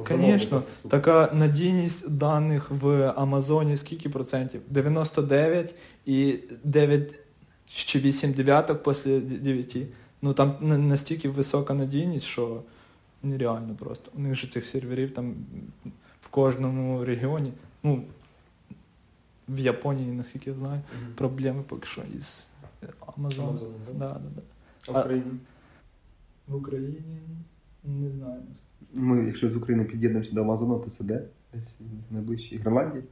Звісно, 0.09 0.63
така 0.89 1.30
надійність 1.34 2.09
даних 2.09 2.71
в 2.71 3.13
Амазоні 3.15 3.78
скільки 3.78 4.09
процентів? 4.09 4.61
99 4.69 5.76
і 6.05 6.39
9 6.63 7.15
чи 7.67 7.99
8 7.99 8.34
дев'яток 8.34 8.84
після 8.84 9.19
9. 9.19 9.78
Ну 10.21 10.34
там 10.34 10.57
настільки 10.88 11.30
висока 11.30 11.73
надійність, 11.73 12.26
що 12.26 12.61
нереально 13.23 13.76
просто. 13.76 14.11
У 14.15 14.19
них 14.19 14.36
же 14.36 14.47
цих 14.47 14.65
серверів 14.65 15.11
там 15.11 15.36
в 16.21 16.28
кожному 16.28 17.05
регіоні. 17.05 17.51
Ну, 17.84 18.03
в 19.49 19.59
Японії, 19.59 20.11
наскільки 20.11 20.49
я 20.49 20.55
знаю, 20.55 20.82
проблеми 21.15 21.63
поки 21.67 21.88
що 21.88 22.01
із 22.17 22.47
Амазоном. 23.17 23.59
Да, 23.93 24.09
да, 24.09 24.19
да. 24.36 24.41
А 24.88 24.91
в 24.91 24.99
Україні? 24.99 25.32
В 26.47 26.55
Україні 26.55 27.21
не 27.83 28.09
знаю. 28.09 28.41
Ми, 28.93 29.25
якщо 29.25 29.49
з 29.49 29.55
України 29.55 29.83
під'єднуємося 29.85 30.35
до 30.35 30.41
Амазону, 30.41 30.79
то 30.79 30.89
це 30.89 31.03
де? 31.03 31.23
Десь 31.53 31.75
в 32.09 32.13
найближчій 32.13 32.57
Гренландії. 32.57 33.03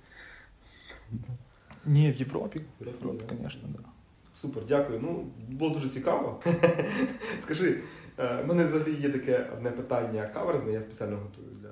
Ні, 1.86 2.12
в 2.12 2.16
Європі. 2.16 2.62
В 2.82 2.88
Європі, 2.88 3.24
звісно, 3.42 3.62
так. 3.62 3.82
Да. 3.82 3.90
Супер, 4.34 4.64
дякую. 4.68 5.00
Ну, 5.04 5.26
було 5.50 5.74
дуже 5.74 5.90
цікаво. 5.90 6.40
Скажи, 7.42 7.80
е, 8.20 8.44
в 8.44 8.48
мене 8.48 8.66
взагалі 8.66 8.94
є 9.02 9.10
таке 9.10 9.46
одне 9.58 9.72
питання 9.72 10.28
каверзне, 10.34 10.72
я 10.72 10.82
спеціально 10.82 11.18
готую 11.18 11.48
для. 11.62 11.70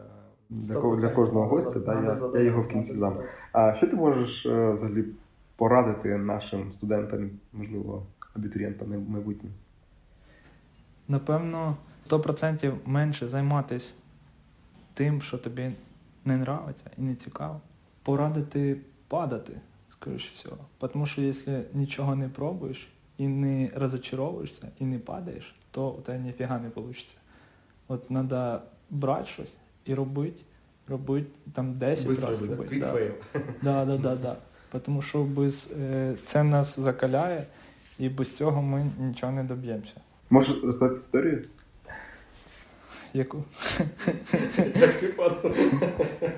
Для, 0.50 0.82
ко- 0.82 0.96
для 0.96 1.10
кожного 1.10 1.48
гостя, 1.48 1.80
да, 1.80 1.94
я, 1.94 2.40
я 2.40 2.46
його 2.46 2.62
в 2.62 2.68
кінці 2.68 2.94
дам. 2.94 3.18
А 3.52 3.76
що 3.76 3.88
ти 3.88 3.96
можеш 3.96 4.46
е, 4.46 4.72
взагалі 4.72 5.06
порадити 5.56 6.18
нашим 6.18 6.74
студентам, 6.74 7.30
можливо, 7.54 8.06
абітурієнтам 8.36 8.90
на 8.90 8.98
майбутнє? 9.00 9.50
Напевно, 11.12 11.78
100% 12.10 12.74
менше 12.86 13.28
займатися 13.28 13.94
тим, 14.94 15.22
що 15.22 15.38
тобі 15.38 15.72
не 16.26 16.34
нравиться 16.34 16.84
і 16.98 17.02
не 17.02 17.16
цікаво. 17.16 17.62
Порадити 18.04 18.78
падати, 19.08 19.54
скоріше 19.90 20.30
всього. 20.34 20.66
Тому 20.78 21.06
що 21.06 21.22
якщо 21.22 21.62
нічого 21.74 22.16
не 22.16 22.30
пробуєш 22.30 22.88
і 23.18 23.28
не 23.28 23.72
розочаровуєшся, 23.76 24.68
і 24.80 24.86
не 24.86 25.00
падаєш, 25.00 25.56
то 25.72 25.90
у 25.90 26.02
тебе 26.02 26.20
ніфіга 26.20 26.60
не 26.60 26.70
вийде. 26.70 27.00
От 27.88 28.08
треба 28.08 28.62
брати 28.90 29.28
щось 29.28 29.58
і 29.86 29.94
робити, 29.94 30.42
робити 30.88 31.28
там 31.54 31.78
10 31.78 32.20
разів 32.20 32.50
робити. 32.50 32.80
Да. 32.80 32.96
Да, 33.62 33.86
да, 33.86 33.98
да, 33.98 34.16
да. 34.16 34.80
Тому 34.80 35.02
що 35.02 35.24
без, 35.24 35.70
е, 35.80 36.16
це 36.26 36.44
нас 36.44 36.80
закаляє, 36.80 37.46
і 38.00 38.10
без 38.10 38.36
цього 38.36 38.62
ми 38.62 38.92
нічого 39.00 39.32
не 39.32 39.44
доб'ємося. 39.44 40.02
Можеш 40.32 40.64
розказати 40.64 41.00
історію? 41.00 41.46
Яку? 43.14 43.44
Як 44.58 44.94
ти 44.94 45.08
падав? 45.08 45.56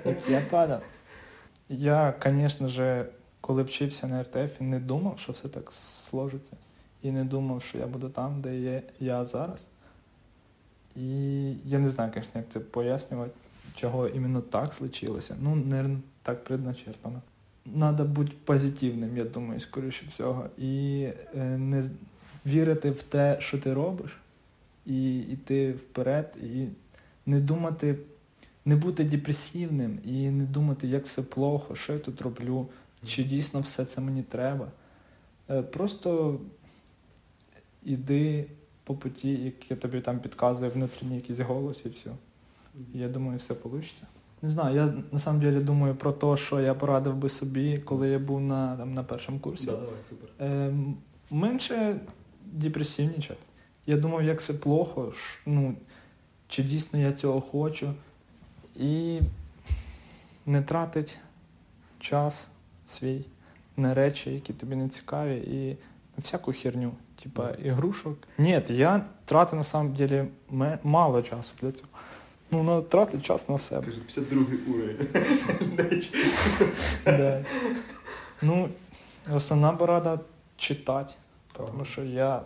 Як 0.05 0.29
я 0.29 0.41
падав. 0.49 0.81
Я, 1.69 2.13
звісно 2.25 2.67
ж, 2.67 3.05
коли 3.41 3.63
вчився 3.63 4.07
на 4.07 4.23
РТФ, 4.23 4.61
не 4.61 4.79
думав, 4.79 5.19
що 5.19 5.31
все 5.31 5.47
так 5.47 5.71
сложиться. 5.71 6.57
І 7.01 7.11
не 7.11 7.23
думав, 7.23 7.61
що 7.63 7.77
я 7.77 7.87
буду 7.87 8.09
там, 8.09 8.41
де 8.41 8.59
є 8.59 8.81
я 8.99 9.25
зараз. 9.25 9.65
І 10.95 11.43
я 11.65 11.79
не 11.79 11.89
знаю, 11.89 12.11
звісно, 12.15 12.31
як 12.35 12.49
це 12.49 12.59
пояснювати, 12.59 13.31
чого 13.75 14.07
іменно 14.07 14.41
так 14.41 14.73
случилося. 14.73 15.35
Ну, 15.41 15.55
не 15.55 15.97
так 16.23 16.43
предначертано. 16.43 17.21
Надо 17.65 18.05
бути 18.05 18.31
позитивним, 18.45 19.17
я 19.17 19.23
думаю, 19.23 19.59
скоріше 19.59 20.05
всього. 20.07 20.45
І 20.57 21.01
е, 21.35 21.57
не 21.57 21.83
вірити 22.45 22.91
в 22.91 23.03
те, 23.03 23.37
що 23.39 23.57
ти 23.57 23.73
робиш, 23.73 24.17
і 24.85 25.19
йти 25.19 25.71
вперед, 25.73 26.37
і 26.43 26.67
не 27.25 27.39
думати 27.39 27.95
не 28.65 28.75
бути 28.75 29.03
депресивним 29.03 29.99
і 30.05 30.29
не 30.29 30.43
думати, 30.43 30.87
як 30.87 31.05
все 31.05 31.21
плохо, 31.21 31.75
що 31.75 31.93
я 31.93 31.99
тут 31.99 32.21
роблю, 32.21 32.67
чи 33.05 33.23
дійсно 33.23 33.59
все 33.59 33.85
це 33.85 34.01
мені 34.01 34.23
треба. 34.23 34.67
Е, 35.49 35.61
Просто 35.61 36.39
іди 37.83 38.45
по 38.83 38.95
путі, 38.95 39.31
який 39.31 39.77
тобі 39.77 40.01
там 40.01 40.19
підказує 40.19 40.71
внутрішній 40.71 41.15
якийсь 41.15 41.39
голос 41.39 41.77
і 41.85 41.89
все. 41.89 42.11
Я 42.93 43.09
думаю, 43.09 43.37
все 43.37 43.55
вийде. 43.63 43.87
Не 44.41 44.49
знаю, 44.49 44.75
я 44.75 44.93
на 45.11 45.19
самом 45.19 45.41
деле 45.41 45.59
думаю 45.59 45.95
про 45.95 46.11
те, 46.11 46.37
що 46.37 46.59
я 46.59 46.73
порадив 46.73 47.15
би 47.15 47.29
собі, 47.29 47.77
коли 47.77 48.09
я 48.09 48.19
був 48.19 48.41
на, 48.41 48.77
там, 48.77 48.93
на 48.93 49.03
першому 49.03 49.39
курсі. 49.39 49.65
Да, 49.65 49.71
давай, 49.71 49.87
супер. 50.09 50.29
Ем, 50.39 50.97
менше 51.31 51.99
депресивнічати. 52.53 53.39
Я 53.85 53.97
думав, 53.97 54.23
як 54.23 54.41
це 54.41 54.53
плохо, 54.53 55.13
ну, 55.45 55.75
чи 56.47 56.63
дійсно 56.63 56.99
я 56.99 57.11
цього 57.11 57.41
хочу. 57.41 57.93
І 58.75 59.19
не 60.45 60.61
тратить 60.61 61.17
час 61.99 62.49
свій 62.85 63.25
на 63.77 63.93
речі, 63.93 64.33
які 64.33 64.53
тобі 64.53 64.75
не 64.75 64.89
цікаві, 64.89 65.37
і 65.37 65.69
на 66.17 66.21
всяку 66.21 66.53
херню, 66.53 66.91
типа 67.23 67.49
ігрушок. 67.49 68.17
Ні, 68.37 68.61
я 68.69 69.05
тратив 69.25 69.57
на 69.57 69.63
самом 69.63 69.93
деле 69.93 70.27
мало 70.83 71.21
часу 71.21 71.53
для 71.61 71.71
цього. 71.71 71.87
Ну, 72.51 72.63
ну, 72.63 72.81
тратить 72.81 73.25
час 73.25 73.49
на 73.49 73.57
себе. 73.57 73.85
Кажи, 73.85 74.01
52 74.01 74.45
уровень. 74.67 75.07
Да. 77.05 77.45
Ну, 78.41 78.69
основна 79.35 79.73
порада 79.73 80.19
читати. 80.57 81.13
Тому 81.57 81.85
що 81.85 82.03
я 82.03 82.41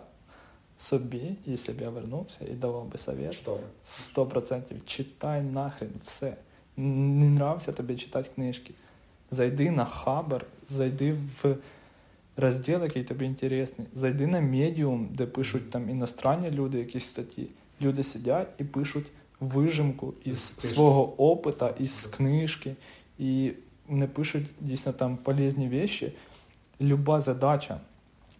собі, 0.78 1.36
якщо 1.46 1.72
б 1.72 1.80
я 1.80 1.90
вернувся 1.90 2.38
і 2.50 2.54
давав 2.54 2.86
би 2.86 2.98
совет, 2.98 3.48
100% 3.86 4.60
читай 4.86 5.42
нахрен 5.42 5.90
все. 6.04 6.36
Не 6.76 7.26
нравиться 7.26 7.72
тобі 7.72 7.96
читати 7.96 8.30
книжки. 8.34 8.74
Зайди 9.30 9.70
на 9.70 9.84
Хабар, 9.84 10.46
зайди 10.68 11.12
в 11.12 11.56
розділ, 12.36 12.82
який 12.82 13.04
тобі 13.04 13.24
інтересний. 13.24 13.88
Зайди 13.94 14.26
на 14.26 14.40
Medium, 14.40 15.06
де 15.10 15.26
пишуть 15.26 15.70
там 15.70 15.90
іностранні 15.90 16.50
люди 16.50 16.78
якісь 16.78 17.04
статті. 17.04 17.46
Люди 17.80 18.02
сидять 18.02 18.48
і 18.58 18.64
пишуть 18.64 19.06
вижимку 19.40 20.14
із 20.24 20.48
книжки. 20.48 20.68
свого 20.68 21.30
опита, 21.30 21.74
із 21.78 22.06
книжки. 22.06 22.74
І 23.18 23.52
вони 23.88 24.06
пишуть 24.06 24.46
дійсно 24.60 24.92
там 24.92 25.16
полезні 25.16 25.70
речі. 25.70 26.12
Люба 26.80 27.20
задача, 27.20 27.80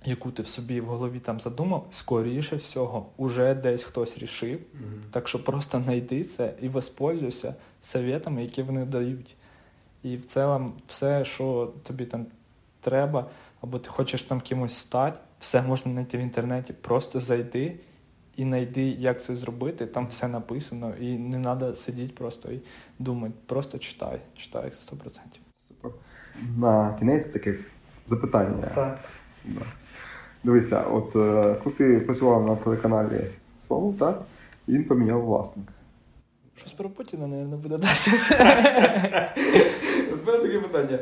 яку 0.04 0.30
ти 0.30 0.42
в 0.42 0.46
собі 0.46 0.80
в 0.80 0.86
голові 0.86 1.20
там 1.20 1.40
задумав, 1.40 1.86
скоріше 1.90 2.56
всього, 2.56 3.06
уже 3.16 3.54
десь 3.54 3.82
хтось 3.82 4.18
рішив. 4.18 4.60
Мгм. 4.74 5.02
Так 5.10 5.28
що 5.28 5.44
просто 5.44 5.82
знайди 5.84 6.24
це 6.24 6.54
і 6.62 6.68
воспользуйся 6.68 7.54
советами, 7.82 8.42
які 8.42 8.62
вони 8.62 8.84
дають. 8.84 9.36
І 10.02 10.16
в 10.16 10.24
цілому 10.24 10.72
все, 10.86 11.24
що 11.24 11.72
тобі 11.82 12.06
там 12.06 12.26
треба, 12.80 13.26
або 13.60 13.78
ти 13.78 13.88
хочеш 13.88 14.22
там 14.22 14.40
кимось 14.40 14.74
стати, 14.74 15.18
все 15.38 15.62
можна 15.62 15.92
знайти 15.92 16.18
в 16.18 16.20
інтернеті. 16.20 16.72
Просто 16.72 17.20
зайди 17.20 17.80
і 18.36 18.42
знайди, 18.42 18.82
як 18.82 19.22
це 19.22 19.36
зробити. 19.36 19.86
Там 19.86 20.06
все 20.06 20.28
написано, 20.28 20.94
і 21.00 21.18
не 21.18 21.42
треба 21.42 21.74
сидіти 21.74 22.12
просто 22.18 22.52
і 22.52 22.60
думати. 22.98 23.34
Просто 23.46 23.78
читай, 23.78 24.20
читай 24.36 24.72
100%. 24.92 25.18
Супер. 25.68 25.90
На 26.56 26.96
кінець 26.98 27.26
таке 27.26 27.58
запитання. 28.06 28.70
Так. 28.74 28.98
Да. 29.44 29.60
Дивися, 30.44 30.82
от 30.82 31.16
е, 31.16 31.56
коли 31.64 31.76
ти 31.76 32.00
працював 32.00 32.46
на 32.46 32.56
телеканалі 32.56 33.20
Свобод, 33.66 33.98
так? 33.98 34.22
І 34.66 34.72
він 34.72 34.84
поміняв 34.84 35.22
власника. 35.24 35.72
Щось 36.56 36.72
про 36.72 36.90
Путіна, 36.90 37.26
мабуть, 37.26 37.60
буде 37.60 37.78
далі. 37.78 37.88
От 40.12 40.26
мене 40.26 40.38
таке 40.38 40.58
питання. 40.58 40.98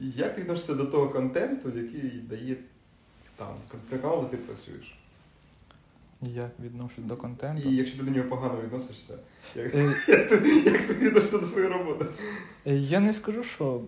Як 0.00 0.34
ти 0.34 0.40
відносишся 0.40 0.74
до 0.74 0.84
того 0.86 1.08
контенту, 1.08 1.68
який 1.68 2.10
дає 2.30 2.56
там 3.36 3.48
канал, 3.90 4.22
де 4.22 4.28
ти 4.28 4.36
працюєш? 4.36 4.96
Як 6.22 6.50
відношусь 6.64 7.04
до 7.04 7.16
контенту? 7.16 7.68
І 7.68 7.76
якщо 7.76 7.98
ти 7.98 8.04
до 8.04 8.10
нього 8.10 8.28
погано 8.28 8.54
відносишся, 8.64 9.14
як, 9.56 9.74
Е, 9.74 9.94
ти, 10.28 10.36
відносишся 10.94 11.38
до 11.38 11.46
своєї 11.46 11.72
роботи? 11.72 12.04
Е, 12.66 12.74
Я 12.76 13.00
не 13.00 13.12
скажу, 13.12 13.42
що 13.42 13.80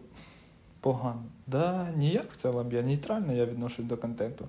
погано. 0.82 1.24
Да, 1.46 1.88
ніяк 1.96 2.32
в 2.32 2.36
цілому. 2.36 2.72
Я 2.72 2.82
нейтрально 2.82 3.32
я 3.32 3.46
відношусь 3.46 3.84
до 3.84 3.96
контенту. 3.96 4.48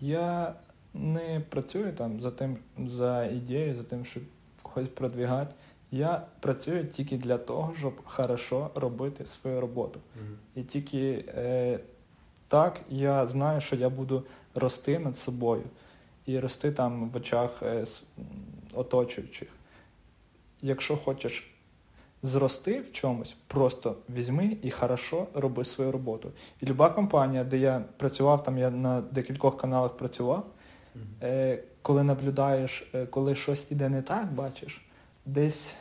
Я 0.00 0.54
не 0.94 1.40
працюю 1.48 1.92
там 1.92 2.20
за 2.20 2.30
тим, 2.30 2.58
за 2.86 3.24
ідеєю, 3.24 3.74
за 3.74 3.82
тим, 3.82 4.04
щоб 4.04 4.22
когось 4.62 4.88
продвігати. 4.88 5.54
Я 5.90 6.26
працюю 6.40 6.86
тільки 6.86 7.16
для 7.16 7.38
того, 7.38 7.74
щоб 7.78 7.94
хорошо 8.04 8.70
робити 8.74 9.26
свою 9.26 9.60
роботу. 9.60 10.00
І 10.54 10.62
тільки 10.62 11.24
е, 11.28 11.80
так 12.48 12.80
я 12.88 13.26
знаю, 13.26 13.60
що 13.60 13.76
я 13.76 13.88
буду 13.88 14.24
рости 14.54 14.98
над 14.98 15.18
собою 15.18 15.62
і 16.26 16.38
рости 16.38 16.72
там 16.72 17.10
в 17.10 17.16
очах 17.16 17.62
е, 17.62 17.84
оточуючих. 18.74 19.48
Якщо 20.62 20.96
хочеш 20.96 21.53
зрости 22.24 22.80
в 22.80 22.92
чомусь, 22.92 23.36
просто 23.46 23.96
візьми 24.16 24.56
і 24.62 24.70
хорошо 24.70 25.26
роби 25.34 25.64
свою 25.64 25.92
роботу. 25.92 26.32
І 26.60 26.66
люба 26.66 26.88
компанія, 26.88 27.44
де 27.44 27.58
я 27.58 27.84
працював, 27.96 28.42
там 28.42 28.58
я 28.58 28.70
на 28.70 29.00
декількох 29.00 29.56
каналах 29.56 29.96
працював, 29.96 30.46
е, 31.22 31.62
коли 31.82 32.02
наблюдаєш, 32.02 32.90
е, 32.94 33.06
коли 33.06 33.34
щось 33.34 33.66
іде 33.70 33.88
не 33.88 34.02
так, 34.02 34.32
бачиш, 34.32 34.86
десь 35.26 35.74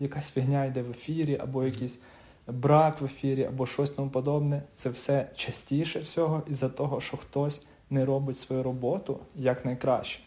якась 0.00 0.30
фігня 0.30 0.64
йде 0.64 0.82
в 0.82 0.90
ефірі, 0.90 1.38
або 1.40 1.64
якийсь 1.64 1.98
брак 2.46 3.00
в 3.00 3.04
ефірі, 3.04 3.44
або 3.44 3.66
щось 3.66 3.90
тому 3.90 4.10
подобне, 4.10 4.62
це 4.74 4.90
все 4.90 5.28
частіше 5.34 6.00
всього 6.00 6.42
із-за 6.48 6.68
того, 6.68 7.00
що 7.00 7.16
хтось 7.16 7.62
не 7.90 8.04
робить 8.04 8.38
свою 8.38 8.62
роботу 8.62 9.18
як 9.34 9.64
найкраще. 9.64 10.20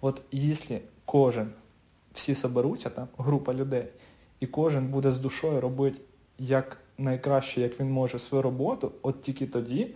От 0.00 0.22
якщо 0.32 0.78
кожен, 1.04 1.50
всі 2.12 2.34
соберуться, 2.34 2.90
там, 2.90 3.08
група 3.18 3.54
людей, 3.54 3.86
і 4.44 4.46
кожен 4.46 4.86
буде 4.86 5.12
з 5.12 5.18
душою 5.18 5.60
робити 5.60 6.00
як 6.38 6.76
найкраще, 6.98 7.60
як 7.60 7.80
він 7.80 7.90
може 7.90 8.18
свою 8.18 8.42
роботу, 8.42 8.92
от 9.02 9.22
тільки 9.22 9.46
тоді 9.46 9.94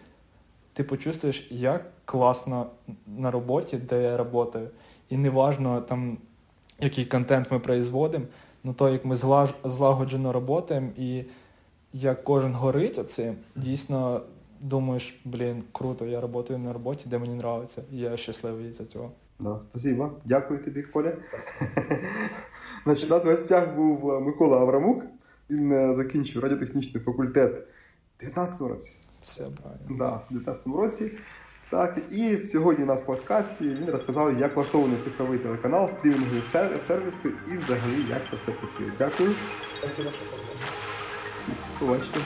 ти 0.73 0.85
почувствуєш, 0.85 1.49
як 1.51 1.91
класно 2.05 2.67
на 3.07 3.31
роботі, 3.31 3.77
де 3.77 4.03
я 4.03 4.17
працюю. 4.17 4.69
І 5.11 5.17
неважно 5.17 5.81
там, 5.81 6.19
який 6.81 7.05
контент 7.05 7.51
ми 7.51 7.59
производимо, 7.59 8.25
ну 8.65 8.73
то 8.73 8.89
як 8.89 9.05
ми 9.05 9.17
злагоджено 9.65 10.33
працюємо 10.33 10.93
і 10.99 11.25
як 11.93 12.25
кожен 12.25 12.55
горить 12.55 12.99
оцим, 12.99 13.37
дійсно 13.57 14.21
думаєш, 14.61 15.21
блін, 15.25 15.63
круто, 15.73 16.07
я 16.07 16.21
працюю 16.21 16.59
на 16.59 16.73
роботі, 16.73 17.05
де 17.07 17.19
мені 17.19 17.37
подобається, 17.37 17.83
я 17.91 18.17
щасливий 18.17 18.73
за 18.73 18.85
цього. 18.85 19.11
Да, 19.39 19.61
спасибо. 19.71 20.21
Дякую 20.25 20.65
тобі, 20.65 20.83
Коля. 20.83 21.13
Значить, 22.85 23.07
у 23.07 23.09
нас 23.09 23.25
в 23.25 23.31
гостях 23.31 23.75
був 23.75 24.11
е, 24.11 24.21
Микола 24.21 24.59
Аврамук. 24.59 25.05
Він 25.51 25.73
е, 25.73 25.95
закінчив 25.95 26.43
радіотехнічний 26.43 27.05
факультет 27.05 27.53
у 28.17 28.21
19 28.21 28.61
році. 28.61 28.93
Все 29.23 29.43
правильно. 29.63 29.97
Да, 29.99 30.21
в 30.31 30.49
19-му 30.49 30.77
році. 30.77 31.13
Так, 31.71 31.99
і 32.11 32.45
сьогодні 32.45 32.85
у 32.85 32.87
нас 32.87 33.03
в 33.03 33.05
подкасті 33.05 33.69
він 33.69 33.91
розказав, 33.91 34.41
як 34.41 34.57
влаштований 34.57 34.99
цифровий 35.05 35.39
телеканал, 35.39 35.89
стрімінгові 35.89 36.43
сервіси 36.87 37.31
і 37.53 37.57
взагалі 37.57 38.05
як 38.11 38.23
це 38.31 38.37
все 38.37 38.53
працює. 38.53 38.93
Дякую. 38.99 39.31
Спасибо. 39.83 40.11
Побачите. 41.79 42.21